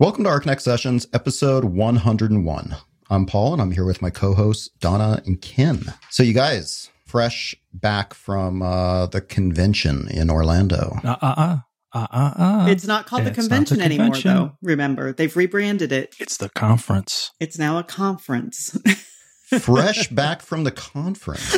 Welcome 0.00 0.22
to 0.22 0.30
Archinect 0.30 0.60
Sessions, 0.60 1.08
episode 1.12 1.64
101. 1.64 2.76
I'm 3.10 3.26
Paul, 3.26 3.54
and 3.54 3.60
I'm 3.60 3.72
here 3.72 3.84
with 3.84 4.00
my 4.00 4.10
co-hosts 4.10 4.68
Donna 4.78 5.20
and 5.26 5.42
Ken. 5.42 5.92
So, 6.08 6.22
you 6.22 6.32
guys, 6.32 6.88
fresh 7.04 7.56
back 7.74 8.14
from 8.14 8.62
uh, 8.62 9.06
the 9.06 9.20
convention 9.20 10.06
in 10.08 10.30
Orlando. 10.30 11.00
Uh 11.02 11.16
uh 11.20 11.34
uh. 11.36 11.56
Uh, 11.92 12.06
uh, 12.12 12.32
uh. 12.36 12.66
It's 12.68 12.86
not 12.86 13.06
called 13.06 13.24
the 13.24 13.30
It's 13.30 13.38
not 13.38 13.42
the 13.42 13.48
convention 13.48 13.80
anymore, 13.80 14.16
though. 14.18 14.52
Remember, 14.62 15.12
they've 15.12 15.36
rebranded 15.36 15.90
it. 15.90 16.14
It's 16.20 16.36
the 16.36 16.50
conference. 16.50 17.32
It's 17.40 17.58
now 17.58 17.76
a 17.78 17.82
conference. 17.82 18.78
fresh 19.58 20.06
back 20.10 20.42
from 20.42 20.62
the 20.62 20.70
conference. 20.70 21.56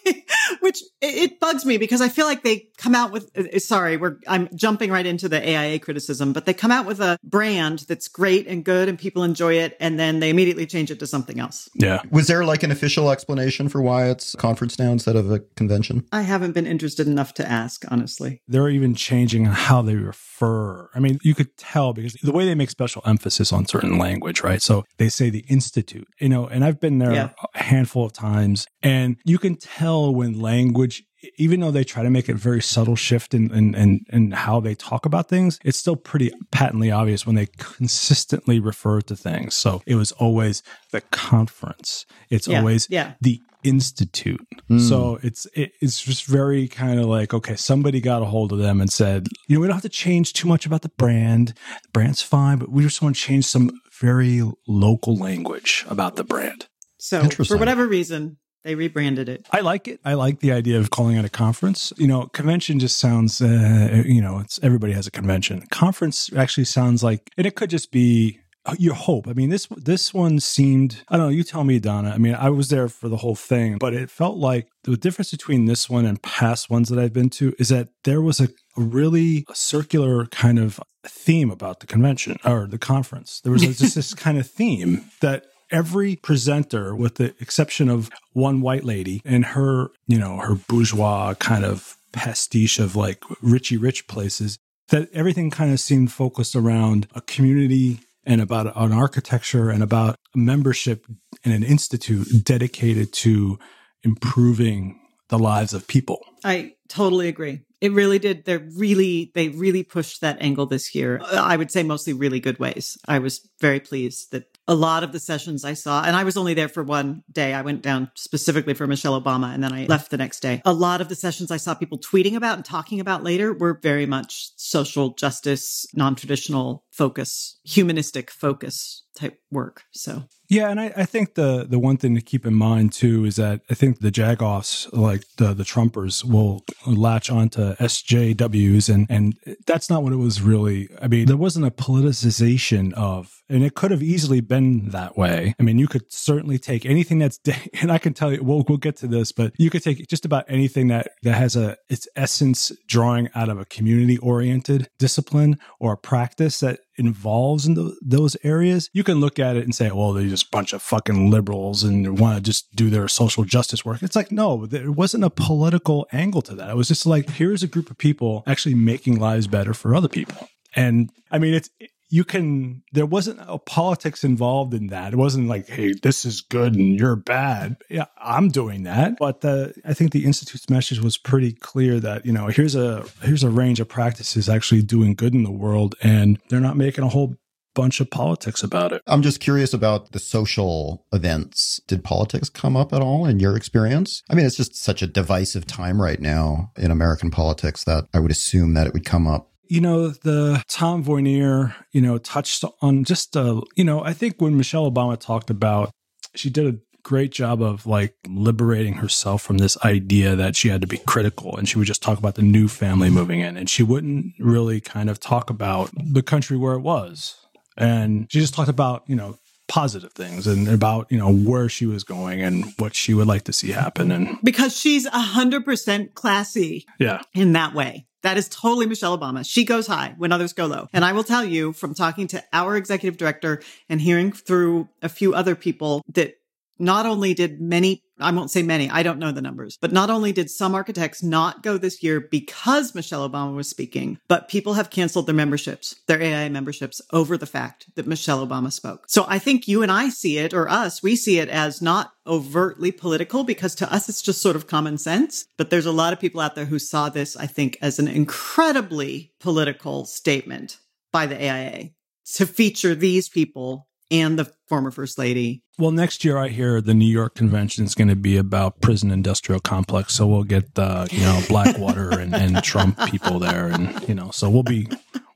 Which 0.60 0.80
it 1.00 1.14
it 1.32 1.40
bugs 1.40 1.64
me 1.64 1.76
because 1.78 2.00
I 2.00 2.08
feel 2.08 2.26
like 2.26 2.42
they 2.42 2.68
come 2.78 2.94
out 2.94 3.12
with. 3.12 3.30
uh, 3.36 3.58
Sorry, 3.58 3.96
we're 3.96 4.16
I'm 4.26 4.48
jumping 4.56 4.90
right 4.90 5.06
into 5.06 5.28
the 5.28 5.40
AIA 5.40 5.78
criticism, 5.80 6.32
but 6.32 6.46
they 6.46 6.54
come 6.54 6.70
out 6.72 6.86
with 6.86 7.00
a 7.00 7.18
brand 7.22 7.80
that's 7.88 8.08
great 8.08 8.46
and 8.46 8.64
good, 8.64 8.88
and 8.88 8.98
people 8.98 9.22
enjoy 9.22 9.54
it, 9.54 9.76
and 9.80 9.98
then 9.98 10.20
they 10.20 10.30
immediately 10.30 10.66
change 10.66 10.90
it 10.90 10.98
to 11.00 11.06
something 11.06 11.38
else. 11.40 11.68
Yeah. 11.74 12.00
Was 12.10 12.26
there 12.28 12.44
like 12.44 12.62
an 12.62 12.70
official 12.70 13.10
explanation 13.10 13.68
for 13.68 13.82
why 13.82 14.08
it's 14.10 14.34
a 14.34 14.36
conference 14.36 14.78
now 14.78 14.90
instead 14.92 15.16
of 15.16 15.30
a 15.30 15.40
convention? 15.56 16.06
I 16.12 16.22
haven't 16.22 16.52
been 16.52 16.66
interested 16.66 17.06
enough 17.06 17.34
to 17.34 17.48
ask, 17.48 17.84
honestly. 17.90 18.42
They're 18.48 18.68
even 18.68 18.94
changing 18.94 19.44
how 19.46 19.82
they 19.82 19.96
refer. 19.96 20.88
I 20.94 21.00
mean, 21.00 21.18
you 21.22 21.34
could 21.34 21.56
tell 21.56 21.92
because 21.92 22.14
the 22.14 22.32
way 22.32 22.44
they 22.44 22.54
make 22.54 22.70
special 22.70 23.02
emphasis 23.06 23.52
on 23.52 23.66
certain 23.66 23.98
language, 23.98 24.42
right? 24.42 24.60
So 24.62 24.84
they 24.98 25.08
say 25.08 25.30
the 25.30 25.44
institute, 25.48 26.08
you 26.20 26.28
know, 26.28 26.46
and 26.46 26.64
I've 26.64 26.80
been 26.80 26.98
there 26.98 27.12
Yeah. 27.12 27.30
a 27.54 27.62
handful 27.62 28.04
of 28.06 28.12
times 28.12 28.66
and 28.82 29.16
you 29.24 29.38
can 29.38 29.56
tell 29.56 30.14
when 30.14 30.38
language 30.40 30.95
even 31.36 31.60
though 31.60 31.70
they 31.70 31.84
try 31.84 32.02
to 32.02 32.10
make 32.10 32.28
it 32.28 32.34
very 32.36 32.62
subtle 32.62 32.96
shift 32.96 33.34
in, 33.34 33.52
in, 33.52 33.74
in, 33.74 34.04
in 34.10 34.30
how 34.32 34.60
they 34.60 34.74
talk 34.74 35.06
about 35.06 35.28
things, 35.28 35.58
it's 35.64 35.78
still 35.78 35.96
pretty 35.96 36.30
patently 36.50 36.90
obvious 36.90 37.26
when 37.26 37.36
they 37.36 37.46
consistently 37.58 38.60
refer 38.60 39.00
to 39.02 39.16
things. 39.16 39.54
So 39.54 39.82
it 39.86 39.94
was 39.94 40.12
always 40.12 40.62
the 40.92 41.00
conference. 41.00 42.06
It's 42.30 42.48
Yeah, 42.48 42.58
always 42.58 42.86
yeah. 42.90 43.14
the 43.20 43.40
institute. 43.62 44.46
Hmm. 44.68 44.78
So 44.78 45.18
it's 45.22 45.46
it, 45.54 45.72
it's 45.80 46.00
just 46.02 46.26
very 46.26 46.68
kind 46.68 47.00
of 47.00 47.06
like 47.06 47.34
okay, 47.34 47.56
somebody 47.56 48.00
got 48.00 48.22
a 48.22 48.26
hold 48.26 48.52
of 48.52 48.58
them 48.58 48.80
and 48.80 48.92
said, 48.92 49.28
you 49.48 49.56
know, 49.56 49.60
we 49.60 49.66
don't 49.66 49.74
have 49.74 49.82
to 49.82 49.88
change 49.88 50.32
too 50.32 50.46
much 50.48 50.66
about 50.66 50.82
the 50.82 50.88
brand. 50.90 51.48
The 51.82 51.88
brand's 51.92 52.22
fine, 52.22 52.58
but 52.58 52.70
we 52.70 52.82
just 52.82 53.02
want 53.02 53.16
to 53.16 53.20
change 53.20 53.44
some 53.46 53.70
very 54.00 54.42
local 54.68 55.16
language 55.16 55.84
about 55.88 56.16
the 56.16 56.24
brand. 56.24 56.66
So 56.98 57.28
for 57.28 57.56
whatever 57.56 57.86
reason, 57.86 58.38
they 58.66 58.74
rebranded 58.74 59.28
it. 59.28 59.46
I 59.52 59.60
like 59.60 59.86
it. 59.86 60.00
I 60.04 60.14
like 60.14 60.40
the 60.40 60.52
idea 60.52 60.78
of 60.78 60.90
calling 60.90 61.16
it 61.16 61.24
a 61.24 61.30
conference. 61.30 61.92
You 61.96 62.08
know, 62.08 62.26
convention 62.26 62.80
just 62.80 62.98
sounds, 62.98 63.40
uh, 63.40 64.02
you 64.04 64.20
know, 64.20 64.40
it's 64.40 64.58
everybody 64.62 64.92
has 64.92 65.06
a 65.06 65.10
convention. 65.10 65.64
Conference 65.70 66.30
actually 66.36 66.64
sounds 66.64 67.04
like, 67.04 67.30
and 67.36 67.46
it 67.46 67.54
could 67.54 67.70
just 67.70 67.92
be 67.92 68.40
uh, 68.64 68.74
your 68.78 68.94
hope. 68.94 69.28
I 69.28 69.34
mean, 69.34 69.50
this 69.50 69.68
this 69.76 70.12
one 70.12 70.40
seemed. 70.40 71.04
I 71.08 71.16
don't 71.16 71.26
know. 71.26 71.32
You 71.32 71.44
tell 71.44 71.62
me, 71.62 71.78
Donna. 71.78 72.10
I 72.10 72.18
mean, 72.18 72.34
I 72.34 72.50
was 72.50 72.68
there 72.68 72.88
for 72.88 73.08
the 73.08 73.18
whole 73.18 73.36
thing, 73.36 73.78
but 73.78 73.94
it 73.94 74.10
felt 74.10 74.36
like 74.36 74.66
the 74.82 74.96
difference 74.96 75.30
between 75.30 75.66
this 75.66 75.88
one 75.88 76.04
and 76.04 76.20
past 76.20 76.68
ones 76.68 76.88
that 76.88 76.98
I've 76.98 77.12
been 77.12 77.30
to 77.30 77.54
is 77.60 77.68
that 77.68 77.90
there 78.02 78.20
was 78.20 78.40
a 78.40 78.48
really 78.76 79.46
circular 79.54 80.26
kind 80.26 80.58
of 80.58 80.80
theme 81.04 81.52
about 81.52 81.78
the 81.78 81.86
convention 81.86 82.36
or 82.44 82.66
the 82.66 82.78
conference. 82.78 83.40
There 83.40 83.52
was 83.52 83.62
just 83.62 83.94
this 83.94 84.12
kind 84.12 84.38
of 84.38 84.50
theme 84.50 85.04
that 85.20 85.46
every 85.70 86.16
presenter, 86.16 86.94
with 86.94 87.16
the 87.16 87.34
exception 87.40 87.88
of 87.88 88.10
one 88.32 88.60
white 88.60 88.84
lady 88.84 89.20
and 89.24 89.44
her, 89.44 89.90
you 90.06 90.18
know, 90.18 90.38
her 90.38 90.54
bourgeois 90.54 91.34
kind 91.34 91.64
of 91.64 91.96
pastiche 92.12 92.78
of 92.78 92.96
like 92.96 93.20
richy 93.42 93.80
rich 93.80 94.06
places, 94.06 94.58
that 94.88 95.08
everything 95.12 95.50
kind 95.50 95.72
of 95.72 95.80
seemed 95.80 96.12
focused 96.12 96.54
around 96.54 97.08
a 97.14 97.20
community 97.20 98.00
and 98.24 98.40
about 98.40 98.66
an 98.76 98.92
architecture 98.92 99.70
and 99.70 99.82
about 99.82 100.16
a 100.34 100.38
membership 100.38 101.06
in 101.44 101.52
an 101.52 101.62
institute 101.62 102.26
dedicated 102.44 103.12
to 103.12 103.58
improving 104.02 105.00
the 105.28 105.38
lives 105.38 105.74
of 105.74 105.86
people. 105.88 106.24
I 106.44 106.74
totally 106.88 107.28
agree. 107.28 107.62
It 107.80 107.92
really 107.92 108.18
did. 108.18 108.44
They're 108.44 108.66
really, 108.76 109.32
they 109.34 109.50
really 109.50 109.82
pushed 109.82 110.22
that 110.22 110.38
angle 110.40 110.66
this 110.66 110.94
year. 110.94 111.20
I 111.30 111.56
would 111.56 111.70
say 111.70 111.82
mostly 111.82 112.14
really 112.14 112.40
good 112.40 112.58
ways. 112.58 112.96
I 113.06 113.18
was 113.18 113.46
very 113.60 113.80
pleased 113.80 114.32
that 114.32 114.56
a 114.68 114.74
lot 114.74 115.04
of 115.04 115.12
the 115.12 115.20
sessions 115.20 115.64
I 115.64 115.74
saw, 115.74 116.02
and 116.02 116.16
I 116.16 116.24
was 116.24 116.36
only 116.36 116.54
there 116.54 116.68
for 116.68 116.82
one 116.82 117.22
day. 117.30 117.54
I 117.54 117.62
went 117.62 117.82
down 117.82 118.10
specifically 118.14 118.74
for 118.74 118.86
Michelle 118.86 119.20
Obama 119.20 119.54
and 119.54 119.62
then 119.62 119.72
I 119.72 119.86
left 119.86 120.10
the 120.10 120.16
next 120.16 120.40
day. 120.40 120.62
A 120.64 120.72
lot 120.72 121.00
of 121.00 121.08
the 121.08 121.14
sessions 121.14 121.50
I 121.50 121.58
saw 121.58 121.74
people 121.74 121.98
tweeting 121.98 122.34
about 122.34 122.56
and 122.56 122.64
talking 122.64 122.98
about 122.98 123.22
later 123.22 123.52
were 123.52 123.78
very 123.80 124.06
much 124.06 124.50
social 124.56 125.10
justice, 125.10 125.86
non 125.94 126.14
traditional 126.14 126.84
focus, 126.90 127.58
humanistic 127.64 128.30
focus 128.30 129.04
type 129.16 129.38
work. 129.50 129.82
So 129.92 130.24
Yeah, 130.48 130.70
and 130.70 130.80
I, 130.80 130.92
I 130.96 131.04
think 131.04 131.34
the 131.34 131.66
the 131.68 131.78
one 131.78 131.96
thing 131.96 132.14
to 132.14 132.20
keep 132.20 132.46
in 132.46 132.54
mind 132.54 132.92
too 132.92 133.24
is 133.24 133.36
that 133.36 133.62
I 133.70 133.74
think 133.74 134.00
the 134.00 134.10
jagoffs, 134.10 134.92
like 134.92 135.24
the 135.36 135.54
the 135.54 135.64
Trumpers, 135.64 136.24
will 136.24 136.64
latch 136.86 137.30
onto 137.30 137.74
SJWs, 137.76 138.92
and 138.92 139.06
and 139.08 139.34
that's 139.66 139.88
not 139.90 140.02
what 140.02 140.12
it 140.12 140.16
was 140.16 140.40
really. 140.40 140.88
I 141.00 141.08
mean, 141.08 141.26
there 141.26 141.36
wasn't 141.36 141.66
a 141.66 141.70
politicization 141.70 142.92
of, 142.94 143.42
and 143.48 143.64
it 143.64 143.74
could 143.74 143.90
have 143.90 144.02
easily 144.02 144.40
been 144.40 144.90
that 144.90 145.16
way. 145.16 145.54
I 145.58 145.62
mean, 145.62 145.78
you 145.78 145.88
could 145.88 146.12
certainly 146.12 146.58
take 146.58 146.86
anything 146.86 147.18
that's, 147.18 147.40
and 147.80 147.90
I 147.90 147.98
can 147.98 148.14
tell 148.14 148.32
you, 148.32 148.42
we'll 148.42 148.64
we'll 148.68 148.78
get 148.78 148.96
to 148.98 149.06
this, 149.06 149.32
but 149.32 149.52
you 149.58 149.70
could 149.70 149.82
take 149.82 150.06
just 150.08 150.24
about 150.24 150.44
anything 150.48 150.88
that 150.88 151.12
that 151.22 151.34
has 151.34 151.56
a 151.56 151.76
its 151.88 152.08
essence 152.16 152.72
drawing 152.86 153.28
out 153.34 153.48
of 153.48 153.58
a 153.58 153.64
community 153.64 154.18
oriented 154.18 154.88
discipline 154.98 155.58
or 155.80 155.92
a 155.92 155.96
practice 155.96 156.60
that 156.60 156.80
involves 156.96 157.66
in 157.66 157.74
tho- 157.74 157.94
those 158.02 158.36
areas, 158.42 158.90
you 158.92 159.04
can 159.04 159.20
look 159.20 159.38
at 159.38 159.56
it 159.56 159.64
and 159.64 159.74
say, 159.74 159.90
well, 159.90 160.12
they're 160.12 160.28
just 160.28 160.46
a 160.46 160.50
bunch 160.50 160.72
of 160.72 160.82
fucking 160.82 161.30
liberals 161.30 161.82
and 161.82 162.04
they 162.04 162.10
want 162.10 162.36
to 162.36 162.42
just 162.42 162.74
do 162.74 162.90
their 162.90 163.08
social 163.08 163.44
justice 163.44 163.84
work. 163.84 164.02
It's 164.02 164.16
like, 164.16 164.32
no, 164.32 164.66
there 164.66 164.92
wasn't 164.92 165.24
a 165.24 165.30
political 165.30 166.06
angle 166.12 166.42
to 166.42 166.54
that. 166.54 166.70
It 166.70 166.76
was 166.76 166.88
just 166.88 167.06
like, 167.06 167.30
here's 167.30 167.62
a 167.62 167.68
group 167.68 167.90
of 167.90 167.98
people 167.98 168.42
actually 168.46 168.74
making 168.74 169.18
lives 169.18 169.46
better 169.46 169.74
for 169.74 169.94
other 169.94 170.08
people. 170.08 170.48
And 170.74 171.10
I 171.30 171.38
mean, 171.38 171.54
it's, 171.54 171.70
you 172.08 172.24
can, 172.24 172.82
there 172.92 173.06
wasn't 173.06 173.40
a 173.42 173.58
politics 173.58 174.22
involved 174.24 174.74
in 174.74 174.88
that. 174.88 175.12
It 175.12 175.16
wasn't 175.16 175.48
like, 175.48 175.68
hey, 175.68 175.94
this 176.02 176.24
is 176.24 176.40
good 176.40 176.74
and 176.74 176.98
you're 176.98 177.16
bad. 177.16 177.76
Yeah, 177.90 178.06
I'm 178.18 178.48
doing 178.48 178.84
that. 178.84 179.18
But 179.18 179.40
the, 179.40 179.74
I 179.84 179.94
think 179.94 180.12
the 180.12 180.24
Institute's 180.24 180.70
message 180.70 181.00
was 181.00 181.18
pretty 181.18 181.52
clear 181.52 181.98
that, 182.00 182.24
you 182.24 182.32
know, 182.32 182.46
here's 182.46 182.74
a, 182.74 183.04
here's 183.22 183.42
a 183.42 183.50
range 183.50 183.80
of 183.80 183.88
practices 183.88 184.48
actually 184.48 184.82
doing 184.82 185.14
good 185.14 185.34
in 185.34 185.42
the 185.42 185.50
world 185.50 185.94
and 186.02 186.38
they're 186.48 186.60
not 186.60 186.76
making 186.76 187.04
a 187.04 187.08
whole 187.08 187.36
bunch 187.76 188.00
of 188.00 188.10
politics 188.10 188.62
about 188.62 188.92
it. 188.92 189.02
I'm 189.06 189.22
just 189.22 189.38
curious 189.38 189.74
about 189.74 190.12
the 190.12 190.18
social 190.18 191.04
events. 191.12 191.80
Did 191.86 192.02
politics 192.02 192.48
come 192.48 192.76
up 192.76 192.92
at 192.92 193.02
all 193.02 193.26
in 193.26 193.38
your 193.38 193.54
experience? 193.54 194.22
I 194.30 194.34
mean, 194.34 194.46
it's 194.46 194.56
just 194.56 194.74
such 194.74 195.02
a 195.02 195.06
divisive 195.06 195.66
time 195.66 196.00
right 196.00 196.20
now 196.20 196.72
in 196.76 196.90
American 196.90 197.30
politics 197.30 197.84
that 197.84 198.08
I 198.14 198.18
would 198.18 198.30
assume 198.30 198.74
that 198.74 198.86
it 198.86 198.94
would 198.94 199.04
come 199.04 199.26
up. 199.28 199.50
You 199.68 199.80
know, 199.80 200.08
the 200.08 200.62
Tom 200.68 201.04
Vonier, 201.04 201.74
you 201.92 202.00
know, 202.00 202.18
touched 202.18 202.64
on 202.80 203.04
just, 203.04 203.36
uh, 203.36 203.60
you 203.74 203.84
know, 203.84 204.02
I 204.02 204.12
think 204.12 204.40
when 204.40 204.56
Michelle 204.56 204.90
Obama 204.90 205.18
talked 205.18 205.50
about, 205.50 205.90
she 206.34 206.50
did 206.50 206.66
a 206.66 206.78
great 207.02 207.30
job 207.30 207.62
of 207.62 207.86
like 207.86 208.16
liberating 208.26 208.94
herself 208.94 209.40
from 209.40 209.58
this 209.58 209.78
idea 209.84 210.34
that 210.34 210.56
she 210.56 210.68
had 210.68 210.80
to 210.80 210.88
be 210.88 210.98
critical 210.98 211.56
and 211.56 211.68
she 211.68 211.78
would 211.78 211.86
just 211.86 212.02
talk 212.02 212.18
about 212.18 212.34
the 212.34 212.42
new 212.42 212.66
family 212.66 213.08
moving 213.08 213.38
in 213.38 213.56
and 213.56 213.70
she 213.70 213.84
wouldn't 213.84 214.34
really 214.40 214.80
kind 214.80 215.08
of 215.08 215.20
talk 215.20 215.48
about 215.48 215.88
the 215.94 216.22
country 216.22 216.56
where 216.56 216.74
it 216.74 216.80
was. 216.80 217.36
And 217.76 218.26
she 218.30 218.40
just 218.40 218.54
talked 218.54 218.68
about, 218.68 219.04
you 219.06 219.14
know, 219.14 219.38
positive 219.68 220.12
things 220.12 220.46
and 220.46 220.68
about, 220.68 221.10
you 221.10 221.18
know, 221.18 221.32
where 221.32 221.68
she 221.68 221.86
was 221.86 222.04
going 222.04 222.40
and 222.40 222.72
what 222.78 222.94
she 222.94 223.14
would 223.14 223.26
like 223.26 223.42
to 223.44 223.52
see 223.52 223.70
happen. 223.70 224.10
And 224.10 224.38
because 224.42 224.76
she's 224.76 225.06
a 225.06 225.18
hundred 225.18 225.64
percent 225.64 226.14
classy 226.14 226.86
yeah, 226.98 227.22
in 227.34 227.52
that 227.52 227.74
way. 227.74 228.06
That 228.22 228.38
is 228.38 228.48
totally 228.48 228.86
Michelle 228.86 229.16
Obama. 229.16 229.48
She 229.48 229.64
goes 229.64 229.86
high 229.86 230.14
when 230.18 230.32
others 230.32 230.52
go 230.52 230.66
low. 230.66 230.88
And 230.92 231.04
I 231.04 231.12
will 231.12 231.22
tell 231.22 231.44
you 231.44 231.72
from 231.72 231.94
talking 231.94 232.26
to 232.28 232.42
our 232.52 232.76
executive 232.76 233.16
director 233.16 233.62
and 233.88 234.00
hearing 234.00 234.32
through 234.32 234.88
a 235.00 235.08
few 235.08 235.32
other 235.32 235.54
people 235.54 236.02
that 236.14 236.34
not 236.78 237.06
only 237.06 237.34
did 237.34 237.60
many, 237.60 238.02
I 238.18 238.30
won't 238.32 238.50
say 238.50 238.62
many, 238.62 238.90
I 238.90 239.02
don't 239.02 239.18
know 239.18 239.32
the 239.32 239.42
numbers, 239.42 239.78
but 239.80 239.92
not 239.92 240.10
only 240.10 240.32
did 240.32 240.50
some 240.50 240.74
architects 240.74 241.22
not 241.22 241.62
go 241.62 241.78
this 241.78 242.02
year 242.02 242.20
because 242.20 242.94
Michelle 242.94 243.28
Obama 243.28 243.54
was 243.54 243.68
speaking, 243.68 244.18
but 244.28 244.48
people 244.48 244.74
have 244.74 244.90
canceled 244.90 245.26
their 245.26 245.34
memberships, 245.34 245.96
their 246.06 246.20
AI 246.20 246.48
memberships 246.48 247.00
over 247.12 247.36
the 247.36 247.46
fact 247.46 247.86
that 247.94 248.06
Michelle 248.06 248.46
Obama 248.46 248.72
spoke. 248.72 249.04
So 249.08 249.26
I 249.28 249.38
think 249.38 249.68
you 249.68 249.82
and 249.82 249.92
I 249.92 250.08
see 250.08 250.38
it, 250.38 250.54
or 250.54 250.68
us, 250.68 251.02
we 251.02 251.16
see 251.16 251.38
it 251.38 251.48
as 251.48 251.82
not 251.82 252.12
overtly 252.26 252.90
political 252.90 253.44
because 253.44 253.74
to 253.76 253.92
us 253.92 254.08
it's 254.08 254.22
just 254.22 254.42
sort 254.42 254.56
of 254.56 254.66
common 254.66 254.98
sense. 254.98 255.46
But 255.56 255.70
there's 255.70 255.86
a 255.86 255.92
lot 255.92 256.12
of 256.12 256.20
people 256.20 256.40
out 256.40 256.54
there 256.54 256.64
who 256.64 256.78
saw 256.78 257.08
this, 257.08 257.36
I 257.36 257.46
think, 257.46 257.78
as 257.80 257.98
an 257.98 258.08
incredibly 258.08 259.32
political 259.40 260.04
statement 260.06 260.78
by 261.12 261.26
the 261.26 261.36
AIA 261.36 261.90
to 262.34 262.46
feature 262.46 262.94
these 262.94 263.28
people 263.28 263.88
and 264.10 264.38
the 264.38 264.52
former 264.68 264.90
first 264.90 265.18
lady. 265.18 265.62
Well, 265.78 265.90
next 265.90 266.24
year 266.24 266.38
I 266.38 266.48
hear 266.48 266.80
the 266.80 266.94
New 266.94 267.10
York 267.10 267.34
convention 267.34 267.84
is 267.84 267.94
going 267.94 268.08
to 268.08 268.16
be 268.16 268.36
about 268.36 268.80
prison 268.80 269.10
industrial 269.10 269.60
complex. 269.60 270.14
So 270.14 270.26
we'll 270.26 270.44
get 270.44 270.74
the 270.74 271.08
you 271.10 271.20
know 271.20 271.40
Blackwater 271.48 272.18
and, 272.18 272.34
and 272.34 272.62
Trump 272.62 272.98
people 273.06 273.38
there, 273.38 273.68
and 273.68 274.08
you 274.08 274.14
know, 274.14 274.30
so 274.30 274.48
we'll 274.48 274.62
be 274.62 274.88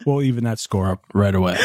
we'll 0.06 0.22
even 0.22 0.44
that 0.44 0.58
score 0.58 0.90
up 0.90 1.05
right 1.14 1.34
away. 1.34 1.58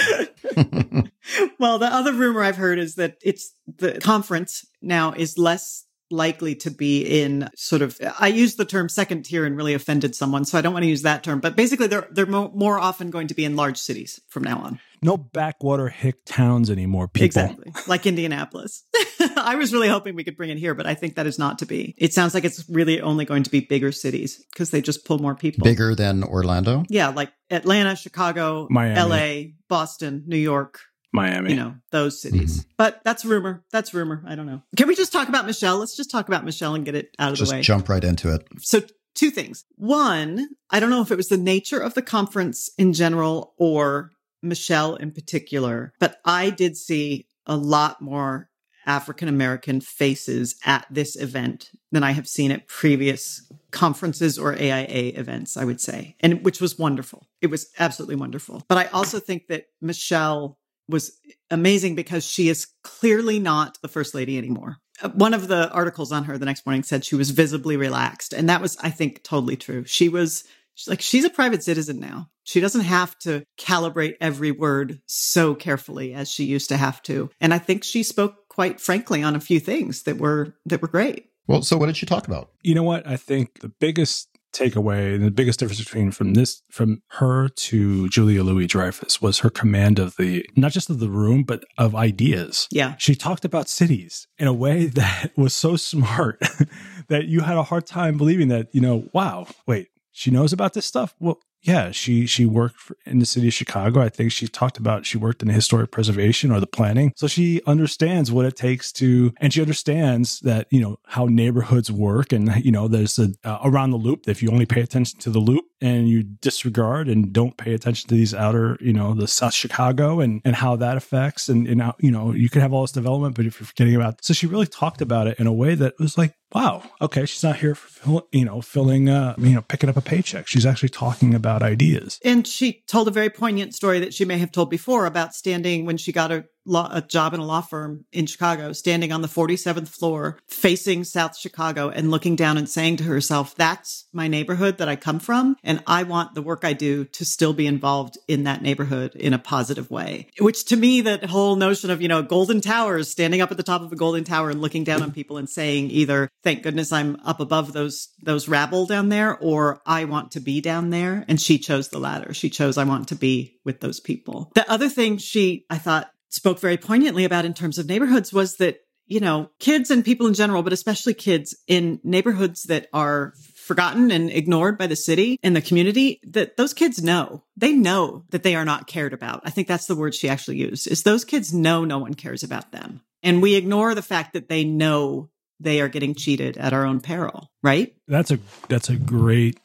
well, 1.59 1.79
the 1.79 1.87
other 1.87 2.13
rumor 2.13 2.43
I've 2.43 2.57
heard 2.57 2.79
is 2.79 2.95
that 2.95 3.17
it's 3.23 3.53
the 3.77 3.99
conference 3.99 4.65
now 4.81 5.13
is 5.13 5.37
less 5.37 5.85
likely 6.11 6.53
to 6.53 6.69
be 6.69 7.01
in 7.01 7.49
sort 7.55 7.81
of 7.81 7.97
I 8.19 8.27
used 8.27 8.57
the 8.57 8.65
term 8.65 8.89
second 8.89 9.23
tier 9.23 9.45
and 9.45 9.57
really 9.57 9.73
offended 9.73 10.15
someone, 10.15 10.45
so 10.45 10.57
I 10.57 10.61
don't 10.61 10.73
want 10.73 10.83
to 10.83 10.89
use 10.89 11.01
that 11.03 11.23
term. 11.23 11.39
But 11.39 11.55
basically, 11.55 11.87
they're 11.87 12.07
they're 12.11 12.25
mo- 12.25 12.51
more 12.53 12.79
often 12.79 13.09
going 13.09 13.27
to 13.27 13.33
be 13.33 13.45
in 13.45 13.55
large 13.55 13.77
cities 13.77 14.19
from 14.27 14.43
now 14.43 14.59
on. 14.59 14.79
No 15.05 15.17
backwater 15.17 15.87
hick 15.89 16.25
towns 16.25 16.69
anymore, 16.69 17.07
people. 17.07 17.25
Exactly, 17.25 17.71
like 17.87 18.05
Indianapolis. 18.05 18.83
I 19.37 19.55
was 19.55 19.71
really 19.71 19.87
hoping 19.87 20.15
we 20.15 20.23
could 20.23 20.35
bring 20.35 20.49
it 20.49 20.57
here, 20.57 20.73
but 20.73 20.87
I 20.87 20.95
think 20.95 21.15
that 21.15 21.27
is 21.27 21.37
not 21.37 21.59
to 21.59 21.65
be. 21.65 21.93
It 21.97 22.13
sounds 22.13 22.33
like 22.33 22.43
it's 22.43 22.67
really 22.69 22.99
only 23.01 23.23
going 23.25 23.43
to 23.43 23.49
be 23.51 23.59
bigger 23.59 23.91
cities 23.91 24.43
because 24.51 24.71
they 24.71 24.81
just 24.81 25.05
pull 25.05 25.19
more 25.19 25.35
people. 25.35 25.63
Bigger 25.63 25.93
than 25.93 26.23
Orlando? 26.23 26.83
Yeah, 26.89 27.09
like 27.09 27.31
Atlanta, 27.49 27.95
Chicago, 27.95 28.67
Miami. 28.69 28.99
LA, 28.99 29.51
Boston, 29.69 30.23
New 30.25 30.37
York, 30.37 30.79
Miami. 31.13 31.51
you 31.51 31.55
know, 31.55 31.75
those 31.91 32.21
cities. 32.21 32.59
Mm-hmm. 32.61 32.69
But 32.77 33.01
that's 33.03 33.23
rumor. 33.23 33.63
That's 33.71 33.93
rumor. 33.93 34.23
I 34.27 34.35
don't 34.35 34.47
know. 34.47 34.63
Can 34.75 34.87
we 34.87 34.95
just 34.95 35.13
talk 35.13 35.29
about 35.29 35.45
Michelle? 35.45 35.77
Let's 35.77 35.95
just 35.95 36.09
talk 36.11 36.27
about 36.27 36.43
Michelle 36.43 36.73
and 36.75 36.83
get 36.83 36.95
it 36.95 37.09
out 37.19 37.31
of 37.31 37.37
Just 37.37 37.51
the 37.51 37.57
way. 37.57 37.61
jump 37.61 37.89
right 37.89 38.03
into 38.03 38.33
it. 38.33 38.47
So, 38.59 38.81
two 39.13 39.29
things. 39.29 39.65
One, 39.75 40.49
I 40.71 40.79
don't 40.79 40.89
know 40.89 41.01
if 41.01 41.11
it 41.11 41.15
was 41.17 41.27
the 41.27 41.37
nature 41.37 41.79
of 41.79 41.93
the 41.93 42.01
conference 42.01 42.69
in 42.77 42.91
general 42.93 43.53
or 43.57 44.11
Michelle 44.45 44.95
in 44.95 45.11
particular, 45.11 45.93
but 45.99 46.17
I 46.23 46.49
did 46.49 46.77
see 46.77 47.27
a 47.45 47.57
lot 47.57 48.01
more 48.01 48.49
African 48.85 49.27
American 49.27 49.81
faces 49.81 50.55
at 50.65 50.85
this 50.91 51.15
event 51.15 51.71
than 51.91 52.03
I 52.03 52.11
have 52.11 52.27
seen 52.27 52.51
at 52.51 52.67
previous 52.67 53.51
conferences 53.71 54.37
or 54.37 54.53
AIA 54.53 55.13
events, 55.15 55.57
I 55.57 55.65
would 55.65 55.81
say, 55.81 56.15
and 56.19 56.43
which 56.45 56.61
was 56.61 56.77
wonderful. 56.77 57.27
It 57.41 57.47
was 57.47 57.67
absolutely 57.79 58.15
wonderful. 58.15 58.63
But 58.67 58.77
I 58.77 58.85
also 58.85 59.19
think 59.19 59.47
that 59.47 59.65
Michelle 59.81 60.59
was 60.87 61.17
amazing 61.49 61.95
because 61.95 62.25
she 62.25 62.47
is 62.47 62.67
clearly 62.83 63.39
not 63.39 63.79
the 63.81 63.87
first 63.87 64.13
lady 64.13 64.37
anymore. 64.37 64.77
Uh, 65.01 65.09
One 65.09 65.33
of 65.33 65.47
the 65.47 65.69
articles 65.71 66.11
on 66.11 66.25
her 66.25 66.37
the 66.37 66.45
next 66.45 66.65
morning 66.65 66.83
said 66.83 67.03
she 67.03 67.15
was 67.15 67.31
visibly 67.31 67.75
relaxed. 67.75 68.33
And 68.33 68.47
that 68.49 68.61
was, 68.61 68.77
I 68.77 68.91
think, 68.91 69.23
totally 69.23 69.57
true. 69.57 69.83
She 69.85 70.09
was 70.09 70.43
she's 70.75 70.87
like, 70.87 71.01
she's 71.01 71.25
a 71.25 71.29
private 71.29 71.63
citizen 71.63 71.99
now. 71.99 72.29
She 72.43 72.59
doesn't 72.59 72.81
have 72.81 73.17
to 73.19 73.43
calibrate 73.57 74.15
every 74.21 74.51
word 74.51 75.01
so 75.07 75.55
carefully 75.55 76.13
as 76.13 76.29
she 76.29 76.43
used 76.43 76.69
to 76.69 76.77
have 76.77 77.01
to. 77.03 77.31
And 77.41 77.53
I 77.53 77.57
think 77.57 77.83
she 77.83 78.03
spoke 78.03 78.47
quite 78.49 78.79
frankly 78.79 79.23
on 79.23 79.35
a 79.35 79.39
few 79.39 79.59
things 79.59 80.03
that 80.03 80.17
were, 80.17 80.55
that 80.65 80.81
were 80.81 80.87
great. 80.87 81.29
Well, 81.47 81.63
so 81.63 81.77
what 81.77 81.87
did 81.87 81.97
she 81.97 82.05
talk 82.05 82.27
about? 82.27 82.51
You 82.61 82.75
know 82.75 82.83
what? 82.83 83.07
I 83.07 83.17
think 83.17 83.61
the 83.61 83.69
biggest 83.69 84.29
takeaway 84.55 85.13
and 85.13 85.23
the 85.23 85.31
biggest 85.31 85.59
difference 85.59 85.83
between 85.83 86.11
from 86.11 86.33
this 86.33 86.61
from 86.71 87.01
her 87.09 87.49
to 87.49 88.07
Julia 88.07 88.41
Louis 88.41 88.67
Dreyfus 88.67 89.21
was 89.21 89.39
her 89.39 89.49
command 89.49 89.99
of 89.99 90.15
the 90.15 90.47
not 90.55 90.71
just 90.71 90.89
of 90.89 90.99
the 90.99 91.09
room 91.09 91.43
but 91.43 91.65
of 91.77 91.93
ideas. 91.93 92.67
Yeah. 92.71 92.95
She 92.97 93.15
talked 93.15 93.43
about 93.43 93.67
cities 93.67 94.27
in 94.37 94.47
a 94.47 94.53
way 94.53 94.85
that 94.95 95.31
was 95.35 95.53
so 95.53 95.75
smart 95.75 96.39
that 97.09 97.25
you 97.25 97.41
had 97.41 97.57
a 97.57 97.63
hard 97.63 97.85
time 97.85 98.17
believing 98.17 98.47
that, 98.47 98.73
you 98.73 98.81
know, 98.81 99.09
wow, 99.13 99.47
wait, 99.67 99.89
she 100.15 100.31
knows 100.31 100.53
about 100.53 100.73
this 100.73 100.85
stuff? 100.85 101.13
Well, 101.19 101.41
yeah, 101.61 101.91
she 101.91 102.25
she 102.25 102.45
worked 102.45 102.79
for, 102.79 102.95
in 103.05 103.19
the 103.19 103.25
city 103.25 103.47
of 103.47 103.53
Chicago. 103.53 103.99
I 103.99 104.07
think 104.07 104.31
she 104.31 104.47
talked 104.47 104.77
about 104.77 105.05
she 105.05 105.17
worked 105.17 105.41
in 105.41 105.47
the 105.47 105.53
historic 105.53 105.91
preservation 105.91 106.51
or 106.51 106.59
the 106.59 106.67
planning, 106.67 107.11
so 107.17 107.27
she 107.27 107.61
understands 107.65 108.31
what 108.31 108.45
it 108.45 108.55
takes 108.55 108.91
to, 108.93 109.33
and 109.41 109.51
she 109.51 109.61
understands 109.61 110.39
that 110.41 110.67
you 110.69 110.79
know 110.79 110.99
how 111.05 111.25
neighborhoods 111.25 111.91
work, 111.91 112.31
and 112.31 112.63
you 112.63 112.71
know 112.71 112.87
there's 112.87 113.19
a 113.19 113.29
uh, 113.43 113.59
around 113.63 113.91
the 113.91 113.97
loop. 113.97 114.27
If 114.27 114.41
you 114.41 114.51
only 114.51 114.65
pay 114.65 114.81
attention 114.81 115.19
to 115.19 115.29
the 115.29 115.39
loop 115.39 115.65
and 115.85 116.09
you 116.09 116.23
disregard 116.23 117.07
and 117.07 117.31
don't 117.31 117.57
pay 117.57 117.73
attention 117.73 118.09
to 118.09 118.15
these 118.15 118.33
outer, 118.33 118.77
you 118.81 118.91
know, 118.91 119.13
the 119.13 119.27
South 119.27 119.53
Chicago 119.53 120.19
and 120.19 120.41
and 120.43 120.55
how 120.55 120.75
that 120.77 120.97
affects, 120.97 121.47
and 121.47 121.67
and 121.67 121.81
how, 121.81 121.95
you 121.99 122.11
know 122.11 122.33
you 122.33 122.49
can 122.49 122.61
have 122.61 122.73
all 122.73 122.81
this 122.81 122.91
development, 122.91 123.35
but 123.35 123.45
if 123.45 123.59
you're 123.59 123.67
forgetting 123.67 123.95
about, 123.95 124.23
so 124.23 124.33
she 124.33 124.47
really 124.47 124.67
talked 124.67 125.01
about 125.01 125.27
it 125.27 125.39
in 125.39 125.47
a 125.47 125.53
way 125.53 125.75
that 125.75 125.93
was 125.99 126.17
like 126.17 126.33
wow, 126.55 126.81
okay, 127.01 127.25
she's 127.25 127.43
not 127.43 127.57
here 127.57 127.75
for 127.75 128.23
you 128.31 128.45
know 128.45 128.61
filling 128.61 129.09
uh 129.09 129.35
you 129.37 129.53
know 129.53 129.61
picking 129.61 129.89
up 129.89 129.97
a 129.97 130.01
paycheck. 130.01 130.47
She's 130.47 130.65
actually 130.65 130.89
talking 130.89 131.35
about 131.35 131.61
ideas. 131.61 132.19
And 132.23 132.47
she 132.47 132.83
told 132.87 133.07
a 133.07 133.11
very 133.11 133.29
poignant 133.29 133.75
story 133.75 133.99
that 133.99 134.13
she 134.13 134.25
may 134.25 134.37
have 134.37 134.51
told 134.51 134.69
before 134.69 135.05
about 135.05 135.35
standing 135.35 135.85
when 135.85 135.97
she 135.97 136.11
got 136.11 136.31
a, 136.31 136.45
law, 136.65 136.89
a 136.91 137.01
job 137.01 137.33
in 137.33 137.39
a 137.39 137.45
law 137.45 137.61
firm 137.61 138.05
in 138.11 138.25
Chicago, 138.25 138.73
standing 138.73 139.11
on 139.11 139.21
the 139.21 139.27
47th 139.27 139.87
floor 139.87 140.39
facing 140.47 141.03
South 141.03 141.37
Chicago 141.37 141.89
and 141.89 142.11
looking 142.11 142.35
down 142.35 142.57
and 142.57 142.67
saying 142.67 142.97
to 142.97 143.03
herself, 143.03 143.55
that's 143.55 144.05
my 144.11 144.27
neighborhood 144.27 144.77
that 144.77 144.89
I 144.89 144.95
come 144.95 145.19
from. 145.19 145.55
And 145.63 145.83
I 145.87 146.03
want 146.03 146.33
the 146.33 146.41
work 146.41 146.63
I 146.63 146.73
do 146.73 147.05
to 147.05 147.25
still 147.25 147.53
be 147.53 147.67
involved 147.67 148.17
in 148.27 148.43
that 148.43 148.61
neighborhood 148.61 149.15
in 149.15 149.33
a 149.33 149.39
positive 149.39 149.89
way. 149.91 150.27
Which 150.39 150.65
to 150.65 150.75
me, 150.75 151.01
that 151.01 151.25
whole 151.25 151.55
notion 151.55 151.89
of, 151.89 152.01
you 152.01 152.07
know, 152.07 152.23
golden 152.23 152.61
towers, 152.61 153.09
standing 153.09 153.41
up 153.41 153.51
at 153.51 153.57
the 153.57 153.63
top 153.63 153.81
of 153.81 153.91
a 153.91 153.95
golden 153.95 154.23
tower 154.23 154.49
and 154.49 154.61
looking 154.61 154.83
down 154.83 155.01
on 155.01 155.11
people 155.11 155.37
and 155.37 155.49
saying 155.49 155.91
either, 155.91 156.29
thank 156.43 156.63
goodness 156.63 156.91
I'm 156.91 157.17
up 157.23 157.39
above 157.39 157.73
those, 157.73 158.09
those 158.21 158.47
rabble 158.47 158.85
down 158.85 159.09
there, 159.09 159.37
or 159.37 159.81
I 159.85 160.05
want 160.05 160.31
to 160.31 160.39
be 160.39 160.61
down 160.61 160.89
there. 160.89 161.25
And 161.27 161.39
she 161.39 161.57
chose 161.57 161.89
the 161.89 161.99
latter. 161.99 162.33
She 162.33 162.49
chose, 162.49 162.77
I 162.77 162.83
want 162.83 163.09
to 163.09 163.15
be 163.15 163.59
with 163.63 163.79
those 163.81 163.99
people. 163.99 164.51
The 164.55 164.69
other 164.69 164.89
thing 164.89 165.17
she, 165.17 165.65
I 165.69 165.77
thought, 165.77 166.11
spoke 166.35 166.59
very 166.59 166.77
poignantly 166.77 167.25
about 167.25 167.45
in 167.45 167.53
terms 167.53 167.77
of 167.77 167.87
neighborhoods 167.87 168.33
was 168.33 168.57
that, 168.57 168.81
you 169.07 169.19
know, 169.19 169.49
kids 169.59 169.89
and 169.89 170.03
people 170.03 170.27
in 170.27 170.33
general, 170.33 170.63
but 170.63 170.73
especially 170.73 171.13
kids 171.13 171.55
in 171.67 171.99
neighborhoods 172.03 172.63
that 172.63 172.87
are 172.93 173.33
forgotten 173.55 174.11
and 174.11 174.29
ignored 174.29 174.77
by 174.77 174.85
the 174.85 174.95
city 174.95 175.39
and 175.41 175.55
the 175.55 175.61
community 175.61 176.19
that 176.23 176.55
those 176.55 176.71
kids 176.71 177.01
know 177.01 177.43
they 177.57 177.73
know 177.73 178.23
that 178.29 178.43
they 178.43 178.53
are 178.53 178.63
not 178.63 178.85
cared 178.85 179.11
about 179.11 179.41
i 179.43 179.49
think 179.49 179.67
that's 179.67 179.87
the 179.87 179.95
word 179.95 180.13
she 180.13 180.29
actually 180.29 180.57
used 180.57 180.85
is 180.85 181.01
those 181.01 181.25
kids 181.25 181.51
know 181.51 181.83
no 181.83 181.97
one 181.97 182.13
cares 182.13 182.43
about 182.43 182.71
them 182.71 183.01
and 183.23 183.41
we 183.41 183.55
ignore 183.55 183.95
the 183.95 184.03
fact 184.03 184.33
that 184.33 184.49
they 184.49 184.63
know 184.63 185.31
they 185.59 185.81
are 185.81 185.87
getting 185.87 186.13
cheated 186.13 186.59
at 186.59 186.73
our 186.73 186.85
own 186.85 186.99
peril 186.99 187.49
right 187.63 187.95
That's 188.07 188.29
a 188.29 188.37
that's 188.69 188.87
a 188.87 188.97
great 188.97 189.59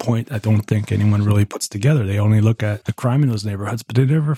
point. 0.00 0.32
I 0.32 0.38
don't 0.38 0.62
think 0.62 0.90
anyone 0.90 1.22
really 1.22 1.44
puts 1.44 1.68
together. 1.68 2.04
They 2.04 2.18
only 2.18 2.40
look 2.40 2.62
at 2.62 2.86
the 2.86 2.92
crime 2.92 3.22
in 3.22 3.28
those 3.28 3.44
neighborhoods, 3.44 3.84
but 3.84 3.94
they 3.94 4.04
never 4.04 4.36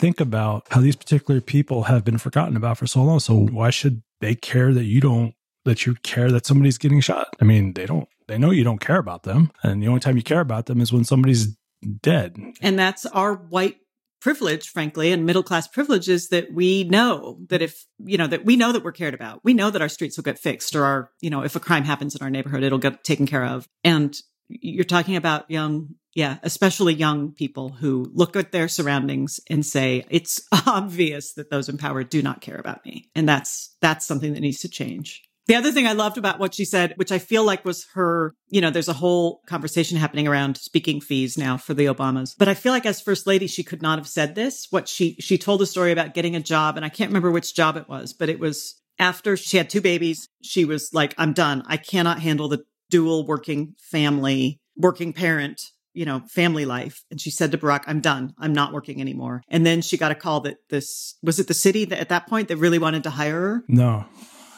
think 0.00 0.18
about 0.18 0.66
how 0.70 0.80
these 0.80 0.96
particular 0.96 1.40
people 1.40 1.84
have 1.84 2.04
been 2.04 2.18
forgotten 2.18 2.56
about 2.56 2.78
for 2.78 2.86
so 2.86 3.02
long. 3.02 3.20
So 3.20 3.36
why 3.36 3.68
should 3.68 4.02
they 4.20 4.34
care 4.34 4.72
that 4.72 4.84
you 4.84 5.00
don't 5.00 5.34
that 5.66 5.84
you 5.84 5.94
care 6.02 6.30
that 6.30 6.46
somebody's 6.46 6.78
getting 6.78 7.00
shot? 7.00 7.28
I 7.40 7.44
mean, 7.44 7.74
they 7.74 7.84
don't. 7.84 8.08
They 8.26 8.38
know 8.38 8.50
you 8.50 8.64
don't 8.64 8.80
care 8.80 8.98
about 8.98 9.24
them, 9.24 9.50
and 9.62 9.82
the 9.82 9.88
only 9.88 10.00
time 10.00 10.16
you 10.16 10.22
care 10.22 10.40
about 10.40 10.66
them 10.66 10.80
is 10.80 10.92
when 10.92 11.04
somebody's 11.04 11.56
dead. 12.00 12.36
And 12.62 12.78
that's 12.78 13.04
our 13.06 13.34
white 13.34 13.76
privilege, 14.20 14.68
frankly, 14.68 15.12
and 15.12 15.26
middle 15.26 15.42
class 15.42 15.66
privilege 15.66 16.08
is 16.08 16.28
that 16.28 16.52
we 16.52 16.84
know 16.84 17.38
that 17.48 17.62
if, 17.62 17.86
you 17.98 18.18
know, 18.18 18.26
that 18.26 18.44
we 18.44 18.56
know 18.56 18.70
that 18.72 18.84
we're 18.84 18.92
cared 18.92 19.14
about. 19.14 19.40
We 19.42 19.54
know 19.54 19.70
that 19.70 19.82
our 19.82 19.88
streets 19.88 20.16
will 20.16 20.24
get 20.24 20.38
fixed 20.38 20.76
or 20.76 20.84
our, 20.84 21.10
you 21.20 21.30
know, 21.30 21.42
if 21.42 21.56
a 21.56 21.60
crime 21.60 21.84
happens 21.84 22.14
in 22.14 22.22
our 22.22 22.30
neighborhood, 22.30 22.62
it'll 22.62 22.78
get 22.78 23.02
taken 23.02 23.26
care 23.26 23.44
of. 23.44 23.66
And 23.82 24.14
you're 24.48 24.84
talking 24.84 25.16
about 25.16 25.50
young, 25.50 25.94
yeah, 26.14 26.38
especially 26.42 26.94
young 26.94 27.32
people 27.32 27.70
who 27.70 28.10
look 28.12 28.34
at 28.36 28.52
their 28.52 28.68
surroundings 28.68 29.40
and 29.48 29.64
say, 29.64 30.04
it's 30.10 30.42
obvious 30.66 31.34
that 31.34 31.50
those 31.50 31.68
in 31.68 31.78
power 31.78 32.02
do 32.02 32.22
not 32.22 32.40
care 32.40 32.56
about 32.56 32.84
me. 32.84 33.10
And 33.14 33.28
that's, 33.28 33.76
that's 33.80 34.06
something 34.06 34.32
that 34.34 34.40
needs 34.40 34.60
to 34.60 34.68
change. 34.68 35.22
The 35.46 35.56
other 35.56 35.72
thing 35.72 35.86
I 35.86 35.94
loved 35.94 36.16
about 36.16 36.38
what 36.38 36.54
she 36.54 36.64
said, 36.64 36.92
which 36.96 37.10
I 37.10 37.18
feel 37.18 37.44
like 37.44 37.64
was 37.64 37.86
her, 37.94 38.34
you 38.50 38.60
know, 38.60 38.70
there's 38.70 38.88
a 38.88 38.92
whole 38.92 39.40
conversation 39.46 39.98
happening 39.98 40.28
around 40.28 40.56
speaking 40.56 41.00
fees 41.00 41.36
now 41.36 41.56
for 41.56 41.74
the 41.74 41.86
Obamas. 41.86 42.36
But 42.38 42.46
I 42.46 42.54
feel 42.54 42.72
like 42.72 42.86
as 42.86 43.00
first 43.00 43.26
lady, 43.26 43.48
she 43.48 43.64
could 43.64 43.82
not 43.82 43.98
have 43.98 44.06
said 44.06 44.34
this. 44.34 44.68
What 44.70 44.88
she, 44.88 45.16
she 45.18 45.38
told 45.38 45.60
a 45.62 45.66
story 45.66 45.90
about 45.90 46.14
getting 46.14 46.36
a 46.36 46.40
job 46.40 46.76
and 46.76 46.84
I 46.84 46.88
can't 46.88 47.08
remember 47.08 47.32
which 47.32 47.54
job 47.54 47.76
it 47.76 47.88
was, 47.88 48.12
but 48.12 48.28
it 48.28 48.38
was 48.38 48.80
after 48.98 49.36
she 49.36 49.56
had 49.56 49.70
two 49.70 49.80
babies. 49.80 50.28
She 50.42 50.64
was 50.64 50.90
like, 50.92 51.14
I'm 51.18 51.32
done. 51.32 51.64
I 51.66 51.78
cannot 51.78 52.20
handle 52.20 52.48
the 52.48 52.64
dual 52.88 53.26
working 53.26 53.74
family, 53.78 54.60
working 54.76 55.12
parent 55.12 55.60
you 55.94 56.04
know, 56.04 56.20
family 56.28 56.64
life. 56.64 57.02
And 57.10 57.20
she 57.20 57.30
said 57.30 57.52
to 57.52 57.58
Barack, 57.58 57.84
I'm 57.86 58.00
done. 58.00 58.34
I'm 58.38 58.52
not 58.52 58.72
working 58.72 59.00
anymore. 59.00 59.42
And 59.48 59.66
then 59.66 59.82
she 59.82 59.96
got 59.96 60.12
a 60.12 60.14
call 60.14 60.40
that 60.42 60.58
this 60.68 61.16
was 61.22 61.38
it 61.38 61.48
the 61.48 61.54
city 61.54 61.84
that 61.86 62.00
at 62.00 62.08
that 62.10 62.28
point 62.28 62.48
that 62.48 62.56
really 62.56 62.78
wanted 62.78 63.04
to 63.04 63.10
hire 63.10 63.40
her? 63.40 63.64
No, 63.68 64.06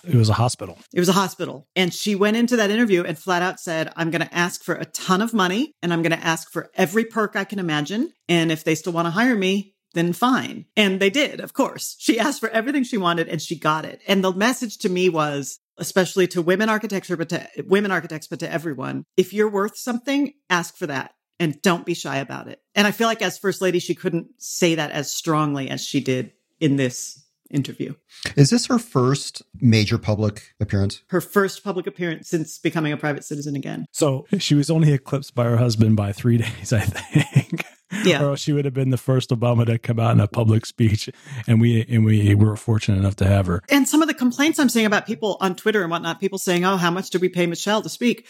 it 0.05 0.15
was 0.15 0.29
a 0.29 0.35
hospital. 0.35 0.79
It 0.93 1.01
was 1.01 1.09
a 1.09 1.15
hospital. 1.15 1.69
And 1.77 1.95
she 1.95 2.15
went 2.15 2.37
into 2.37 2.57
that 2.57 2.71
interview 2.71 3.05
and 3.05 3.19
flat 3.19 3.43
out 3.43 3.61
said, 3.61 3.93
I'm 3.97 4.11
going 4.11 4.27
to 4.27 4.35
ask 4.35 4.63
for 4.63 4.75
a 4.75 4.85
ton 4.85 5.23
of 5.23 5.33
money 5.33 5.75
and 5.83 5.93
I'm 5.93 6.03
going 6.03 6.19
to 6.19 6.25
ask 6.25 6.51
for 6.51 6.71
every 6.75 7.05
perk 7.05 7.37
I 7.37 7.45
can 7.45 7.59
imagine. 7.59 8.11
And 8.29 8.51
if 8.51 8.65
they 8.65 8.75
still 8.75 8.93
want 8.93 9.07
to 9.07 9.11
hire 9.11 9.37
me, 9.37 9.75
then 9.95 10.13
fine. 10.13 10.65
And 10.77 11.01
they 11.01 11.11
did, 11.11 11.41
of 11.41 11.53
course. 11.53 11.97
She 11.99 12.19
asked 12.19 12.41
for 12.41 12.49
everything 12.49 12.83
she 12.83 12.99
wanted 12.99 13.29
and 13.29 13.41
she 13.41 13.59
got 13.59 13.85
it. 13.85 14.01
And 14.09 14.25
the 14.25 14.33
message 14.33 14.79
to 14.79 14.89
me 14.89 15.09
was, 15.09 15.59
especially 15.79 16.27
to 16.29 16.43
women 16.43 16.69
architecture, 16.69 17.17
but 17.17 17.29
to 17.29 17.47
women 17.67 17.91
architects, 17.91 18.27
but 18.27 18.41
to 18.41 18.51
everyone, 18.51 19.05
if 19.17 19.33
you're 19.33 19.51
worth 19.51 19.77
something, 19.77 20.33
ask 20.51 20.77
for 20.77 20.87
that 20.87 21.13
and 21.43 21.61
don't 21.61 21.85
be 21.85 21.93
shy 21.93 22.19
about 22.19 22.47
it. 22.47 22.63
And 22.77 22.87
I 22.87 22.93
feel 22.93 23.09
like 23.09 23.21
as 23.21 23.37
first 23.37 23.61
lady, 23.61 23.81
she 23.81 23.97
couldn't 23.97 24.29
say 24.39 24.77
that 24.77 24.93
as 24.93 25.13
strongly 25.13 25.69
as 25.69 25.85
she 25.85 26.01
did 26.01 26.31
in 26.61 26.77
this 26.77 27.21
interview. 27.51 27.95
Is 28.37 28.51
this 28.51 28.67
her 28.67 28.79
first 28.79 29.43
major 29.61 29.99
public 29.99 30.55
appearance? 30.61 31.03
Her 31.09 31.21
first 31.21 31.65
public 31.65 31.89
appearance 31.89 32.29
since 32.29 32.59
becoming 32.59 32.93
a 32.93 32.97
private 32.97 33.25
citizen 33.25 33.57
again. 33.57 33.87
So 33.91 34.25
she 34.39 34.55
was 34.55 34.71
only 34.71 34.93
eclipsed 34.93 35.35
by 35.35 35.45
her 35.45 35.57
husband 35.57 35.97
by 35.97 36.13
three 36.13 36.37
days, 36.47 36.73
I 36.73 36.81
think. 36.83 37.65
Yeah. 38.05 38.25
or 38.25 38.37
she 38.37 38.53
would 38.53 38.65
have 38.65 38.73
been 38.73 38.91
the 38.91 38.97
first 38.97 39.31
Obama 39.31 39.67
to 39.67 39.79
come 39.79 39.99
out 39.99 40.13
in 40.13 40.21
a 40.21 40.27
public 40.27 40.65
speech, 40.65 41.11
and 41.47 41.61
we 41.61 41.85
and 41.91 42.07
we 42.07 42.35
were 42.35 42.57
fortunate 42.57 42.97
enough 42.97 43.17
to 43.17 43.27
have 43.27 43.45
her. 43.47 43.63
And 43.69 43.87
some 43.87 44.01
of 44.01 44.09
the 44.09 44.15
complaints 44.15 44.59
I'm 44.59 44.71
seeing 44.71 44.87
about 44.87 45.07
people 45.07 45.37
on 45.43 45.57
Twitter 45.57 45.83
and 45.83 45.91
whatnot, 45.91 46.19
people 46.19 46.39
saying, 46.39 46.65
"Oh, 46.65 46.79
how 46.79 46.91
much 46.91 47.11
did 47.11 47.21
we 47.21 47.29
pay 47.29 47.47
Michelle 47.47 47.83
to 47.83 47.91
speak?" 47.91 48.27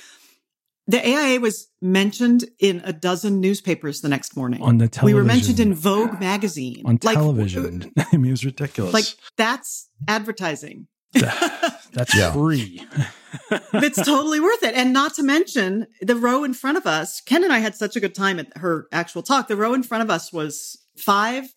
The 0.89 0.99
AIA 1.07 1.39
was 1.41 1.69
mentioned 1.81 2.45
in 2.59 2.83
a 2.85 2.93
dozen 2.93 3.41
newspapers 3.41 4.01
the 4.01 4.09
next 4.09 4.37
morning. 4.37 4.61
On 4.63 4.79
the 4.79 4.89
television. 4.89 5.07
we 5.07 5.15
were 5.21 5.25
mentioned 5.27 5.57
television. 5.59 5.73
in 5.73 6.09
Vogue 6.09 6.21
magazine. 6.21 6.83
on 6.85 6.99
Like, 7.03 7.15
television. 7.17 7.93
I 7.97 8.03
uh, 8.03 8.05
mean, 8.19 8.27
it 8.27 8.31
was 8.33 8.45
ridiculous. 8.45 8.93
Like 8.93 9.05
that's 9.37 9.89
advertising. 10.09 10.89
that's 11.13 12.15
Yeah. 12.17 12.33
free. 12.33 12.85
it's 13.75 14.05
totally 14.05 14.41
worth 14.41 14.63
it. 14.63 14.75
And 14.75 14.93
not 14.93 15.15
to 15.15 15.23
mention 15.23 15.87
the 16.01 16.17
row 16.17 16.43
in 16.43 16.53
front 16.55 16.77
of 16.79 16.87
us. 16.87 17.21
Ken 17.21 17.45
and 17.45 17.53
I 17.53 17.59
had 17.61 17.75
such 17.75 17.97
a 17.97 18.01
good 18.01 18.15
time 18.15 18.39
at 18.41 18.49
her 18.57 18.87
actual 18.93 19.23
talk. 19.23 19.49
The 19.49 19.57
row 19.57 19.75
in 19.75 19.83
front 19.83 20.03
of 20.03 20.11
us 20.11 20.33
was 20.33 20.79
five 20.99 21.55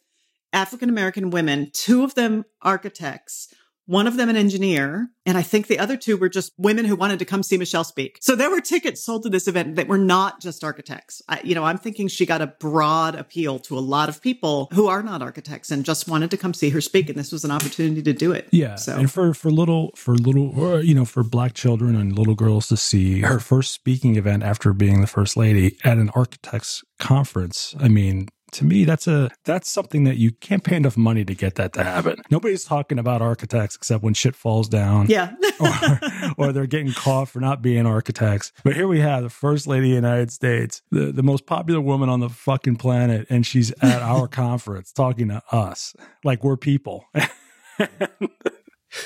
African 0.54 0.90
American 0.90 1.32
women, 1.32 1.70
two 1.74 2.04
of 2.04 2.16
them 2.16 2.46
architects, 2.62 3.54
one 3.86 4.08
of 4.08 4.18
them 4.18 4.30
an 4.30 4.36
engineer, 4.36 5.10
and 5.26 5.38
I 5.38 5.42
think 5.42 5.68
the 5.68 5.80
other 5.80 5.98
two 5.98 6.18
were 6.18 6.30
just 6.30 6.52
women 6.58 6.86
who 6.86 6.96
wanted 6.96 7.20
to 7.20 7.26
come 7.26 7.44
see 7.44 7.58
Michelle 7.58 7.84
speak. 7.84 8.18
So 8.22 8.36
there 8.36 8.50
were 8.50 8.62
tickets 8.62 9.04
sold 9.04 9.24
to 9.24 9.30
this 9.30 9.48
event 9.48 9.76
that 9.76 9.88
were 9.88 9.98
not 9.98 10.42
just 10.42 10.64
architects. 10.64 11.22
I, 11.28 11.42
you 11.44 11.56
know, 11.56 11.64
I'm 11.64 11.78
thinking 11.78 12.08
she 12.08 12.26
got 12.26 12.42
a 12.42 12.48
broad 12.48 13.16
appeal 13.16 13.60
to 13.60 13.78
a 13.78 13.80
lot 13.80 14.10
of 14.10 14.22
people 14.22 14.70
who 14.74 14.88
are 14.88 15.04
not 15.04 15.22
architects 15.22 15.72
and 15.72 15.86
just 15.86 16.08
wanted 16.08 16.32
to 16.32 16.38
come 16.38 16.54
see 16.54 16.70
her 16.70 16.82
speak, 16.82 17.10
and 17.10 17.18
this 17.18 17.32
was 17.32 17.46
an 17.46 17.52
opportunity 17.52 18.02
to 18.02 18.14
do 18.14 18.32
it. 18.32 18.48
Yeah, 18.52 18.76
So 18.76 18.98
and 18.98 19.12
for 19.12 19.34
for 19.34 19.52
little 19.52 19.92
for 19.96 20.16
little 20.16 20.60
or, 20.60 20.82
you 20.82 20.96
know 20.96 21.06
for 21.06 21.24
black 21.24 21.54
children 21.54 21.96
and 21.96 22.18
little 22.18 22.36
girls 22.36 22.68
to 22.68 22.78
see 22.78 23.22
her 23.22 23.40
first 23.40 23.74
speaking 23.74 24.16
event 24.16 24.44
after 24.44 24.74
being 24.74 25.02
the 25.02 25.08
first 25.08 25.38
lady 25.38 25.78
at 25.84 25.98
an 25.98 26.10
architects 26.16 26.84
conference. 27.00 27.76
I 27.80 27.88
mean, 27.88 28.28
to 28.56 28.66
me, 28.66 28.86
that's 28.86 29.08
a 29.08 29.30
that's 29.44 29.70
something 29.70 30.06
that 30.06 30.18
you 30.18 30.32
can't 30.32 30.64
pay 30.64 30.78
enough 30.78 30.96
money 30.96 31.26
to 31.26 31.36
get 31.36 31.56
that 31.56 31.74
to 31.74 31.84
happen. 31.84 32.22
Nobody's 32.32 32.64
talking 32.64 32.98
about 32.98 33.22
architects 33.22 33.76
except 33.76 34.02
when 34.04 34.14
shit 34.14 34.36
falls 34.36 34.70
down. 34.70 35.08
yeah. 35.08 35.34
or, 35.60 36.02
or 36.38 36.52
they're 36.52 36.66
getting 36.66 36.92
caught 36.92 37.30
for 37.30 37.40
not 37.40 37.62
being 37.62 37.86
architects. 37.86 38.52
But 38.64 38.76
here 38.76 38.88
we 38.90 39.00
have 39.00 39.24
the 39.24 39.30
first 39.30 39.68
lady 39.68 39.88
of 39.88 39.92
the 39.92 40.08
United 40.08 40.32
States, 40.32 40.82
the, 40.92 41.14
the 41.14 41.24
most 41.24 41.46
popular 41.46 41.80
woman 41.80 42.10
on 42.10 42.20
the 42.20 42.28
fucking 42.28 42.76
planet, 42.76 43.26
and 43.30 43.46
she's 43.46 43.72
at 43.82 44.02
our 44.02 44.28
conference 44.28 44.92
talking 44.92 45.30
to 45.30 45.42
us 45.52 45.96
like 46.24 46.44
we're 46.44 46.58
people. 46.58 47.06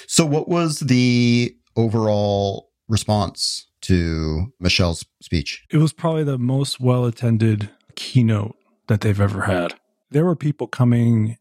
So, 0.08 0.26
what 0.26 0.48
was 0.48 0.80
the 0.80 1.56
overall 1.76 2.72
response 2.88 3.68
to 3.82 4.54
Michelle's 4.60 5.06
speech? 5.22 5.66
it 5.72 5.78
was 5.78 5.94
probably 5.94 6.24
the 6.24 6.38
most 6.38 6.80
well 6.80 7.06
attended 7.06 7.70
keynote 7.96 8.56
that 8.90 9.02
they've 9.02 9.22
ever 9.22 9.44
had. 9.44 9.76
There 10.12 10.26
were 10.26 10.36
people 10.36 10.68
coming 10.68 11.38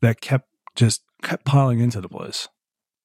that 0.00 0.20
kept 0.20 0.48
just 0.74 1.02
kept 1.22 1.44
piling 1.44 1.80
into 1.80 2.00
the 2.00 2.08
place. 2.08 2.48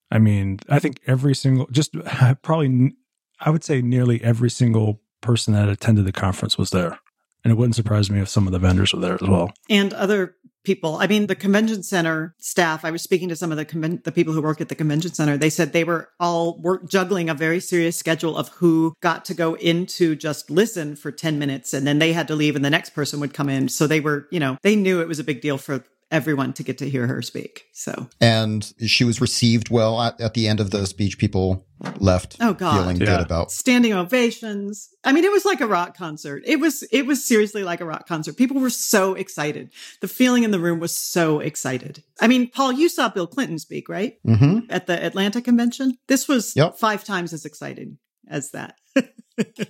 I 0.10 0.20
mean, 0.20 0.60
I 0.70 0.80
think 0.80 1.02
every 1.06 1.36
single, 1.36 1.68
just 1.70 1.94
probably, 2.42 2.94
I 3.42 3.50
would 3.50 3.64
say 3.64 3.82
nearly 3.82 4.24
every 4.24 4.50
single 4.50 5.02
person 5.20 5.54
that 5.54 5.68
attended 5.68 6.06
the 6.06 6.14
conference 6.14 6.58
was 6.58 6.70
there. 6.70 7.00
And 7.44 7.52
it 7.52 7.56
wouldn't 7.56 7.76
surprise 7.76 8.10
me 8.10 8.22
if 8.22 8.30
some 8.30 8.48
of 8.48 8.54
the 8.54 8.60
vendors 8.60 8.94
were 8.94 9.00
there 9.02 9.16
as 9.16 9.22
well. 9.22 9.52
and 9.70 9.94
other 9.94 10.36
people. 10.68 10.98
I 10.98 11.08
mean, 11.08 11.28
the 11.28 11.36
convention 11.36 11.82
center 11.82 12.36
staff. 12.40 12.84
I 12.84 12.92
was 12.92 13.02
speaking 13.02 13.30
to 13.30 13.38
some 13.38 13.52
of 13.52 13.58
the 13.58 13.66
conven- 13.66 14.04
the 14.04 14.12
people 14.12 14.34
who 14.34 14.42
work 14.42 14.60
at 14.60 14.68
the 14.68 14.76
convention 14.76 15.14
center. 15.14 15.38
They 15.38 15.50
said 15.50 15.72
they 15.72 15.86
were 15.86 16.10
all 16.20 16.60
work 16.60 16.90
juggling 16.90 17.30
a 17.30 17.34
very 17.34 17.62
serious 17.62 17.96
schedule 17.96 18.36
of 18.36 18.50
who 18.50 18.94
got 19.02 19.24
to 19.26 19.34
go 19.34 19.54
into 19.54 20.14
just 20.14 20.52
listen 20.52 20.98
for 20.98 21.10
ten 21.10 21.40
minutes, 21.40 21.74
and 21.74 21.88
then 21.88 22.00
they 22.00 22.12
had 22.12 22.28
to 22.28 22.36
leave, 22.36 22.58
and 22.58 22.66
the 22.66 22.70
next 22.70 22.90
person 22.90 23.22
would 23.22 23.34
come 23.34 23.48
in. 23.48 23.70
So 23.70 23.88
they 23.88 24.02
were, 24.02 24.28
you 24.30 24.42
know, 24.42 24.58
they 24.62 24.76
knew 24.76 25.00
it 25.00 25.08
was 25.08 25.20
a 25.20 25.24
big 25.24 25.40
deal 25.40 25.58
for 25.58 25.86
everyone 26.10 26.54
to 26.54 26.64
get 26.64 26.78
to 26.78 26.90
hear 26.90 27.06
her 27.08 27.22
speak. 27.22 27.66
So, 27.74 28.08
And 28.22 28.72
she 28.86 29.04
was 29.04 29.20
received 29.20 29.70
well 29.70 30.02
at, 30.02 30.20
at 30.22 30.34
the 30.34 30.48
end 30.48 30.60
of 30.60 30.72
the 30.72 30.86
speech. 30.88 31.18
People 31.18 31.66
left 32.00 32.38
Oh, 32.40 32.54
God. 32.54 32.80
feeling 32.80 32.98
Yeah. 32.98 33.06
good 33.18 33.20
about. 33.26 33.52
standing 33.52 33.94
ovations. 33.94 34.90
I 35.04 35.12
mean, 35.12 35.26
it 35.26 35.32
was 35.32 35.44
like 35.46 35.60
a 35.62 35.68
rock 35.68 35.98
concert. 35.98 36.44
It 36.46 36.60
was, 36.62 36.84
it 36.92 37.06
was 37.06 37.24
seriously 37.26 37.64
like 37.64 37.82
a 37.82 37.86
rock 37.86 38.08
concert. 38.08 38.38
People 38.38 38.60
were 38.62 38.70
so 38.70 39.14
excited. 39.16 39.70
The 40.02 40.08
feeling 40.08 40.44
in 40.44 40.52
the 40.52 40.60
room 40.60 40.80
was 40.80 40.96
so 40.96 41.40
excited. 41.40 42.04
I 42.22 42.28
mean, 42.28 42.50
Paul, 42.50 42.72
you 42.72 42.88
saw 42.90 43.10
Bill 43.10 43.28
Clinton 43.28 43.60
speak, 43.60 43.90
right? 43.90 44.18
hmm 44.26 44.60
At 44.70 44.88
the 44.88 45.04
Atlanta 45.04 45.42
convention. 45.42 45.98
This 46.08 46.28
was 46.28 46.56
Yep. 46.56 46.78
five 46.78 47.04
times 47.04 47.34
as 47.34 47.46
exciting 47.46 47.98
as 48.30 48.52
that. 48.52 48.76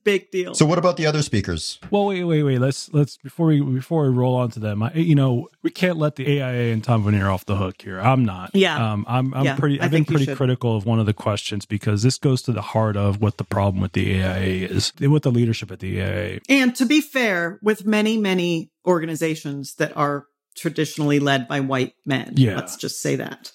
it 0.00 0.10
was 0.10 0.16
a 0.16 0.18
big 0.18 0.30
deal. 0.30 0.54
So, 0.54 0.66
what 0.66 0.78
about 0.78 0.96
the 0.96 1.06
other 1.06 1.22
speakers? 1.22 1.78
Well, 1.90 2.06
wait, 2.06 2.24
wait, 2.24 2.42
wait. 2.42 2.58
Let's 2.58 2.92
let's 2.92 3.16
before 3.18 3.48
we 3.48 3.60
before 3.60 4.04
we 4.04 4.16
roll 4.16 4.36
on 4.36 4.50
to 4.52 4.60
them. 4.60 4.82
I, 4.82 4.92
you 4.94 5.14
know, 5.14 5.48
we 5.62 5.70
can't 5.70 5.96
let 5.98 6.16
the 6.16 6.40
AIA 6.42 6.72
and 6.72 6.82
Tom 6.82 7.04
Vonier 7.04 7.32
off 7.32 7.44
the 7.46 7.56
hook 7.56 7.82
here. 7.82 8.00
I'm 8.00 8.24
not. 8.24 8.50
Yeah. 8.54 8.92
Um, 8.92 9.04
I'm 9.08 9.32
I'm 9.34 9.44
Yeah, 9.44 9.56
pretty. 9.56 9.80
I 9.80 9.84
I've 9.84 9.90
been 9.90 10.04
pretty 10.04 10.34
critical 10.34 10.76
of 10.76 10.86
one 10.86 10.98
of 11.00 11.06
the 11.06 11.14
questions 11.14 11.66
because 11.66 12.02
this 12.02 12.18
goes 12.18 12.42
to 12.42 12.52
the 12.52 12.62
heart 12.62 12.96
of 12.96 13.20
what 13.20 13.36
the 13.36 13.44
problem 13.44 13.80
with 13.82 13.92
the 13.92 14.22
AIA 14.22 14.68
is, 14.68 14.92
with 15.00 15.22
the 15.22 15.30
leadership 15.30 15.70
at 15.70 15.80
the 15.80 16.00
AIA. 16.02 16.40
and 16.48 16.74
to 16.76 16.86
be 16.86 17.00
fair, 17.00 17.58
with 17.62 17.84
many, 17.86 18.16
many 18.16 18.70
organizations 18.86 19.74
that 19.76 19.96
are 19.96 20.26
traditionally 20.56 21.20
led 21.20 21.46
by 21.48 21.60
white 21.60 21.94
men. 22.04 22.32
Yeah. 22.36 22.56
Let's 22.56 22.76
just 22.76 23.00
say 23.00 23.16
that. 23.16 23.52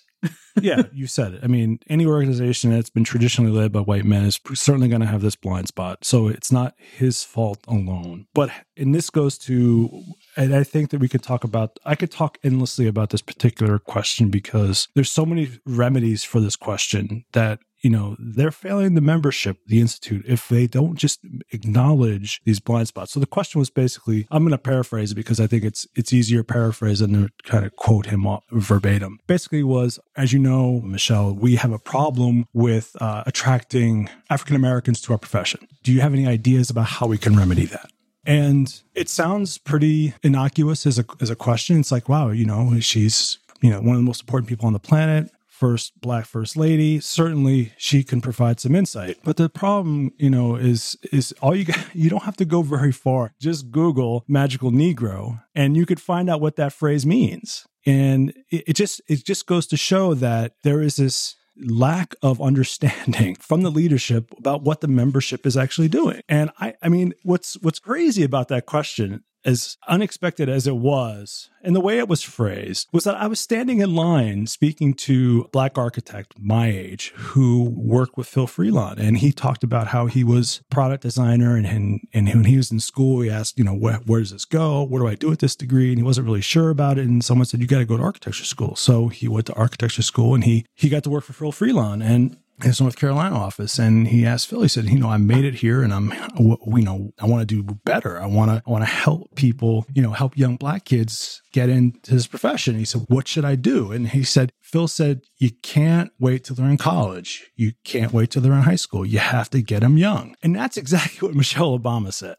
Yeah, 0.62 0.84
you 0.94 1.08
said 1.08 1.34
it. 1.34 1.42
I 1.44 1.48
mean, 1.48 1.80
any 1.88 2.06
organization 2.06 2.72
that's 2.72 2.90
been 2.90 3.04
traditionally 3.04 3.52
led 3.52 3.72
by 3.72 3.80
white 3.80 4.06
men 4.06 4.24
is 4.24 4.40
certainly 4.54 4.88
going 4.88 5.02
to 5.02 5.08
have 5.08 5.22
this 5.22 5.36
blind 5.36 5.68
spot. 5.68 6.04
So 6.04 6.28
it's 6.28 6.52
not 6.52 6.76
his 6.78 7.24
fault 7.24 7.60
alone. 7.68 8.28
But, 8.34 8.50
and 8.78 8.96
this 8.96 9.10
goes 9.10 9.38
to, 9.40 10.04
and 10.38 10.56
I 10.56 10.64
think 10.64 10.92
that 10.92 11.00
we 11.00 11.10
could 11.10 11.24
talk 11.24 11.44
about, 11.44 11.78
I 11.86 11.96
could 11.96 12.12
talk 12.12 12.38
endlessly 12.44 12.88
about 12.88 13.10
this 13.10 13.22
particular 13.22 13.80
question 13.80 14.30
because 14.30 14.88
there's 14.96 15.12
so 15.12 15.26
many 15.26 15.50
remedies 15.66 16.24
for 16.24 16.40
this 16.40 16.56
question 16.56 17.26
that 17.34 17.60
you 17.86 17.92
know 17.92 18.16
they're 18.18 18.50
failing 18.50 18.96
the 18.96 19.02
membership 19.02 19.60
the 19.68 19.80
institute 19.80 20.26
if 20.28 20.50
they 20.50 20.66
don't 20.66 20.96
just 20.96 21.20
acknowledge 21.52 22.42
these 22.44 22.60
blind 22.60 22.88
spots. 22.88 23.12
So 23.12 23.20
the 23.20 23.28
question 23.28 23.60
was 23.60 23.70
basically 23.70 24.28
i'm 24.32 24.42
going 24.42 24.52
to 24.52 24.58
paraphrase 24.58 25.12
it 25.12 25.16
because 25.16 25.40
i 25.40 25.46
think 25.46 25.64
it's 25.64 25.86
it's 25.94 26.12
easier 26.12 26.44
paraphrase 26.44 27.00
than 27.00 27.14
to 27.14 27.30
kind 27.44 27.64
of 27.64 27.76
quote 27.76 28.08
him 28.08 28.26
verbatim. 28.52 29.20
Basically 29.28 29.62
was 29.62 30.00
as 30.18 30.34
you 30.34 30.40
know 30.40 30.82
michelle 30.82 31.36
we 31.36 31.58
have 31.58 31.72
a 31.72 31.78
problem 31.78 32.48
with 32.54 32.96
uh, 33.00 33.22
attracting 33.28 34.10
african 34.32 34.56
americans 34.56 35.00
to 35.02 35.14
our 35.14 35.20
profession. 35.20 35.68
Do 35.84 35.94
you 35.94 36.02
have 36.02 36.14
any 36.14 36.26
ideas 36.26 36.72
about 36.72 36.88
how 36.88 37.06
we 37.06 37.20
can 37.20 37.38
remedy 37.38 37.68
that? 37.68 37.92
And 38.26 38.82
it 38.96 39.10
sounds 39.10 39.60
pretty 39.60 40.16
innocuous 40.24 40.88
as 40.88 40.98
a 40.98 41.06
as 41.22 41.30
a 41.30 41.36
question. 41.36 41.80
It's 41.82 41.92
like, 41.92 42.10
wow, 42.10 42.32
you 42.32 42.46
know, 42.46 42.80
she's 42.80 43.38
you 43.62 43.70
know 43.70 43.80
one 43.80 43.96
of 43.96 43.98
the 43.98 44.10
most 44.12 44.22
important 44.22 44.50
people 44.50 44.66
on 44.66 44.74
the 44.74 44.80
planet, 44.80 45.30
first 45.56 46.00
black 46.00 46.26
first 46.26 46.58
lady. 46.58 47.00
Certainly, 47.00 47.74
she 47.78 48.04
can 48.04 48.22
provide 48.22 48.60
some 48.60 48.76
insight. 48.76 49.18
But 49.24 49.38
the 49.38 49.50
problem, 49.50 50.12
you 50.18 50.30
know, 50.30 50.56
is 50.56 50.98
is 51.12 51.34
all 51.42 51.56
you 51.56 51.66
got, 51.66 51.80
you 51.96 52.10
don't 52.10 52.24
have 52.24 52.38
to 52.38 52.46
go 52.46 52.62
very 52.62 52.92
far. 52.92 53.34
Just 53.40 53.72
Google 53.72 54.24
magical 54.28 54.72
Negro, 54.72 55.42
and 55.54 55.76
you 55.78 55.86
could 55.86 56.02
find 56.02 56.30
out 56.30 56.42
what 56.42 56.58
that 56.58 56.74
phrase 56.74 57.06
means. 57.06 57.66
And 57.86 58.32
it, 58.52 58.64
it 58.68 58.74
just 58.74 59.02
it 59.08 59.26
just 59.26 59.46
goes 59.46 59.68
to 59.68 59.78
show 59.78 60.14
that 60.16 60.54
there 60.64 60.82
is 60.82 60.98
this 60.98 61.36
lack 61.58 62.16
of 62.22 62.42
understanding 62.42 63.36
from 63.40 63.62
the 63.62 63.72
leadership 63.72 64.34
about 64.38 64.64
what 64.64 64.82
the 64.82 64.88
membership 64.88 65.46
is 65.46 65.56
actually 65.56 65.88
doing. 65.88 66.22
And 66.28 66.52
I, 66.60 66.74
I 66.82 66.90
mean, 66.90 67.14
what's 67.24 67.56
what's 67.62 67.80
crazy 67.80 68.24
about 68.24 68.50
that 68.50 68.66
question, 68.66 69.24
as 69.46 69.78
unexpected 69.88 70.50
as 70.50 70.66
it 70.66 70.76
was, 70.76 71.50
and 71.64 71.76
the 71.76 71.82
way 71.82 72.00
it 72.00 72.08
was 72.08 72.22
phrased, 72.22 72.88
was 72.92 73.04
that 73.04 73.16
I 73.16 73.28
was 73.28 73.40
standing 73.40 73.80
in 73.80 73.96
line 73.96 74.48
speaking 74.48 74.94
to 74.96 75.44
a 75.46 75.50
black 75.50 75.78
architect 75.78 76.34
my 76.40 76.68
age 76.68 77.14
who 77.16 77.64
worked 77.76 78.18
with 78.18 78.28
Phil 78.28 78.48
Freelon, 78.48 78.98
and 78.98 79.18
he 79.18 79.32
talked 79.32 79.64
about 79.64 79.88
how 79.88 80.08
he 80.08 80.24
was 80.24 80.62
product 80.70 81.04
designer, 81.04 81.56
and 81.56 81.66
and, 81.66 82.08
and 82.14 82.28
when 82.28 82.46
he 82.46 82.58
was 82.58 82.72
in 82.72 82.80
school, 82.80 83.22
he 83.22 83.30
asked, 83.30 83.58
you 83.58 83.64
know, 83.64 83.76
where, 83.76 83.98
where 84.06 84.20
does 84.20 84.32
this 84.32 84.46
go? 84.46 84.84
What 84.84 85.00
do 85.00 85.08
I 85.08 85.16
do 85.16 85.30
with 85.30 85.40
this 85.40 85.56
degree? 85.56 85.90
And 85.90 85.98
he 85.98 86.04
wasn't 86.04 86.26
really 86.26 86.42
sure 86.42 86.70
about 86.70 86.98
it. 86.98 87.08
And 87.08 87.24
someone 87.24 87.46
said, 87.46 87.60
you 87.60 87.68
got 87.68 87.80
to 87.80 87.86
go 87.86 87.98
to 87.98 88.04
architecture 88.04 88.46
school. 88.46 88.76
So 88.76 89.08
he 89.10 89.28
went 89.28 89.46
to 89.48 89.54
architecture 89.54 90.02
school, 90.02 90.34
and 90.34 90.44
he 90.44 90.66
he 90.74 90.90
got 90.90 91.04
to 91.04 91.10
work 91.10 91.24
for 91.24 91.34
Phil 91.34 91.52
Freelon, 91.52 92.04
and 92.04 92.38
his 92.64 92.80
North 92.80 92.96
Carolina 92.96 93.36
office, 93.36 93.78
and 93.80 94.08
he 94.08 94.26
asked 94.26 94.48
Phil. 94.48 94.62
He 94.62 94.68
said, 94.68 94.86
"You 94.86 95.00
know, 95.00 95.10
I 95.10 95.18
made 95.18 95.44
it 95.46 95.56
here, 95.56 95.82
and 95.82 95.94
I'm, 95.94 96.12
you 96.40 96.82
know, 96.82 97.12
I 97.20 97.26
want 97.26 97.48
to 97.48 97.56
do 97.56 97.64
better. 97.84 98.22
I 98.22 98.26
want 98.28 98.52
to, 98.52 98.64
I 98.66 98.70
want 98.70 98.84
to 98.84 98.90
help 98.90 99.36
people. 99.36 99.86
You 99.94 100.02
know, 100.02 100.12
help 100.12 100.38
young 100.38 100.56
black 100.56 100.86
kids 100.86 101.42
get 101.52 101.70
into 101.70 102.14
this 102.14 102.28
profession." 102.28 102.78
He 102.78 102.86
said, 102.86 103.06
"What 103.08 103.28
should 103.28 103.46
I 103.46 103.56
do?" 103.56 103.92
And 103.92 104.10
he 104.10 104.24
said, 104.24 104.54
"Phil 104.62 104.88
said 104.88 105.22
you 105.38 105.52
can't 105.64 106.12
wait 106.20 106.46
till 106.46 106.56
they're 106.56 106.70
in 106.70 106.78
college. 106.78 107.52
You 107.56 107.74
can't 107.84 108.14
wait 108.14 108.32
till 108.32 108.42
they're 108.42 108.54
in 108.54 108.62
high 108.62 108.76
school. 108.76 109.06
You 109.06 109.20
have 109.20 109.50
to 109.52 109.62
get 109.62 109.82
them 109.82 109.98
young." 109.98 110.36
And 110.42 110.56
that's 110.56 110.78
exactly 110.78 111.26
what 111.28 111.36
Michelle 111.36 111.78
Obama 111.78 112.14
said. 112.14 112.36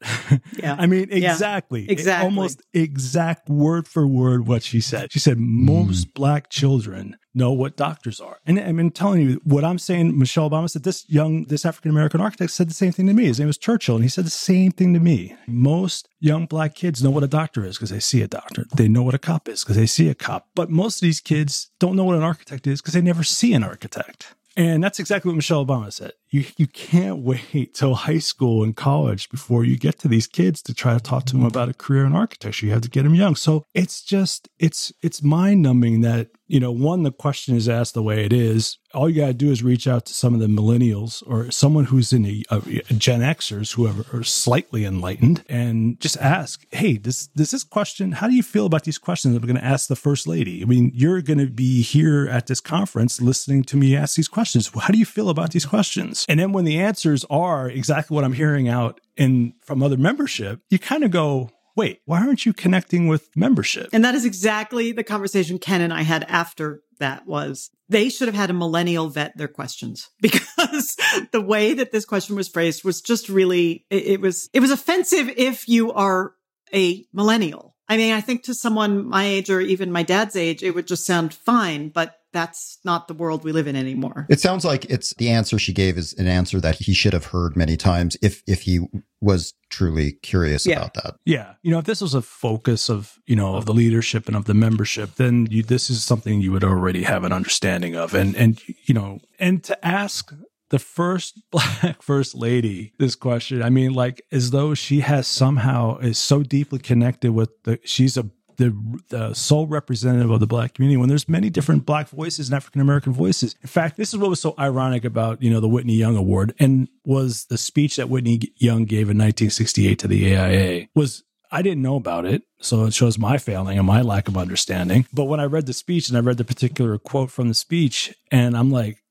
Yeah. 0.56 0.76
I 0.78 0.86
mean, 0.86 1.08
Yeah. 1.10 1.32
exactly, 1.32 1.90
Exactly. 1.90 2.24
almost 2.24 2.62
exact 2.72 3.48
word 3.48 3.86
for 3.86 4.06
word 4.06 4.46
what 4.46 4.62
she 4.62 4.80
said. 4.80 5.12
She 5.12 5.18
said, 5.18 5.38
"Most 5.38 6.08
mm. 6.08 6.14
black 6.14 6.48
children." 6.50 7.16
Know 7.36 7.52
what 7.52 7.76
doctors 7.76 8.20
are. 8.20 8.38
And 8.46 8.58
I'm 8.58 8.90
telling 8.90 9.20
you 9.20 9.40
what 9.44 9.64
I'm 9.64 9.78
saying. 9.78 10.18
Michelle 10.18 10.50
Obama 10.50 10.68
said 10.70 10.82
this 10.82 11.04
young, 11.08 11.44
this 11.44 11.64
African 11.64 11.90
American 11.90 12.20
architect 12.20 12.50
said 12.50 12.68
the 12.68 12.74
same 12.74 12.92
thing 12.92 13.06
to 13.06 13.12
me. 13.12 13.26
His 13.26 13.38
name 13.38 13.46
was 13.46 13.58
Churchill, 13.58 13.96
and 13.96 14.04
he 14.04 14.08
said 14.08 14.24
the 14.24 14.30
same 14.30 14.72
thing 14.72 14.94
to 14.94 15.00
me. 15.00 15.36
Most 15.46 16.08
young 16.18 16.46
black 16.46 16.74
kids 16.74 17.02
know 17.02 17.10
what 17.10 17.22
a 17.22 17.28
doctor 17.28 17.64
is 17.64 17.76
because 17.76 17.90
they 17.90 18.00
see 18.00 18.22
a 18.22 18.28
doctor. 18.28 18.64
They 18.74 18.88
know 18.88 19.02
what 19.02 19.14
a 19.14 19.18
cop 19.18 19.48
is 19.48 19.62
because 19.62 19.76
they 19.76 19.86
see 19.86 20.08
a 20.08 20.14
cop. 20.14 20.48
But 20.54 20.70
most 20.70 20.96
of 20.96 21.02
these 21.02 21.20
kids 21.20 21.70
don't 21.78 21.94
know 21.94 22.04
what 22.04 22.16
an 22.16 22.22
architect 22.22 22.66
is 22.66 22.80
because 22.80 22.94
they 22.94 23.02
never 23.02 23.22
see 23.22 23.52
an 23.52 23.62
architect. 23.62 24.34
And 24.56 24.82
that's 24.82 24.98
exactly 24.98 25.28
what 25.28 25.36
Michelle 25.36 25.64
Obama 25.64 25.92
said. 25.92 26.12
You 26.36 26.44
you 26.58 26.66
can't 26.66 27.20
wait 27.20 27.72
till 27.72 27.94
high 27.94 28.18
school 28.18 28.62
and 28.62 28.76
college 28.76 29.30
before 29.30 29.64
you 29.64 29.78
get 29.78 29.98
to 30.00 30.08
these 30.08 30.26
kids 30.26 30.60
to 30.64 30.74
try 30.74 30.92
to 30.92 31.00
talk 31.00 31.24
to 31.26 31.32
them 31.32 31.40
mm-hmm. 31.40 31.48
about 31.48 31.70
a 31.70 31.74
career 31.74 32.04
in 32.04 32.14
architecture. 32.14 32.66
You 32.66 32.72
have 32.72 32.82
to 32.82 32.90
get 32.90 33.04
them 33.04 33.14
young. 33.14 33.36
So 33.36 33.64
it's 33.72 34.02
just 34.02 34.50
it's 34.58 34.92
it's 35.00 35.22
mind 35.22 35.62
numbing 35.62 36.02
that 36.02 36.28
you 36.46 36.60
know 36.60 36.70
one 36.70 37.04
the 37.04 37.10
question 37.10 37.56
is 37.56 37.70
asked 37.70 37.94
the 37.94 38.02
way 38.02 38.22
it 38.26 38.34
is. 38.34 38.76
All 38.92 39.08
you 39.10 39.20
got 39.20 39.26
to 39.26 39.34
do 39.34 39.50
is 39.50 39.62
reach 39.62 39.86
out 39.86 40.06
to 40.06 40.14
some 40.14 40.32
of 40.32 40.40
the 40.40 40.46
millennials 40.46 41.22
or 41.26 41.50
someone 41.50 41.84
who's 41.86 42.12
in 42.12 42.24
a, 42.24 42.42
a 42.50 42.56
uh, 42.56 42.94
Gen 42.96 43.20
Xers 43.20 43.74
who 43.74 43.86
are, 43.86 44.24
slightly 44.24 44.86
enlightened 44.86 45.44
and 45.50 46.00
just 46.00 46.16
ask, 46.16 46.64
hey, 46.70 46.96
does 46.96 47.26
does 47.28 47.50
this 47.50 47.64
question? 47.64 48.12
How 48.12 48.28
do 48.28 48.34
you 48.34 48.42
feel 48.42 48.64
about 48.64 48.84
these 48.84 48.98
questions 48.98 49.34
that 49.34 49.42
I'm 49.42 49.46
going 49.46 49.60
to 49.60 49.64
ask 49.64 49.88
the 49.88 49.96
first 49.96 50.26
lady? 50.26 50.62
I 50.62 50.66
mean, 50.66 50.92
you're 50.94 51.20
going 51.20 51.38
to 51.38 51.46
be 51.46 51.82
here 51.82 52.28
at 52.28 52.46
this 52.46 52.60
conference 52.60 53.20
listening 53.20 53.64
to 53.64 53.76
me 53.76 53.96
ask 53.96 54.16
these 54.16 54.28
questions. 54.28 54.70
How 54.78 54.88
do 54.88 54.98
you 54.98 55.06
feel 55.06 55.28
about 55.28 55.50
these 55.50 55.66
questions? 55.66 56.25
And 56.28 56.40
then 56.40 56.52
when 56.52 56.64
the 56.64 56.78
answers 56.78 57.24
are 57.30 57.68
exactly 57.68 58.14
what 58.14 58.24
I'm 58.24 58.32
hearing 58.32 58.68
out 58.68 59.00
in 59.16 59.54
from 59.62 59.82
other 59.82 59.96
membership, 59.96 60.60
you 60.70 60.78
kind 60.78 61.04
of 61.04 61.10
go, 61.10 61.50
wait, 61.76 62.00
why 62.06 62.20
aren't 62.20 62.46
you 62.46 62.52
connecting 62.52 63.06
with 63.06 63.28
membership? 63.36 63.88
And 63.92 64.04
that 64.04 64.14
is 64.14 64.24
exactly 64.24 64.92
the 64.92 65.04
conversation 65.04 65.58
Ken 65.58 65.80
and 65.80 65.92
I 65.92 66.02
had 66.02 66.24
after 66.24 66.82
that 66.98 67.26
was 67.26 67.70
they 67.88 68.08
should 68.08 68.26
have 68.28 68.34
had 68.34 68.50
a 68.50 68.54
millennial 68.54 69.08
vet 69.08 69.36
their 69.36 69.48
questions 69.48 70.08
because 70.20 70.96
the 71.32 71.40
way 71.40 71.74
that 71.74 71.92
this 71.92 72.04
question 72.04 72.34
was 72.34 72.48
phrased 72.48 72.84
was 72.84 73.02
just 73.02 73.28
really 73.28 73.84
it, 73.90 74.06
it 74.06 74.20
was 74.20 74.48
it 74.52 74.60
was 74.60 74.70
offensive 74.70 75.30
if 75.36 75.68
you 75.68 75.92
are 75.92 76.32
a 76.74 77.06
millennial. 77.12 77.76
I 77.88 77.96
mean, 77.96 78.12
I 78.12 78.20
think 78.20 78.42
to 78.44 78.54
someone 78.54 79.06
my 79.06 79.24
age 79.24 79.48
or 79.48 79.60
even 79.60 79.92
my 79.92 80.02
dad's 80.02 80.34
age, 80.34 80.64
it 80.64 80.74
would 80.74 80.88
just 80.88 81.06
sound 81.06 81.32
fine, 81.32 81.90
but 81.90 82.16
that's 82.36 82.78
not 82.84 83.08
the 83.08 83.14
world 83.14 83.42
we 83.44 83.52
live 83.52 83.66
in 83.66 83.74
anymore. 83.76 84.26
It 84.28 84.40
sounds 84.40 84.64
like 84.64 84.84
it's 84.86 85.14
the 85.14 85.30
answer 85.30 85.58
she 85.58 85.72
gave 85.72 85.96
is 85.96 86.12
an 86.14 86.28
answer 86.28 86.60
that 86.60 86.76
he 86.76 86.92
should 86.92 87.12
have 87.14 87.26
heard 87.26 87.56
many 87.56 87.76
times 87.76 88.16
if 88.22 88.42
if 88.46 88.62
he 88.62 88.80
was 89.20 89.54
truly 89.70 90.12
curious 90.22 90.66
Yeah. 90.66 90.76
about 90.76 90.94
that. 90.94 91.14
Yeah. 91.24 91.54
You 91.62 91.70
know, 91.70 91.78
if 91.78 91.86
this 91.86 92.00
was 92.02 92.14
a 92.14 92.22
focus 92.22 92.88
of, 92.90 93.18
you 93.26 93.34
know, 93.34 93.56
of 93.56 93.64
the 93.64 93.72
leadership 93.74 94.26
and 94.28 94.36
of 94.36 94.44
the 94.44 94.54
membership, 94.54 95.14
then 95.16 95.46
you, 95.50 95.62
this 95.62 95.88
is 95.90 96.04
something 96.04 96.40
you 96.40 96.52
would 96.52 96.62
already 96.62 97.02
have 97.04 97.24
an 97.24 97.32
understanding 97.32 97.96
of. 97.96 98.14
And, 98.14 98.36
and, 98.36 98.60
you 98.84 98.94
know, 98.94 99.18
and 99.38 99.64
to 99.64 99.86
ask 99.86 100.32
the 100.70 100.78
first 100.78 101.40
black 101.50 102.02
first 102.02 102.34
lady 102.34 102.92
this 102.98 103.14
question, 103.16 103.62
I 103.62 103.70
mean, 103.70 103.94
like 103.94 104.20
as 104.30 104.50
though 104.50 104.74
she 104.74 105.00
has 105.00 105.26
somehow 105.26 105.96
is 105.98 106.18
so 106.18 106.42
deeply 106.42 106.78
connected 106.78 107.32
with 107.32 107.50
the, 107.64 107.78
she's 107.84 108.16
a, 108.16 108.28
the, 108.56 109.00
the 109.08 109.34
sole 109.34 109.66
representative 109.66 110.30
of 110.30 110.40
the 110.40 110.46
black 110.46 110.74
community 110.74 110.96
when 110.96 111.08
there's 111.08 111.28
many 111.28 111.50
different 111.50 111.86
black 111.86 112.08
voices 112.08 112.48
and 112.48 112.56
African 112.56 112.80
American 112.80 113.12
voices. 113.12 113.54
In 113.62 113.68
fact, 113.68 113.96
this 113.96 114.12
is 114.12 114.18
what 114.18 114.30
was 114.30 114.40
so 114.40 114.54
ironic 114.58 115.04
about, 115.04 115.42
you 115.42 115.50
know, 115.50 115.60
the 115.60 115.68
Whitney 115.68 115.94
Young 115.94 116.16
Award 116.16 116.54
and 116.58 116.88
was 117.04 117.46
the 117.46 117.58
speech 117.58 117.96
that 117.96 118.08
Whitney 118.08 118.40
Young 118.56 118.84
gave 118.84 119.10
in 119.10 119.18
1968 119.18 119.98
to 120.00 120.08
the 120.08 120.36
AIA 120.36 120.88
was 120.94 121.22
I 121.50 121.62
didn't 121.62 121.82
know 121.82 121.96
about 121.96 122.24
it. 122.24 122.42
So 122.60 122.84
it 122.86 122.94
shows 122.94 123.18
my 123.18 123.38
failing 123.38 123.78
and 123.78 123.86
my 123.86 124.02
lack 124.02 124.28
of 124.28 124.36
understanding. 124.36 125.06
But 125.12 125.24
when 125.24 125.40
I 125.40 125.44
read 125.44 125.66
the 125.66 125.72
speech 125.72 126.08
and 126.08 126.16
I 126.16 126.20
read 126.20 126.38
the 126.38 126.44
particular 126.44 126.98
quote 126.98 127.30
from 127.30 127.48
the 127.48 127.54
speech 127.54 128.14
and 128.30 128.56
I'm 128.56 128.70
like, 128.70 129.02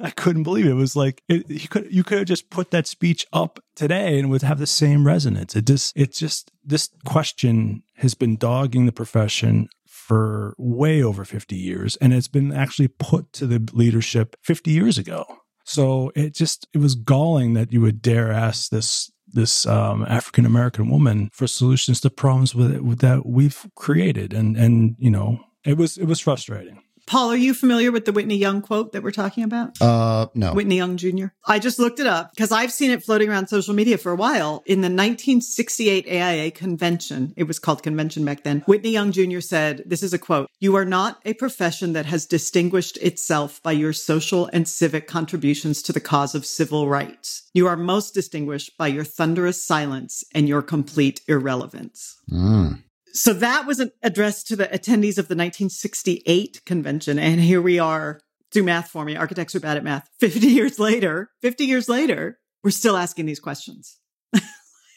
I 0.00 0.10
couldn't 0.10 0.42
believe 0.42 0.66
it. 0.66 0.70
It 0.70 0.74
was 0.74 0.96
like 0.96 1.22
it, 1.28 1.48
you 1.48 1.68
could 1.68 1.92
you 1.92 2.04
could 2.04 2.18
have 2.18 2.26
just 2.26 2.50
put 2.50 2.70
that 2.70 2.86
speech 2.86 3.26
up 3.32 3.60
today 3.74 4.18
and 4.18 4.30
would 4.30 4.42
have 4.42 4.58
the 4.58 4.66
same 4.66 5.06
resonance. 5.06 5.56
It 5.56 5.66
just 5.66 5.96
it 5.96 6.12
just 6.12 6.50
this 6.64 6.90
question 7.04 7.82
has 7.96 8.14
been 8.14 8.36
dogging 8.36 8.86
the 8.86 8.92
profession 8.92 9.68
for 9.86 10.54
way 10.56 11.02
over 11.02 11.24
50 11.24 11.54
years 11.54 11.96
and 11.96 12.14
it's 12.14 12.28
been 12.28 12.50
actually 12.50 12.88
put 12.88 13.30
to 13.34 13.46
the 13.46 13.68
leadership 13.74 14.36
50 14.42 14.70
years 14.70 14.96
ago. 14.96 15.26
So 15.64 16.12
it 16.14 16.34
just 16.34 16.66
it 16.72 16.78
was 16.78 16.94
galling 16.94 17.54
that 17.54 17.72
you 17.72 17.80
would 17.82 18.00
dare 18.00 18.32
ask 18.32 18.70
this 18.70 19.10
this 19.26 19.66
um, 19.66 20.06
African 20.08 20.46
American 20.46 20.88
woman 20.88 21.28
for 21.32 21.46
solutions 21.46 22.00
to 22.00 22.10
problems 22.10 22.54
with, 22.54 22.78
with 22.78 23.00
that 23.00 23.26
we've 23.26 23.66
created 23.74 24.32
and 24.32 24.56
and 24.56 24.96
you 24.98 25.10
know 25.10 25.40
it 25.64 25.76
was 25.76 25.98
it 25.98 26.06
was 26.06 26.20
frustrating. 26.20 26.82
Paul, 27.08 27.30
are 27.30 27.36
you 27.36 27.54
familiar 27.54 27.90
with 27.90 28.04
the 28.04 28.12
Whitney 28.12 28.36
Young 28.36 28.60
quote 28.60 28.92
that 28.92 29.02
we're 29.02 29.12
talking 29.12 29.42
about? 29.42 29.80
Uh, 29.80 30.26
no. 30.34 30.52
Whitney 30.52 30.76
Young 30.76 30.98
Jr. 30.98 31.28
I 31.46 31.58
just 31.58 31.78
looked 31.78 32.00
it 32.00 32.06
up 32.06 32.32
because 32.34 32.52
I've 32.52 32.70
seen 32.70 32.90
it 32.90 33.02
floating 33.02 33.30
around 33.30 33.46
social 33.46 33.72
media 33.72 33.96
for 33.96 34.12
a 34.12 34.16
while. 34.16 34.62
In 34.66 34.82
the 34.82 34.88
1968 34.88 36.06
AIA 36.06 36.50
convention, 36.50 37.32
it 37.34 37.44
was 37.44 37.58
called 37.58 37.82
convention 37.82 38.26
back 38.26 38.42
then, 38.42 38.60
Whitney 38.66 38.90
Young 38.90 39.12
Jr. 39.12 39.40
said, 39.40 39.84
this 39.86 40.02
is 40.02 40.12
a 40.12 40.18
quote, 40.18 40.50
you 40.60 40.76
are 40.76 40.84
not 40.84 41.18
a 41.24 41.32
profession 41.32 41.94
that 41.94 42.04
has 42.04 42.26
distinguished 42.26 42.98
itself 42.98 43.62
by 43.62 43.72
your 43.72 43.94
social 43.94 44.50
and 44.52 44.68
civic 44.68 45.06
contributions 45.06 45.80
to 45.82 45.94
the 45.94 46.00
cause 46.00 46.34
of 46.34 46.44
civil 46.44 46.90
rights. 46.90 47.48
You 47.54 47.68
are 47.68 47.76
most 47.76 48.12
distinguished 48.12 48.76
by 48.76 48.88
your 48.88 49.04
thunderous 49.04 49.64
silence 49.64 50.24
and 50.34 50.46
your 50.46 50.60
complete 50.60 51.22
irrelevance. 51.26 52.18
Mm. 52.30 52.82
So 53.12 53.32
that 53.32 53.66
was 53.66 53.80
an 53.80 53.90
address 54.02 54.42
to 54.44 54.56
the 54.56 54.66
attendees 54.66 55.18
of 55.18 55.28
the 55.28 55.34
1968 55.34 56.62
convention. 56.64 57.18
And 57.18 57.40
here 57.40 57.62
we 57.62 57.78
are. 57.78 58.20
Do 58.50 58.62
math 58.62 58.90
for 58.90 59.04
me. 59.04 59.16
Architects 59.16 59.54
are 59.54 59.60
bad 59.60 59.76
at 59.76 59.84
math. 59.84 60.08
50 60.20 60.46
years 60.46 60.78
later, 60.78 61.30
50 61.42 61.64
years 61.64 61.88
later, 61.88 62.38
we're 62.64 62.70
still 62.70 62.96
asking 62.96 63.26
these 63.26 63.40
questions. 63.40 63.97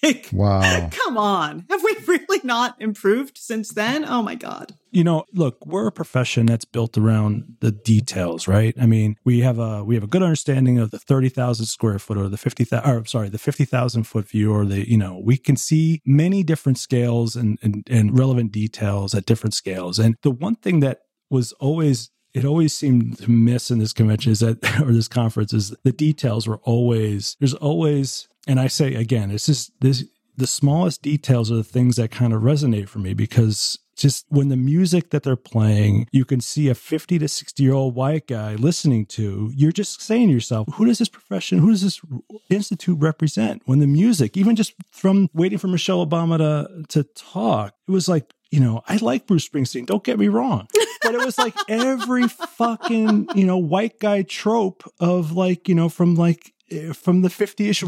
Like, 0.04 0.30
Wow. 0.34 0.90
come 0.92 1.18
on. 1.18 1.66
Have 1.70 1.84
we 1.84 1.96
really 2.08 2.42
not 2.44 2.82
improved 2.82 3.38
since 3.38 3.70
then? 3.70 4.06
Oh 4.06 4.22
my 4.22 4.36
God. 4.36 4.74
you 4.92 5.04
know 5.06 5.24
look 5.34 5.66
we're 5.66 5.88
a 5.88 5.92
profession 5.92 6.46
that's 6.46 6.66
built 6.66 6.98
around 6.98 7.56
the 7.62 7.72
details 7.72 8.46
right 8.46 8.76
i 8.82 8.86
mean 8.86 9.16
we 9.24 9.40
have 9.40 9.58
a 9.58 9.84
we 9.86 9.96
have 9.96 10.04
a 10.04 10.08
good 10.08 10.22
understanding 10.22 10.78
of 10.80 10.92
the 10.92 11.00
30,000 11.00 11.66
square 11.66 11.98
foot 11.98 12.18
or 12.18 12.28
the 12.28 12.38
50,000 12.38 12.90
or 12.90 13.06
sorry 13.06 13.30
the 13.30 13.38
50,000 13.38 14.04
foot 14.04 14.28
view 14.28 14.52
or 14.54 14.66
the 14.66 14.90
you 14.90 14.98
know 14.98 15.22
we 15.24 15.38
can 15.38 15.56
see 15.56 16.02
many 16.06 16.44
different 16.44 16.78
scales 16.78 17.38
and, 17.38 17.58
and 17.64 17.74
and 17.90 18.18
relevant 18.20 18.52
details 18.52 19.16
at 19.16 19.26
different 19.26 19.54
scales 19.54 19.98
and 19.98 20.16
the 20.24 20.32
one 20.32 20.56
thing 20.56 20.82
that 20.82 20.98
was 21.30 21.54
always 21.54 22.10
it 22.34 22.46
always 22.46 22.74
seemed 22.74 23.18
to 23.20 23.30
miss 23.30 23.72
in 23.72 23.80
this 23.80 23.94
convention 23.94 24.32
is 24.32 24.40
that 24.40 24.82
or 24.82 24.92
this 24.92 25.08
conference 25.08 25.54
is 25.54 25.76
the 25.84 25.92
details 25.92 26.48
were 26.48 26.60
always 26.64 27.36
there's 27.40 27.54
always 27.56 28.28
and 28.48 28.60
i 28.60 28.68
say 28.68 28.96
again 28.96 29.32
it's 29.32 29.46
just 29.46 29.72
this 29.82 30.04
the 30.38 30.48
smallest 30.48 31.02
details 31.02 31.52
are 31.52 31.56
the 31.56 31.64
things 31.64 31.98
that 31.98 32.10
kind 32.10 32.34
of 32.34 32.42
resonate 32.42 32.88
for 32.88 33.00
me 33.00 33.14
because 33.14 33.78
just 33.96 34.26
when 34.30 34.50
the 34.50 34.58
music 34.58 35.12
that 35.12 35.22
they're 35.22 35.36
playing, 35.36 36.08
you 36.12 36.26
can 36.26 36.42
see 36.42 36.70
a 36.70 36.76
50 36.76 37.20
to 37.20 37.28
60 37.28 37.62
year 37.62 37.74
old 37.74 37.94
white 37.94 38.28
guy 38.28 38.56
listening 38.56 39.06
to, 39.08 39.52
you're 39.56 39.72
just 39.72 40.02
saying 40.02 40.30
to 40.30 40.34
yourself, 40.34 40.68
who 40.74 40.86
does 40.86 40.98
this 40.98 41.10
profession, 41.10 41.60
who 41.60 41.70
does 41.70 41.84
this 41.84 42.02
institute 42.50 42.98
represent? 43.00 43.62
When 43.66 43.80
the 43.80 43.88
music, 43.88 44.36
even 44.36 44.56
just 44.56 44.74
from 44.92 45.30
waiting 45.34 45.60
for 45.60 45.68
Michelle 45.68 46.06
Obama 46.06 46.40
to, 46.40 46.84
to 46.90 47.04
talk, 47.14 47.76
it 47.88 47.92
was 47.92 48.10
like, 48.10 48.34
you 48.50 48.60
know, 48.60 48.82
I 48.88 48.98
like 48.98 49.28
Bruce 49.28 49.48
Springsteen, 49.48 49.86
don't 49.86 50.04
get 50.04 50.18
me 50.18 50.28
wrong. 50.28 50.68
But 51.02 51.16
it 51.16 51.26
was 51.26 51.38
like 51.38 51.56
every 51.68 52.28
fucking, 52.28 53.30
you 53.36 53.46
know, 53.46 53.58
white 53.58 54.00
guy 54.00 54.22
trope 54.24 54.84
of 55.00 55.32
like, 55.32 55.68
you 55.68 55.76
know, 55.76 55.90
from 55.90 56.16
like, 56.16 56.54
eh, 56.70 56.94
from 56.94 57.22
the 57.22 57.30
50 57.30 57.70
ish 57.70 57.82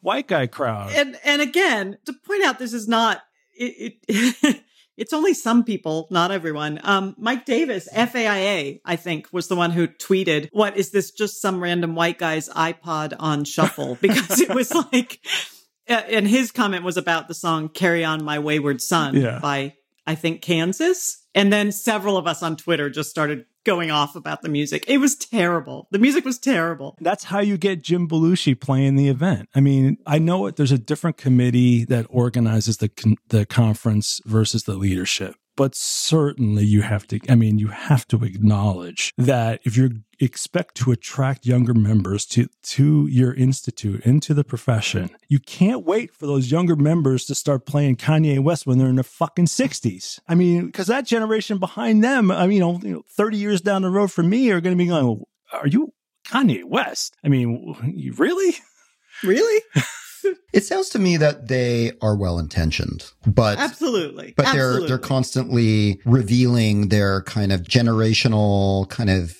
white 0.00 0.28
guy 0.28 0.46
crowd. 0.46 0.92
And, 0.92 1.18
and 1.24 1.42
again, 1.42 1.98
to 2.06 2.12
point 2.12 2.44
out, 2.44 2.58
this 2.58 2.72
is 2.72 2.88
not, 2.88 3.22
it, 3.52 3.98
it 4.08 4.60
It's 4.96 5.12
only 5.12 5.34
some 5.34 5.64
people, 5.64 6.06
not 6.10 6.30
everyone. 6.30 6.78
Um, 6.84 7.16
Mike 7.18 7.44
Davis, 7.44 7.88
FAIA, 7.92 8.80
I 8.84 8.96
think, 8.96 9.26
was 9.32 9.48
the 9.48 9.56
one 9.56 9.72
who 9.72 9.88
tweeted, 9.88 10.48
What 10.52 10.76
is 10.76 10.90
this 10.90 11.10
just 11.10 11.40
some 11.42 11.60
random 11.60 11.96
white 11.96 12.18
guy's 12.18 12.48
iPod 12.50 13.14
on 13.18 13.44
shuffle? 13.44 13.98
Because 14.00 14.40
it 14.40 14.54
was 14.54 14.72
like, 14.72 15.18
and 15.88 16.28
his 16.28 16.52
comment 16.52 16.84
was 16.84 16.96
about 16.96 17.26
the 17.26 17.34
song 17.34 17.68
Carry 17.68 18.04
On 18.04 18.22
My 18.22 18.38
Wayward 18.38 18.80
Son 18.80 19.16
Yeah. 19.16 19.40
by, 19.40 19.74
I 20.06 20.14
think, 20.14 20.42
Kansas. 20.42 21.23
And 21.34 21.52
then 21.52 21.72
several 21.72 22.16
of 22.16 22.26
us 22.26 22.42
on 22.42 22.56
Twitter 22.56 22.88
just 22.90 23.10
started 23.10 23.46
going 23.64 23.90
off 23.90 24.14
about 24.14 24.42
the 24.42 24.48
music. 24.48 24.84
It 24.86 24.98
was 24.98 25.16
terrible. 25.16 25.88
The 25.90 25.98
music 25.98 26.24
was 26.24 26.38
terrible. 26.38 26.96
That's 27.00 27.24
how 27.24 27.40
you 27.40 27.56
get 27.56 27.82
Jim 27.82 28.08
Belushi 28.08 28.58
playing 28.58 28.96
the 28.96 29.08
event. 29.08 29.48
I 29.54 29.60
mean, 29.60 29.96
I 30.06 30.18
know 30.18 30.46
it. 30.46 30.56
There's 30.56 30.72
a 30.72 30.78
different 30.78 31.16
committee 31.16 31.84
that 31.86 32.06
organizes 32.08 32.76
the 32.76 32.90
con- 32.90 33.16
the 33.28 33.46
conference 33.46 34.20
versus 34.26 34.64
the 34.64 34.74
leadership, 34.74 35.34
but 35.56 35.74
certainly 35.74 36.64
you 36.64 36.82
have 36.82 37.06
to. 37.08 37.20
I 37.28 37.34
mean, 37.34 37.58
you 37.58 37.68
have 37.68 38.06
to 38.08 38.22
acknowledge 38.22 39.12
that 39.16 39.60
if 39.64 39.76
you're 39.76 39.90
expect 40.20 40.74
to 40.76 40.92
attract 40.92 41.46
younger 41.46 41.74
members 41.74 42.26
to 42.26 42.48
to 42.62 43.06
your 43.08 43.34
institute 43.34 44.04
into 44.04 44.34
the 44.34 44.44
profession. 44.44 45.10
You 45.28 45.38
can't 45.38 45.84
wait 45.84 46.12
for 46.12 46.26
those 46.26 46.50
younger 46.50 46.76
members 46.76 47.24
to 47.26 47.34
start 47.34 47.66
playing 47.66 47.96
kanye 47.96 48.40
west 48.40 48.66
when 48.66 48.78
they're 48.78 48.88
in 48.88 48.96
their 48.96 49.04
fucking 49.04 49.46
60s 49.46 50.20
i 50.28 50.34
mean 50.34 50.66
because 50.66 50.86
that 50.86 51.06
generation 51.06 51.58
behind 51.58 52.02
them 52.02 52.30
i 52.30 52.46
mean 52.46 52.62
you 52.82 52.92
know 52.92 53.02
30 53.16 53.36
years 53.36 53.60
down 53.60 53.82
the 53.82 53.90
road 53.90 54.10
for 54.10 54.22
me 54.22 54.50
are 54.50 54.60
going 54.60 54.76
to 54.76 54.82
be 54.82 54.88
going 54.88 55.22
are 55.52 55.66
you 55.66 55.92
kanye 56.26 56.64
west? 56.64 57.16
I 57.24 57.28
mean 57.28 58.12
really? 58.16 58.56
Really? 59.22 59.62
It 60.54 60.64
sounds 60.64 60.88
to 60.90 60.98
me 60.98 61.18
that 61.18 61.48
they 61.48 61.92
are 62.00 62.16
well 62.16 62.38
intentioned, 62.38 63.12
but 63.26 63.58
absolutely, 63.58 64.32
but 64.34 64.46
absolutely. 64.46 64.80
they're 64.80 64.88
they're 64.88 64.98
constantly 64.98 66.00
revealing 66.06 66.88
their 66.88 67.20
kind 67.22 67.52
of 67.52 67.62
generational 67.62 68.88
kind 68.88 69.10
of 69.10 69.36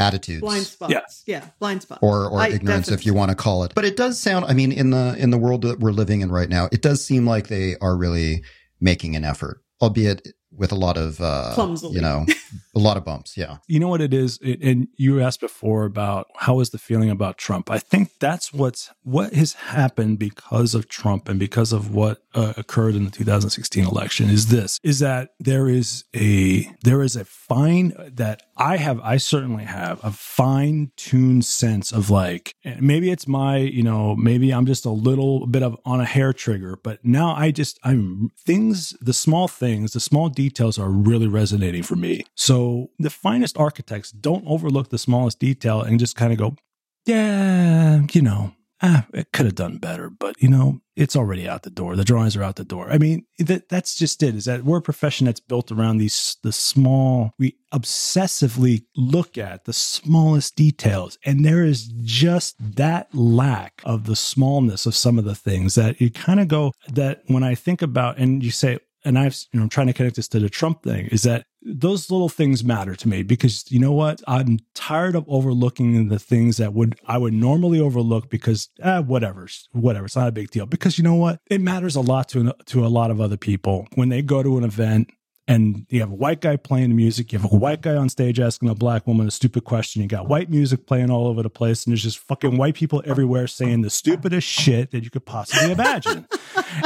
attitudes 0.00 0.40
blind 0.40 0.64
spots 0.64 0.92
yeah, 0.92 1.00
yeah 1.26 1.46
blind 1.58 1.82
spots 1.82 2.00
or 2.02 2.28
or 2.28 2.40
I 2.40 2.48
ignorance 2.48 2.86
definitely. 2.86 2.94
if 2.94 3.06
you 3.06 3.14
want 3.14 3.30
to 3.30 3.36
call 3.36 3.64
it 3.64 3.72
but 3.74 3.84
it 3.84 3.96
does 3.96 4.18
sound 4.18 4.44
i 4.46 4.54
mean 4.54 4.72
in 4.72 4.90
the 4.90 5.14
in 5.18 5.30
the 5.30 5.38
world 5.38 5.62
that 5.62 5.80
we're 5.80 5.92
living 5.92 6.22
in 6.22 6.32
right 6.32 6.48
now 6.48 6.68
it 6.72 6.82
does 6.82 7.04
seem 7.04 7.26
like 7.26 7.48
they 7.48 7.76
are 7.80 7.96
really 7.96 8.42
making 8.80 9.16
an 9.16 9.24
effort 9.24 9.62
albeit 9.82 10.26
with 10.52 10.72
a 10.72 10.74
lot 10.74 10.96
of 10.96 11.20
uh 11.20 11.52
Clumsily. 11.54 11.94
you 11.94 12.00
know 12.00 12.26
a 12.74 12.78
lot 12.78 12.96
of 12.96 13.04
bumps 13.04 13.36
yeah. 13.36 13.58
You 13.66 13.80
know 13.80 13.88
what 13.88 14.00
it 14.00 14.12
is? 14.12 14.38
It, 14.42 14.62
and 14.62 14.88
you 14.96 15.20
asked 15.20 15.40
before 15.40 15.84
about 15.84 16.26
how 16.36 16.60
is 16.60 16.70
the 16.70 16.78
feeling 16.78 17.10
about 17.10 17.38
trump. 17.38 17.70
I 17.70 17.78
think 17.78 18.18
that's 18.18 18.52
what's 18.52 18.90
what 19.02 19.32
has 19.34 19.54
happened 19.54 20.18
because 20.18 20.74
of 20.74 20.88
trump 20.88 21.28
and 21.28 21.38
because 21.38 21.72
of 21.72 21.94
what 21.94 22.22
uh, 22.34 22.52
occurred 22.56 22.94
in 22.94 23.04
the 23.04 23.10
2016 23.10 23.84
election 23.84 24.28
is 24.30 24.46
this 24.48 24.78
is 24.84 25.00
that 25.00 25.30
there 25.40 25.68
is 25.68 26.04
a 26.14 26.70
there 26.84 27.02
is 27.02 27.16
a 27.16 27.24
fine 27.24 27.92
that 28.06 28.42
i 28.56 28.76
have 28.76 29.00
i 29.00 29.16
certainly 29.16 29.64
have 29.64 29.98
a 30.04 30.12
fine 30.12 30.92
tuned 30.96 31.44
sense 31.44 31.90
of 31.90 32.08
like 32.08 32.54
maybe 32.78 33.10
it's 33.10 33.26
my 33.26 33.56
you 33.56 33.82
know 33.82 34.14
maybe 34.14 34.52
i'm 34.52 34.64
just 34.64 34.84
a 34.84 34.90
little 34.90 35.44
bit 35.48 35.64
of 35.64 35.76
on 35.84 36.00
a 36.00 36.04
hair 36.04 36.32
trigger 36.32 36.78
but 36.84 37.04
now 37.04 37.34
i 37.34 37.50
just 37.50 37.80
i'm 37.82 38.30
things 38.38 38.94
the 39.00 39.12
small 39.12 39.48
things 39.48 39.92
the 39.92 39.98
small 39.98 40.28
details 40.28 40.78
are 40.78 40.88
really 40.88 41.26
resonating 41.26 41.82
for 41.82 41.96
me. 41.96 42.24
So 42.34 42.59
the 42.98 43.10
finest 43.10 43.56
architects 43.58 44.10
don't 44.10 44.44
overlook 44.46 44.90
the 44.90 44.98
smallest 44.98 45.38
detail 45.38 45.82
and 45.82 45.98
just 45.98 46.16
kind 46.16 46.32
of 46.32 46.38
go, 46.38 46.56
yeah, 47.06 48.02
you 48.12 48.22
know, 48.22 48.52
ah, 48.82 49.06
it 49.12 49.32
could 49.32 49.46
have 49.46 49.54
done 49.54 49.78
better, 49.78 50.10
but 50.10 50.40
you 50.40 50.48
know, 50.48 50.80
it's 50.96 51.16
already 51.16 51.48
out 51.48 51.62
the 51.62 51.70
door. 51.70 51.96
The 51.96 52.04
drawings 52.04 52.36
are 52.36 52.42
out 52.42 52.56
the 52.56 52.64
door. 52.64 52.90
I 52.90 52.98
mean, 52.98 53.26
that 53.38 53.68
that's 53.68 53.96
just 53.96 54.22
it. 54.22 54.34
Is 54.34 54.44
that 54.44 54.64
we're 54.64 54.78
a 54.78 54.82
profession 54.82 55.26
that's 55.26 55.40
built 55.40 55.72
around 55.72 55.98
these 55.98 56.36
the 56.42 56.52
small. 56.52 57.32
We 57.38 57.56
obsessively 57.72 58.84
look 58.96 59.38
at 59.38 59.64
the 59.64 59.72
smallest 59.72 60.56
details, 60.56 61.18
and 61.24 61.44
there 61.44 61.64
is 61.64 61.90
just 62.02 62.56
that 62.76 63.14
lack 63.14 63.82
of 63.84 64.04
the 64.04 64.16
smallness 64.16 64.86
of 64.86 64.94
some 64.94 65.18
of 65.18 65.24
the 65.24 65.34
things 65.34 65.74
that 65.74 66.00
you 66.00 66.10
kind 66.10 66.40
of 66.40 66.48
go. 66.48 66.72
That 66.92 67.22
when 67.26 67.42
I 67.42 67.54
think 67.54 67.82
about, 67.82 68.18
and 68.18 68.42
you 68.42 68.50
say, 68.50 68.78
and 69.04 69.18
I've, 69.18 69.36
you 69.52 69.58
know, 69.58 69.64
I'm 69.64 69.70
trying 69.70 69.86
to 69.86 69.92
connect 69.92 70.16
this 70.16 70.28
to 70.28 70.40
the 70.40 70.50
Trump 70.50 70.82
thing 70.82 71.06
is 71.06 71.22
that 71.22 71.46
those 71.62 72.10
little 72.10 72.28
things 72.28 72.64
matter 72.64 72.94
to 72.94 73.08
me 73.08 73.22
because 73.22 73.70
you 73.70 73.78
know 73.78 73.92
what? 73.92 74.22
I'm 74.26 74.58
tired 74.74 75.14
of 75.14 75.24
overlooking 75.28 76.08
the 76.08 76.18
things 76.18 76.56
that 76.56 76.72
would, 76.72 76.98
I 77.06 77.18
would 77.18 77.34
normally 77.34 77.80
overlook 77.80 78.30
because, 78.30 78.68
eh, 78.82 79.00
whatever, 79.00 79.46
whatever. 79.72 80.06
It's 80.06 80.16
not 80.16 80.28
a 80.28 80.32
big 80.32 80.50
deal 80.50 80.66
because 80.66 80.96
you 80.98 81.04
know 81.04 81.14
what? 81.14 81.40
It 81.50 81.60
matters 81.60 81.96
a 81.96 82.00
lot 82.00 82.28
to, 82.30 82.54
to 82.66 82.86
a 82.86 82.88
lot 82.88 83.10
of 83.10 83.20
other 83.20 83.36
people 83.36 83.86
when 83.94 84.08
they 84.08 84.22
go 84.22 84.42
to 84.42 84.58
an 84.58 84.64
event 84.64 85.10
and 85.50 85.84
you 85.88 85.98
have 85.98 86.12
a 86.12 86.14
white 86.14 86.40
guy 86.40 86.54
playing 86.54 86.90
the 86.90 86.94
music, 86.94 87.32
you 87.32 87.38
have 87.40 87.52
a 87.52 87.56
white 87.56 87.80
guy 87.80 87.96
on 87.96 88.08
stage 88.08 88.38
asking 88.38 88.68
a 88.68 88.74
black 88.74 89.04
woman 89.08 89.26
a 89.26 89.32
stupid 89.32 89.64
question, 89.64 90.00
you 90.00 90.06
got 90.06 90.28
white 90.28 90.48
music 90.48 90.86
playing 90.86 91.10
all 91.10 91.26
over 91.26 91.42
the 91.42 91.50
place, 91.50 91.84
and 91.84 91.92
there's 91.92 92.04
just 92.04 92.18
fucking 92.18 92.56
white 92.56 92.76
people 92.76 93.02
everywhere 93.04 93.48
saying 93.48 93.82
the 93.82 93.90
stupidest 93.90 94.46
shit 94.46 94.92
that 94.92 95.02
you 95.02 95.10
could 95.10 95.26
possibly 95.26 95.72
imagine. 95.72 96.24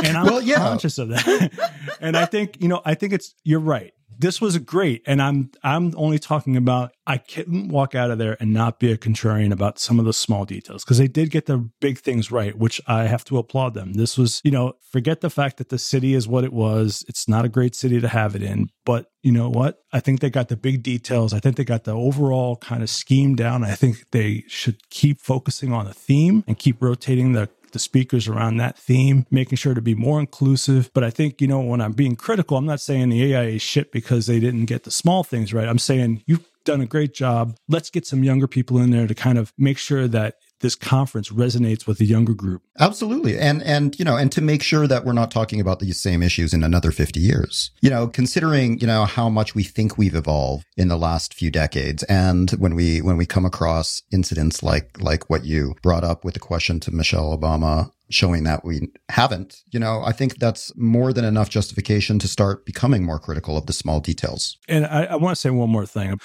and 0.02 0.16
I'm 0.16 0.24
well, 0.24 0.40
yeah. 0.40 0.56
conscious 0.56 0.96
of 0.96 1.08
that. 1.10 1.74
and 2.00 2.16
I 2.16 2.24
think, 2.24 2.56
you 2.62 2.68
know, 2.68 2.80
I 2.86 2.94
think 2.94 3.12
it's 3.12 3.34
you're 3.44 3.60
right 3.60 3.92
this 4.18 4.40
was 4.40 4.58
great. 4.58 5.02
And 5.06 5.20
i'm 5.20 5.50
i'm 5.62 5.92
only 5.96 6.18
talking 6.18 6.56
about 6.56 6.92
i 7.06 7.18
couldn't 7.18 7.68
walk 7.68 7.94
out 7.94 8.10
of 8.10 8.18
there 8.18 8.36
and 8.40 8.52
not 8.52 8.78
be 8.78 8.90
a 8.92 8.96
contrarian 8.96 9.52
about 9.52 9.78
some 9.78 9.98
of 9.98 10.04
the 10.04 10.12
small 10.12 10.44
details 10.44 10.84
because 10.84 10.98
they 10.98 11.08
did 11.08 11.30
get 11.30 11.46
the 11.46 11.58
big 11.80 11.98
things 11.98 12.30
right 12.30 12.56
which 12.58 12.80
i 12.86 13.04
have 13.04 13.24
to 13.24 13.38
applaud 13.38 13.74
them. 13.74 13.94
This 13.94 14.16
was 14.18 14.40
you 14.44 14.50
know 14.50 14.74
forget 14.94 15.20
the 15.20 15.30
fact 15.30 15.56
that 15.56 15.70
the 15.70 15.78
city 15.78 16.14
is 16.14 16.28
what 16.28 16.44
it 16.44 16.52
was. 16.52 17.04
It's 17.08 17.28
not 17.28 17.44
a 17.44 17.48
great 17.48 17.74
city 17.74 18.00
to 18.00 18.08
have 18.08 18.36
it 18.36 18.42
in. 18.42 18.68
But 18.84 19.10
you 19.22 19.32
know 19.32 19.48
what? 19.48 19.82
I 19.92 20.00
think 20.00 20.20
they 20.20 20.30
got 20.30 20.48
the 20.48 20.56
big 20.56 20.82
details. 20.82 21.32
I 21.32 21.40
think 21.40 21.56
they 21.56 21.64
got 21.64 21.84
the 21.84 21.92
overall 21.92 22.56
kind 22.56 22.82
of 22.82 22.90
scheme 22.90 23.34
down. 23.34 23.64
I 23.64 23.74
think 23.74 24.04
they 24.12 24.44
should 24.46 24.88
keep 24.90 25.20
focusing 25.20 25.72
on 25.72 25.86
the 25.86 25.94
theme 25.94 26.44
and 26.46 26.58
keep 26.58 26.80
rotating 26.80 27.32
the 27.32 27.48
the 27.74 27.78
speakers 27.78 28.26
around 28.26 28.56
that 28.56 28.78
theme, 28.78 29.26
making 29.30 29.56
sure 29.56 29.74
to 29.74 29.82
be 29.82 29.94
more 29.94 30.18
inclusive. 30.18 30.90
But 30.94 31.04
I 31.04 31.10
think, 31.10 31.42
you 31.42 31.46
know, 31.46 31.60
when 31.60 31.82
I'm 31.82 31.92
being 31.92 32.16
critical, 32.16 32.56
I'm 32.56 32.64
not 32.64 32.80
saying 32.80 33.10
the 33.10 33.34
AIA 33.34 33.58
shit 33.58 33.92
because 33.92 34.26
they 34.26 34.40
didn't 34.40 34.64
get 34.64 34.84
the 34.84 34.90
small 34.90 35.22
things 35.22 35.52
right. 35.52 35.68
I'm 35.68 35.78
saying 35.78 36.22
you've 36.26 36.48
done 36.64 36.80
a 36.80 36.86
great 36.86 37.12
job. 37.12 37.56
Let's 37.68 37.90
get 37.90 38.06
some 38.06 38.24
younger 38.24 38.46
people 38.46 38.78
in 38.78 38.90
there 38.90 39.06
to 39.06 39.14
kind 39.14 39.36
of 39.36 39.52
make 39.58 39.76
sure 39.76 40.08
that 40.08 40.36
this 40.60 40.74
conference 40.74 41.30
resonates 41.30 41.86
with 41.86 41.98
the 41.98 42.06
younger 42.06 42.34
group. 42.34 42.62
Absolutely. 42.78 43.38
And 43.38 43.62
and 43.62 43.98
you 43.98 44.04
know, 44.04 44.16
and 44.16 44.30
to 44.32 44.40
make 44.40 44.62
sure 44.62 44.86
that 44.86 45.04
we're 45.04 45.12
not 45.12 45.30
talking 45.30 45.60
about 45.60 45.80
these 45.80 46.00
same 46.00 46.22
issues 46.22 46.54
in 46.54 46.62
another 46.62 46.90
50 46.90 47.20
years. 47.20 47.70
You 47.80 47.90
know, 47.90 48.08
considering, 48.08 48.78
you 48.78 48.86
know, 48.86 49.04
how 49.04 49.28
much 49.28 49.54
we 49.54 49.62
think 49.62 49.98
we've 49.98 50.14
evolved 50.14 50.64
in 50.76 50.88
the 50.88 50.96
last 50.96 51.34
few 51.34 51.50
decades 51.50 52.02
and 52.04 52.50
when 52.52 52.74
we 52.74 53.02
when 53.02 53.16
we 53.16 53.26
come 53.26 53.44
across 53.44 54.02
incidents 54.12 54.62
like 54.62 54.96
like 55.00 55.28
what 55.28 55.44
you 55.44 55.74
brought 55.82 56.04
up 56.04 56.24
with 56.24 56.34
the 56.34 56.40
question 56.40 56.80
to 56.80 56.90
Michelle 56.90 57.36
Obama 57.36 57.90
showing 58.10 58.44
that 58.44 58.64
we 58.64 58.88
haven't, 59.08 59.62
you 59.70 59.80
know, 59.80 60.02
I 60.04 60.12
think 60.12 60.38
that's 60.38 60.72
more 60.76 61.12
than 61.12 61.24
enough 61.24 61.48
justification 61.48 62.18
to 62.20 62.28
start 62.28 62.66
becoming 62.66 63.02
more 63.02 63.18
critical 63.18 63.56
of 63.56 63.66
the 63.66 63.72
small 63.72 64.00
details. 64.00 64.58
And 64.68 64.86
I, 64.86 65.04
I 65.04 65.16
want 65.16 65.34
to 65.34 65.40
say 65.40 65.50
one 65.50 65.70
more 65.70 65.86
thing 65.86 66.18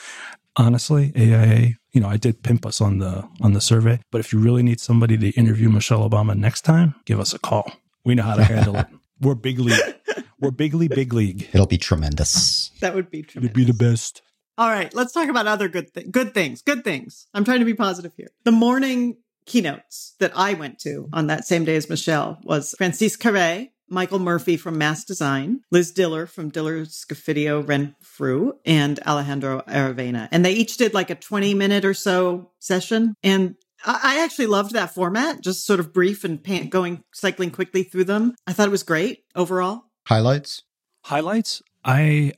honestly, 0.60 1.12
AIA, 1.16 1.74
you 1.92 2.02
know, 2.02 2.10
I 2.10 2.18
did 2.18 2.44
pimp 2.44 2.66
us 2.66 2.82
on 2.82 3.00
the 3.00 3.28
on 3.42 3.54
the 3.54 3.62
survey, 3.62 4.00
but 4.12 4.20
if 4.20 4.32
you 4.32 4.40
really 4.40 4.62
need 4.62 4.80
somebody 4.80 5.18
to 5.18 5.30
interview 5.32 5.70
Michelle 5.70 6.08
Obama 6.08 6.38
next 6.38 6.62
time, 6.62 6.94
give 7.06 7.20
us 7.20 7.34
a 7.34 7.40
call. 7.40 7.72
We 8.06 8.14
know 8.16 8.24
how 8.24 8.36
to 8.36 8.44
handle 8.44 8.76
it. 8.76 8.88
We're 9.22 9.36
big 9.36 9.60
league. 9.60 9.96
We're 10.40 10.52
bigly 10.52 10.88
big 10.88 11.12
league. 11.14 11.50
It'll 11.52 11.66
be 11.66 11.78
tremendous. 11.78 12.72
That 12.80 12.96
would 12.96 13.10
be 13.10 13.24
tremendous. 13.24 13.52
It'd 13.52 13.68
be 13.68 13.70
the 13.70 13.78
best. 13.78 14.22
All 14.58 14.70
right, 14.70 14.94
let's 14.94 15.12
talk 15.12 15.28
about 15.30 15.48
other 15.48 15.68
good 15.68 15.94
th- 15.94 16.12
good 16.12 16.34
things. 16.34 16.62
Good 16.62 16.84
things. 16.84 17.28
I'm 17.34 17.44
trying 17.44 17.60
to 17.60 17.66
be 17.66 17.74
positive 17.74 18.14
here. 18.16 18.30
The 18.44 18.52
morning 18.52 19.18
keynotes 19.46 20.16
that 20.20 20.32
I 20.36 20.54
went 20.54 20.80
to 20.80 21.10
on 21.12 21.28
that 21.28 21.46
same 21.46 21.66
day 21.66 21.76
as 21.76 21.90
Michelle 21.90 22.40
was 22.44 22.76
Francis 22.78 23.18
Kéré, 23.18 23.72
Michael 23.90 24.20
Murphy 24.20 24.58
from 24.58 24.78
Mass 24.78 25.04
Design, 25.04 25.62
Liz 25.72 25.92
Diller 25.92 26.26
from 26.26 26.50
Diller 26.50 26.86
Scofidio 26.86 27.64
Renfro, 27.64 28.54
and 28.66 29.00
Alejandro 29.06 29.62
Aravena. 29.68 30.28
And 30.32 30.46
they 30.46 30.54
each 30.54 30.78
did 30.78 30.94
like 30.94 31.10
a 31.10 31.16
20 31.16 31.54
minute 31.54 31.86
or 31.86 31.94
so 31.94 32.52
session. 32.60 33.16
And 33.24 33.56
I 33.86 34.24
actually 34.24 34.48
loved 34.48 34.74
that 34.74 34.94
format, 34.94 35.42
just 35.42 35.66
sort 35.66 35.80
of 35.80 35.94
brief 35.94 36.24
and 36.24 36.44
pan- 36.44 36.68
going, 36.68 37.04
cycling 37.14 37.52
quickly 37.52 37.84
through 37.84 38.04
them. 38.06 38.36
I 38.46 38.54
thought 38.54 38.68
it 38.68 38.72
was 38.72 38.84
great 38.84 39.24
overall. 39.36 39.84
Highlights? 40.06 40.64
Highlights? 41.06 41.62
I 41.86 42.34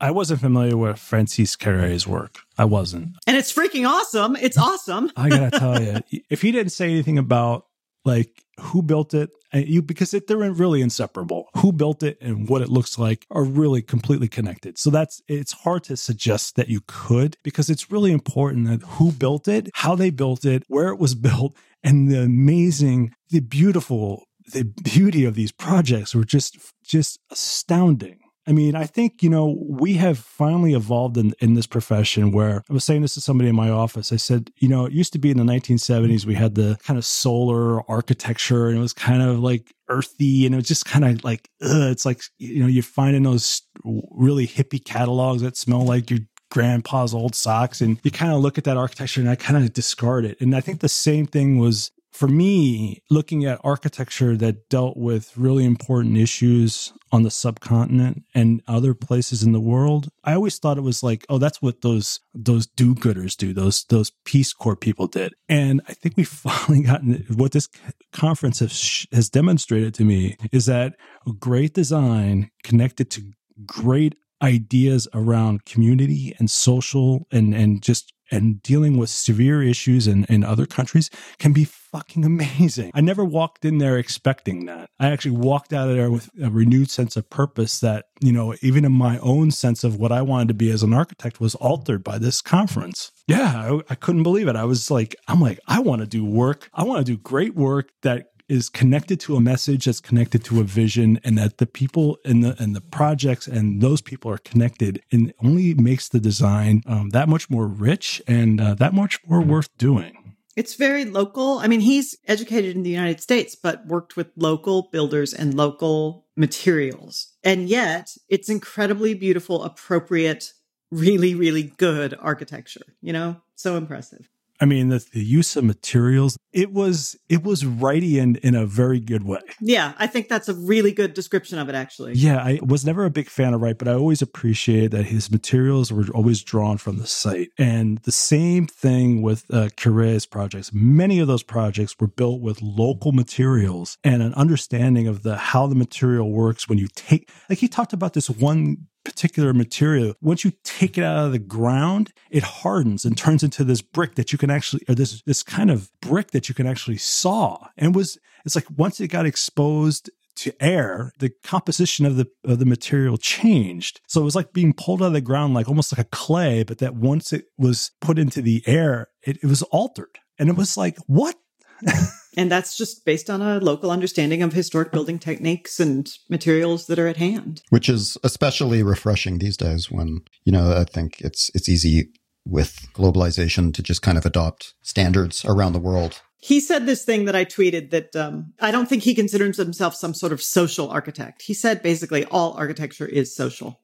I 0.00 0.10
wasn't 0.10 0.40
familiar 0.40 0.76
with 0.76 0.98
Francis 0.98 1.56
Kéré's 1.56 2.06
work. 2.06 2.40
I 2.58 2.66
wasn't. 2.66 3.16
And 3.26 3.36
it's 3.36 3.52
freaking 3.52 3.88
awesome. 3.88 4.36
It's 4.36 4.58
awesome. 4.58 5.10
I 5.16 5.28
gotta 5.28 5.58
tell 5.58 5.82
you, 5.82 6.00
if 6.28 6.42
he 6.42 6.52
didn't 6.52 6.72
say 6.72 6.90
anything 6.90 7.18
about 7.18 7.66
like 8.04 8.44
who 8.60 8.82
built 8.82 9.14
it 9.14 9.30
you 9.58 9.82
because 9.82 10.14
it, 10.14 10.26
they're 10.26 10.36
really 10.36 10.82
inseparable. 10.82 11.48
Who 11.58 11.72
built 11.72 12.02
it 12.02 12.18
and 12.20 12.48
what 12.48 12.62
it 12.62 12.68
looks 12.68 12.98
like 12.98 13.26
are 13.30 13.44
really 13.44 13.82
completely 13.82 14.28
connected. 14.28 14.78
So 14.78 14.90
that's 14.90 15.22
it's 15.28 15.52
hard 15.52 15.84
to 15.84 15.96
suggest 15.96 16.56
that 16.56 16.68
you 16.68 16.80
could 16.86 17.36
because 17.42 17.70
it's 17.70 17.90
really 17.90 18.12
important 18.12 18.68
that 18.68 18.82
who 18.82 19.12
built 19.12 19.48
it 19.48 19.70
how 19.74 19.94
they 19.94 20.10
built 20.10 20.44
it 20.44 20.64
where 20.68 20.88
it 20.88 20.98
was 20.98 21.14
built 21.26 21.56
and 21.82 22.10
the 22.10 22.22
amazing 22.22 23.12
the 23.30 23.40
beautiful 23.40 24.24
the 24.52 24.64
beauty 24.64 25.24
of 25.24 25.34
these 25.34 25.52
projects 25.52 26.14
were 26.14 26.24
just 26.24 26.56
just 26.84 27.18
astounding 27.30 28.20
I 28.48 28.52
mean, 28.52 28.76
I 28.76 28.84
think, 28.84 29.22
you 29.22 29.30
know, 29.30 29.58
we 29.60 29.94
have 29.94 30.18
finally 30.18 30.74
evolved 30.74 31.16
in, 31.16 31.34
in 31.40 31.54
this 31.54 31.66
profession 31.66 32.30
where 32.30 32.62
I 32.70 32.72
was 32.72 32.84
saying 32.84 33.02
this 33.02 33.14
to 33.14 33.20
somebody 33.20 33.50
in 33.50 33.56
my 33.56 33.70
office. 33.70 34.12
I 34.12 34.16
said, 34.16 34.52
you 34.56 34.68
know, 34.68 34.86
it 34.86 34.92
used 34.92 35.12
to 35.14 35.18
be 35.18 35.30
in 35.30 35.36
the 35.36 35.42
1970s, 35.42 36.24
we 36.24 36.34
had 36.34 36.54
the 36.54 36.78
kind 36.84 36.96
of 36.96 37.04
solar 37.04 37.88
architecture 37.90 38.68
and 38.68 38.78
it 38.78 38.80
was 38.80 38.92
kind 38.92 39.20
of 39.20 39.40
like 39.40 39.74
earthy 39.88 40.46
and 40.46 40.54
it 40.54 40.58
was 40.58 40.68
just 40.68 40.86
kind 40.86 41.04
of 41.04 41.24
like, 41.24 41.50
ugh, 41.60 41.90
it's 41.90 42.06
like, 42.06 42.22
you 42.38 42.60
know, 42.60 42.68
you 42.68 42.82
find 42.82 43.16
in 43.16 43.24
those 43.24 43.62
really 43.84 44.46
hippie 44.46 44.84
catalogs 44.84 45.42
that 45.42 45.56
smell 45.56 45.84
like 45.84 46.08
your 46.10 46.20
grandpa's 46.50 47.12
old 47.14 47.34
socks 47.34 47.80
and 47.80 47.98
you 48.04 48.10
kind 48.10 48.32
of 48.32 48.40
look 48.40 48.58
at 48.58 48.64
that 48.64 48.76
architecture 48.76 49.20
and 49.20 49.28
I 49.28 49.34
kind 49.34 49.62
of 49.62 49.72
discard 49.72 50.24
it. 50.24 50.40
And 50.40 50.54
I 50.54 50.60
think 50.60 50.80
the 50.80 50.88
same 50.88 51.26
thing 51.26 51.58
was 51.58 51.90
for 52.16 52.28
me, 52.28 53.02
looking 53.10 53.44
at 53.44 53.60
architecture 53.62 54.38
that 54.38 54.70
dealt 54.70 54.96
with 54.96 55.36
really 55.36 55.66
important 55.66 56.16
issues 56.16 56.94
on 57.12 57.24
the 57.24 57.30
subcontinent 57.30 58.24
and 58.34 58.62
other 58.66 58.94
places 58.94 59.42
in 59.42 59.52
the 59.52 59.60
world, 59.60 60.08
I 60.24 60.32
always 60.32 60.58
thought 60.58 60.78
it 60.78 60.80
was 60.80 61.02
like, 61.02 61.26
oh, 61.28 61.36
that's 61.36 61.60
what 61.60 61.82
those 61.82 62.20
those 62.34 62.66
do-gooders 62.68 63.36
do, 63.36 63.52
those 63.52 63.84
those 63.90 64.12
Peace 64.24 64.54
Corps 64.54 64.76
people 64.76 65.06
did. 65.06 65.34
And 65.50 65.82
I 65.88 65.92
think 65.92 66.16
we've 66.16 66.26
finally 66.48 66.84
gotten 66.84 67.26
what 67.36 67.52
this 67.52 67.68
conference 68.12 68.60
has 68.60 69.06
has 69.12 69.28
demonstrated 69.28 69.92
to 69.94 70.04
me 70.04 70.38
is 70.52 70.64
that 70.64 70.94
great 71.38 71.74
design 71.74 72.50
connected 72.64 73.10
to 73.10 73.30
great 73.66 74.14
ideas 74.42 75.06
around 75.12 75.66
community 75.66 76.34
and 76.38 76.50
social 76.50 77.26
and 77.30 77.54
and 77.54 77.82
just 77.82 78.14
and 78.30 78.62
dealing 78.62 78.96
with 78.96 79.10
severe 79.10 79.62
issues 79.62 80.06
in, 80.06 80.24
in 80.24 80.44
other 80.44 80.66
countries 80.66 81.10
can 81.38 81.52
be 81.52 81.64
fucking 81.64 82.24
amazing. 82.24 82.90
I 82.94 83.00
never 83.00 83.24
walked 83.24 83.64
in 83.64 83.78
there 83.78 83.98
expecting 83.98 84.66
that. 84.66 84.90
I 84.98 85.10
actually 85.10 85.36
walked 85.36 85.72
out 85.72 85.88
of 85.88 85.96
there 85.96 86.10
with 86.10 86.28
a 86.42 86.50
renewed 86.50 86.90
sense 86.90 87.16
of 87.16 87.28
purpose 87.30 87.80
that, 87.80 88.06
you 88.20 88.32
know, 88.32 88.54
even 88.62 88.84
in 88.84 88.92
my 88.92 89.18
own 89.18 89.50
sense 89.50 89.84
of 89.84 89.96
what 89.96 90.12
I 90.12 90.22
wanted 90.22 90.48
to 90.48 90.54
be 90.54 90.70
as 90.70 90.82
an 90.82 90.92
architect 90.92 91.40
was 91.40 91.54
altered 91.56 92.04
by 92.04 92.18
this 92.18 92.42
conference. 92.42 93.12
Yeah, 93.26 93.72
I, 93.72 93.80
I 93.90 93.94
couldn't 93.94 94.22
believe 94.22 94.48
it. 94.48 94.56
I 94.56 94.64
was 94.64 94.90
like, 94.90 95.16
I'm 95.28 95.40
like, 95.40 95.60
I 95.66 95.80
want 95.80 96.00
to 96.00 96.06
do 96.06 96.24
work. 96.24 96.68
I 96.74 96.84
want 96.84 97.04
to 97.04 97.12
do 97.12 97.18
great 97.18 97.54
work 97.54 97.90
that 98.02 98.28
is 98.48 98.68
connected 98.68 99.18
to 99.20 99.36
a 99.36 99.40
message 99.40 99.86
that's 99.86 100.00
connected 100.00 100.44
to 100.44 100.60
a 100.60 100.64
vision 100.64 101.20
and 101.24 101.36
that 101.38 101.58
the 101.58 101.66
people 101.66 102.18
and 102.24 102.44
the 102.44 102.54
and 102.62 102.76
the 102.76 102.80
projects 102.80 103.46
and 103.46 103.80
those 103.80 104.00
people 104.00 104.30
are 104.30 104.38
connected 104.38 105.02
and 105.10 105.32
only 105.42 105.74
makes 105.74 106.08
the 106.08 106.20
design 106.20 106.82
um, 106.86 107.10
that 107.10 107.28
much 107.28 107.50
more 107.50 107.66
rich 107.66 108.22
and 108.26 108.60
uh, 108.60 108.74
that 108.74 108.94
much 108.94 109.18
more 109.26 109.40
worth 109.40 109.76
doing 109.78 110.26
it's 110.56 110.74
very 110.74 111.04
local. 111.04 111.58
I 111.58 111.66
mean, 111.66 111.80
he's 111.80 112.16
educated 112.26 112.74
in 112.74 112.82
the 112.82 112.90
United 112.90 113.20
States, 113.20 113.54
but 113.54 113.86
worked 113.86 114.16
with 114.16 114.28
local 114.36 114.88
builders 114.90 115.34
and 115.34 115.52
local 115.52 116.24
materials. 116.34 117.34
And 117.44 117.68
yet 117.68 118.16
it's 118.30 118.48
incredibly 118.48 119.12
beautiful, 119.12 119.62
appropriate, 119.62 120.54
really, 120.90 121.34
really 121.34 121.74
good 121.76 122.16
architecture, 122.18 122.86
you 123.02 123.12
know? 123.12 123.36
So 123.54 123.76
impressive. 123.76 124.30
I 124.60 124.64
mean, 124.64 124.88
the, 124.88 125.04
the, 125.12 125.24
use 125.24 125.56
of 125.56 125.64
materials, 125.64 126.38
it 126.52 126.72
was, 126.72 127.16
it 127.28 127.42
was 127.42 127.66
righty 127.66 128.18
in, 128.18 128.36
in 128.36 128.54
a 128.54 128.64
very 128.64 129.00
good 129.00 129.24
way. 129.24 129.40
Yeah. 129.60 129.92
I 129.98 130.06
think 130.06 130.28
that's 130.28 130.48
a 130.48 130.54
really 130.54 130.92
good 130.92 131.14
description 131.14 131.58
of 131.58 131.68
it, 131.68 131.74
actually. 131.74 132.14
Yeah. 132.14 132.38
I 132.38 132.60
was 132.62 132.84
never 132.84 133.04
a 133.04 133.10
big 133.10 133.28
fan 133.28 133.54
of 133.54 133.60
Wright, 133.60 133.76
but 133.76 133.88
I 133.88 133.92
always 133.92 134.22
appreciated 134.22 134.92
that 134.92 135.04
his 135.04 135.30
materials 135.30 135.92
were 135.92 136.06
always 136.14 136.42
drawn 136.42 136.78
from 136.78 136.98
the 136.98 137.06
site. 137.06 137.50
And 137.58 137.98
the 137.98 138.12
same 138.12 138.66
thing 138.66 139.22
with 139.22 139.44
uh, 139.50 139.68
Kéré's 139.76 140.26
projects. 140.26 140.72
Many 140.72 141.18
of 141.18 141.28
those 141.28 141.42
projects 141.42 141.94
were 141.98 142.06
built 142.06 142.40
with 142.40 142.62
local 142.62 143.12
materials 143.12 143.98
and 144.04 144.22
an 144.22 144.34
understanding 144.34 145.06
of 145.06 145.22
the, 145.22 145.36
how 145.36 145.66
the 145.66 145.74
material 145.74 146.30
works 146.30 146.68
when 146.68 146.78
you 146.78 146.88
take, 146.94 147.30
like 147.50 147.58
he 147.58 147.68
talked 147.68 147.92
about 147.92 148.14
this 148.14 148.30
one 148.30 148.86
particular 149.06 149.54
material, 149.54 150.14
once 150.20 150.44
you 150.44 150.52
take 150.64 150.98
it 150.98 151.04
out 151.04 151.26
of 151.26 151.32
the 151.32 151.38
ground, 151.38 152.12
it 152.28 152.42
hardens 152.42 153.04
and 153.04 153.16
turns 153.16 153.44
into 153.44 153.62
this 153.62 153.80
brick 153.80 154.16
that 154.16 154.32
you 154.32 154.38
can 154.38 154.50
actually, 154.50 154.82
or 154.88 154.96
this 154.96 155.22
this 155.22 155.44
kind 155.44 155.70
of 155.70 155.90
brick 156.00 156.32
that 156.32 156.48
you 156.48 156.54
can 156.56 156.66
actually 156.66 156.96
saw. 156.96 157.68
And 157.76 157.94
was 157.94 158.18
it's 158.44 158.56
like 158.56 158.66
once 158.76 159.00
it 159.00 159.08
got 159.08 159.24
exposed 159.24 160.10
to 160.36 160.52
air, 160.60 161.12
the 161.20 161.30
composition 161.44 162.04
of 162.04 162.16
the 162.16 162.26
of 162.44 162.58
the 162.58 162.66
material 162.66 163.16
changed. 163.16 164.00
So 164.08 164.20
it 164.20 164.24
was 164.24 164.34
like 164.34 164.52
being 164.52 164.72
pulled 164.72 165.02
out 165.02 165.06
of 165.06 165.12
the 165.12 165.20
ground, 165.20 165.54
like 165.54 165.68
almost 165.68 165.96
like 165.96 166.04
a 166.04 166.10
clay, 166.10 166.64
but 166.64 166.78
that 166.78 166.96
once 166.96 167.32
it 167.32 167.44
was 167.56 167.92
put 168.00 168.18
into 168.18 168.42
the 168.42 168.64
air, 168.66 169.06
it, 169.22 169.38
it 169.40 169.46
was 169.46 169.62
altered. 169.62 170.18
And 170.36 170.48
it 170.48 170.56
was 170.56 170.76
like, 170.76 170.98
what? 171.06 171.36
and 172.36 172.50
that's 172.50 172.76
just 172.76 173.04
based 173.04 173.30
on 173.30 173.42
a 173.42 173.58
local 173.58 173.90
understanding 173.90 174.42
of 174.42 174.52
historic 174.52 174.92
building 174.92 175.18
techniques 175.18 175.80
and 175.80 176.10
materials 176.28 176.86
that 176.86 176.98
are 176.98 177.08
at 177.08 177.16
hand. 177.16 177.62
Which 177.70 177.88
is 177.88 178.16
especially 178.22 178.82
refreshing 178.82 179.38
these 179.38 179.56
days 179.56 179.90
when, 179.90 180.22
you 180.44 180.52
know, 180.52 180.76
I 180.76 180.84
think 180.84 181.20
it's 181.20 181.50
it's 181.54 181.68
easy 181.68 182.10
with 182.46 182.88
globalization 182.94 183.74
to 183.74 183.82
just 183.82 184.02
kind 184.02 184.16
of 184.16 184.24
adopt 184.24 184.74
standards 184.82 185.44
around 185.44 185.72
the 185.72 185.80
world. 185.80 186.22
He 186.38 186.60
said 186.60 186.86
this 186.86 187.04
thing 187.04 187.24
that 187.24 187.34
I 187.34 187.44
tweeted 187.44 187.90
that 187.90 188.14
um, 188.14 188.52
I 188.60 188.70
don't 188.70 188.88
think 188.88 189.02
he 189.02 189.14
considers 189.14 189.56
himself 189.56 189.94
some 189.94 190.14
sort 190.14 190.32
of 190.32 190.42
social 190.42 190.88
architect. 190.90 191.42
He 191.42 191.54
said 191.54 191.82
basically 191.82 192.24
all 192.26 192.52
architecture 192.52 193.06
is 193.06 193.34
social. 193.34 193.80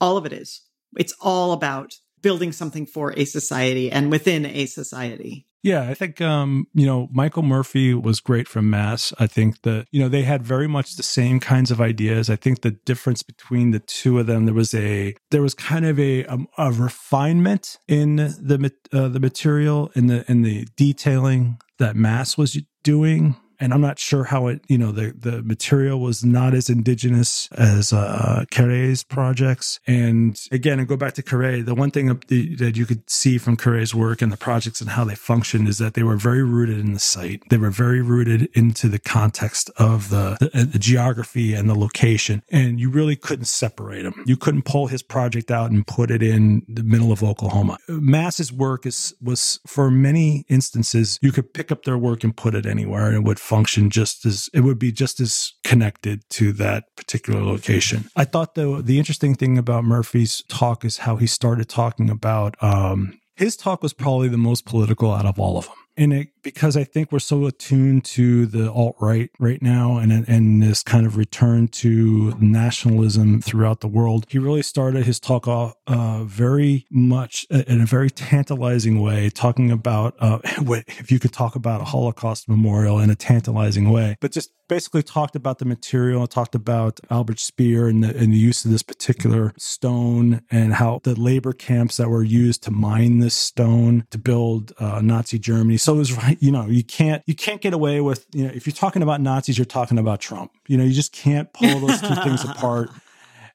All 0.00 0.16
of 0.16 0.26
it 0.26 0.32
is. 0.32 0.62
It's 0.96 1.14
all 1.20 1.52
about 1.52 1.94
building 2.22 2.52
something 2.52 2.86
for 2.86 3.12
a 3.16 3.24
society 3.24 3.90
and 3.90 4.10
within 4.10 4.46
a 4.46 4.66
society. 4.66 5.46
Yeah, 5.64 5.88
I 5.88 5.94
think 5.94 6.20
um, 6.20 6.66
you 6.74 6.84
know 6.84 7.08
Michael 7.10 7.42
Murphy 7.42 7.94
was 7.94 8.20
great 8.20 8.46
from 8.48 8.68
Mass. 8.68 9.14
I 9.18 9.26
think 9.26 9.62
that 9.62 9.86
you 9.90 9.98
know 9.98 10.10
they 10.10 10.22
had 10.22 10.42
very 10.42 10.68
much 10.68 10.96
the 10.96 11.02
same 11.02 11.40
kinds 11.40 11.70
of 11.70 11.80
ideas. 11.80 12.28
I 12.28 12.36
think 12.36 12.60
the 12.60 12.72
difference 12.72 13.22
between 13.22 13.70
the 13.70 13.78
two 13.78 14.18
of 14.18 14.26
them 14.26 14.44
there 14.44 14.52
was 14.52 14.74
a 14.74 15.16
there 15.30 15.40
was 15.40 15.54
kind 15.54 15.86
of 15.86 15.98
a 15.98 16.24
a, 16.24 16.32
um, 16.34 16.48
a 16.58 16.70
refinement 16.70 17.78
in 17.88 18.16
the 18.16 18.72
uh, 18.92 19.08
the 19.08 19.18
material 19.18 19.90
in 19.94 20.06
the 20.08 20.30
in 20.30 20.42
the 20.42 20.68
detailing 20.76 21.58
that 21.78 21.96
Mass 21.96 22.36
was 22.36 22.60
doing 22.82 23.36
and 23.60 23.72
I'm 23.72 23.80
not 23.80 23.98
sure 23.98 24.24
how 24.24 24.48
it, 24.48 24.62
you 24.68 24.78
know, 24.78 24.92
the 24.92 25.14
the 25.16 25.42
material 25.42 26.00
was 26.00 26.24
not 26.24 26.54
as 26.54 26.68
indigenous 26.68 27.48
as 27.52 27.92
uh, 27.92 28.44
Kéré's 28.50 29.04
projects. 29.04 29.80
And 29.86 30.40
again, 30.50 30.78
and 30.78 30.88
go 30.88 30.96
back 30.96 31.14
to 31.14 31.22
Queray, 31.22 31.62
the 31.62 31.74
one 31.74 31.90
thing 31.90 32.06
that 32.06 32.72
you 32.76 32.86
could 32.86 33.08
see 33.08 33.38
from 33.38 33.56
Kéré's 33.56 33.94
work 33.94 34.22
and 34.22 34.32
the 34.32 34.36
projects 34.36 34.80
and 34.80 34.90
how 34.90 35.04
they 35.04 35.14
functioned 35.14 35.68
is 35.68 35.78
that 35.78 35.94
they 35.94 36.02
were 36.02 36.16
very 36.16 36.42
rooted 36.42 36.78
in 36.78 36.92
the 36.92 36.98
site. 36.98 37.42
They 37.50 37.58
were 37.58 37.70
very 37.70 38.02
rooted 38.02 38.48
into 38.54 38.88
the 38.88 38.98
context 38.98 39.70
of 39.76 40.10
the, 40.10 40.36
the, 40.40 40.64
the 40.64 40.78
geography 40.78 41.54
and 41.54 41.68
the 41.68 41.74
location, 41.74 42.42
and 42.50 42.80
you 42.80 42.90
really 42.90 43.16
couldn't 43.16 43.46
separate 43.46 44.02
them. 44.02 44.24
You 44.26 44.36
couldn't 44.36 44.64
pull 44.64 44.88
his 44.88 45.02
project 45.02 45.50
out 45.50 45.70
and 45.70 45.86
put 45.86 46.10
it 46.10 46.22
in 46.22 46.62
the 46.68 46.82
middle 46.82 47.12
of 47.12 47.22
Oklahoma. 47.22 47.78
Mass's 47.88 48.52
work 48.52 48.86
is 48.86 49.14
was 49.20 49.60
for 49.66 49.90
many 49.90 50.44
instances 50.48 51.18
you 51.22 51.32
could 51.32 51.52
pick 51.52 51.70
up 51.70 51.84
their 51.84 51.98
work 51.98 52.24
and 52.24 52.36
put 52.36 52.54
it 52.54 52.66
anywhere, 52.66 53.06
and 53.06 53.16
it 53.16 53.24
would 53.24 53.38
function 53.44 53.90
just 53.90 54.24
as 54.24 54.48
it 54.54 54.60
would 54.60 54.78
be 54.78 54.90
just 54.90 55.20
as 55.20 55.52
connected 55.62 56.22
to 56.30 56.52
that 56.54 56.84
particular 56.96 57.42
location. 57.42 58.08
I 58.16 58.24
thought 58.24 58.54
though 58.54 58.80
the 58.80 58.98
interesting 58.98 59.34
thing 59.34 59.58
about 59.58 59.84
Murphy's 59.84 60.42
talk 60.48 60.84
is 60.84 60.98
how 60.98 61.16
he 61.16 61.26
started 61.26 61.68
talking 61.68 62.08
about 62.10 62.56
um, 62.62 63.20
his 63.36 63.56
talk 63.56 63.82
was 63.82 63.92
probably 63.92 64.28
the 64.28 64.38
most 64.38 64.64
political 64.64 65.12
out 65.12 65.26
of 65.26 65.38
all 65.38 65.58
of 65.58 65.66
them 65.66 65.76
and 65.96 66.12
it 66.12 66.28
because 66.44 66.76
I 66.76 66.84
think 66.84 67.10
we're 67.10 67.18
so 67.18 67.46
attuned 67.46 68.04
to 68.04 68.46
the 68.46 68.70
alt 68.70 68.96
right 69.00 69.30
right 69.38 69.60
now, 69.60 69.96
and 69.96 70.12
and 70.28 70.62
this 70.62 70.82
kind 70.82 71.06
of 71.06 71.16
return 71.16 71.68
to 71.68 72.34
nationalism 72.38 73.40
throughout 73.40 73.80
the 73.80 73.88
world. 73.88 74.26
He 74.28 74.38
really 74.38 74.62
started 74.62 75.04
his 75.04 75.18
talk 75.18 75.48
off 75.48 75.74
uh, 75.86 76.24
very 76.24 76.86
much 76.90 77.46
uh, 77.50 77.62
in 77.66 77.80
a 77.80 77.86
very 77.86 78.10
tantalizing 78.10 79.00
way, 79.00 79.30
talking 79.30 79.70
about 79.70 80.14
uh, 80.18 80.38
if 80.44 81.10
you 81.10 81.18
could 81.18 81.32
talk 81.32 81.56
about 81.56 81.80
a 81.80 81.84
Holocaust 81.84 82.48
memorial 82.48 82.98
in 83.00 83.10
a 83.10 83.16
tantalizing 83.16 83.90
way, 83.90 84.16
but 84.20 84.32
just 84.32 84.50
basically 84.68 85.02
talked 85.02 85.36
about 85.36 85.58
the 85.58 85.64
material, 85.64 86.22
and 86.22 86.30
talked 86.30 86.54
about 86.54 87.00
Albert 87.10 87.38
Speer 87.38 87.88
and 87.88 88.02
the, 88.02 88.16
and 88.16 88.32
the 88.32 88.38
use 88.38 88.64
of 88.64 88.70
this 88.70 88.82
particular 88.82 89.52
stone, 89.58 90.42
and 90.50 90.74
how 90.74 91.00
the 91.04 91.18
labor 91.18 91.52
camps 91.52 91.96
that 91.96 92.08
were 92.08 92.22
used 92.22 92.62
to 92.62 92.70
mine 92.70 93.18
this 93.18 93.34
stone 93.34 94.06
to 94.10 94.18
build 94.18 94.72
uh, 94.78 95.00
Nazi 95.02 95.38
Germany 95.38 95.78
so 95.78 95.94
it 95.94 95.98
was 95.98 96.12
right. 96.12 96.33
You 96.40 96.50
know, 96.50 96.66
you 96.66 96.84
can't 96.84 97.22
you 97.26 97.34
can't 97.34 97.60
get 97.60 97.72
away 97.72 98.00
with 98.00 98.26
you 98.32 98.44
know 98.44 98.52
if 98.54 98.66
you're 98.66 98.74
talking 98.74 99.02
about 99.02 99.20
Nazis, 99.20 99.58
you're 99.58 99.64
talking 99.64 99.98
about 99.98 100.20
Trump. 100.20 100.52
You 100.68 100.76
know, 100.76 100.84
you 100.84 100.92
just 100.92 101.12
can't 101.12 101.52
pull 101.52 101.80
those 101.80 102.00
two 102.00 102.14
things 102.16 102.44
apart. 102.48 102.90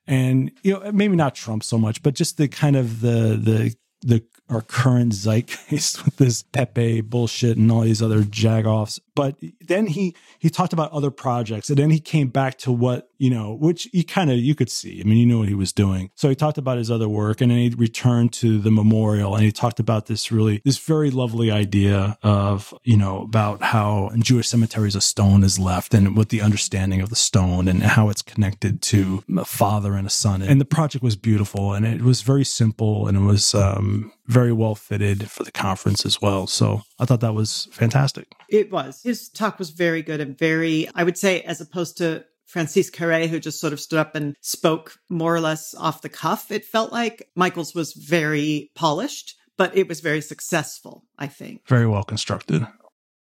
And 0.08 0.52
you 0.64 0.74
know, 0.74 0.92
maybe 0.92 1.16
not 1.16 1.36
Trump 1.36 1.64
so 1.64 1.78
much, 1.78 2.02
but 2.02 2.16
just 2.16 2.38
the 2.38 2.48
kind 2.48 2.76
of 2.76 3.02
the 3.02 3.40
the 3.42 3.76
the 4.02 4.24
our 4.50 4.62
current 4.62 5.14
zeitgeist 5.14 6.06
with 6.06 6.18
this 6.18 6.44
Pepe 6.44 7.02
bullshit 7.02 7.58
and 7.58 7.72
all 7.72 7.82
these 7.82 8.02
other 8.02 8.24
jagoffs. 8.24 9.00
But 9.20 9.36
then 9.60 9.88
he 9.88 10.16
he 10.40 10.50
talked 10.50 10.72
about 10.72 10.94
other 10.94 11.12
projects, 11.12 11.70
and 11.70 11.78
then 11.78 11.90
he 11.90 12.00
came 12.00 12.30
back 12.30 12.58
to 12.60 12.72
what 12.72 13.10
you 13.18 13.30
know, 13.30 13.54
which 13.54 13.90
he 13.92 14.02
kind 14.02 14.32
of 14.32 14.38
you 14.38 14.56
could 14.56 14.72
see. 14.72 15.02
I 15.02 15.04
mean, 15.04 15.18
you 15.18 15.26
know 15.26 15.40
what 15.40 15.50
he 15.50 15.56
was 15.56 15.74
doing. 15.74 16.10
So 16.16 16.30
he 16.30 16.36
talked 16.36 16.58
about 16.58 16.78
his 16.78 16.90
other 16.90 17.10
work, 17.10 17.42
and 17.42 17.52
then 17.52 17.58
he 17.58 17.70
returned 17.70 18.32
to 18.36 18.60
the 18.60 18.72
memorial, 18.72 19.36
and 19.36 19.44
he 19.44 19.52
talked 19.52 19.82
about 19.82 20.06
this 20.06 20.32
really 20.32 20.62
this 20.64 20.78
very 20.78 21.12
lovely 21.12 21.52
idea 21.52 22.18
of 22.24 22.74
you 22.86 22.96
know 22.96 23.24
about 23.24 23.62
how 23.62 24.08
in 24.14 24.22
Jewish 24.22 24.48
cemeteries 24.48 24.96
a 24.96 25.02
stone 25.02 25.44
is 25.44 25.60
left, 25.60 25.94
and 25.94 26.16
with 26.16 26.30
the 26.30 26.40
understanding 26.40 27.02
of 27.02 27.10
the 27.10 27.18
stone 27.18 27.68
and 27.68 27.84
how 27.84 28.08
it's 28.08 28.22
connected 28.22 28.82
to 28.84 29.22
a 29.38 29.44
father 29.44 29.96
and 29.96 30.08
a 30.08 30.10
son. 30.10 30.42
And 30.42 30.62
the 30.62 30.66
project 30.66 31.04
was 31.04 31.18
beautiful, 31.18 31.74
and 31.74 31.86
it 31.86 32.04
was 32.04 32.22
very 32.22 32.46
simple, 32.46 33.06
and 33.06 33.18
it 33.18 33.24
was 33.24 33.54
um, 33.54 34.14
very 34.28 34.54
well 34.54 34.76
fitted 34.76 35.30
for 35.30 35.44
the 35.44 35.52
conference 35.52 36.06
as 36.06 36.22
well. 36.22 36.48
So 36.48 36.84
I 36.98 37.04
thought 37.04 37.20
that 37.20 37.34
was 37.34 37.68
fantastic. 37.74 38.30
It 38.52 38.72
was. 38.72 39.02
His 39.04 39.30
talk 39.30 39.60
was 39.60 39.70
very 39.70 40.02
good 40.02 40.20
and 40.20 40.38
very, 40.38 40.88
I 40.96 41.04
would 41.04 41.18
say, 41.18 41.42
as 41.42 41.62
opposed 41.62 41.98
to 41.98 42.26
Francis 42.46 42.90
Kéré, 42.90 43.28
who 43.28 43.40
just 43.40 43.60
sort 43.60 43.74
of 43.74 43.80
stood 43.80 44.00
up 44.00 44.16
and 44.16 44.36
spoke 44.42 44.98
more 45.08 45.36
or 45.36 45.40
less 45.40 45.76
off 45.76 46.02
the 46.02 46.10
cuff, 46.10 46.52
it 46.52 46.66
felt 46.66 46.92
like 46.92 47.30
Michael's 47.36 47.76
was 47.76 47.94
very 47.94 48.72
polished, 48.74 49.36
but 49.58 49.78
it 49.78 49.88
was 49.88 50.00
very 50.00 50.22
successful, 50.22 51.06
I 51.18 51.28
think. 51.28 51.68
Very 51.68 51.86
well 51.86 52.04
constructed. 52.04 52.66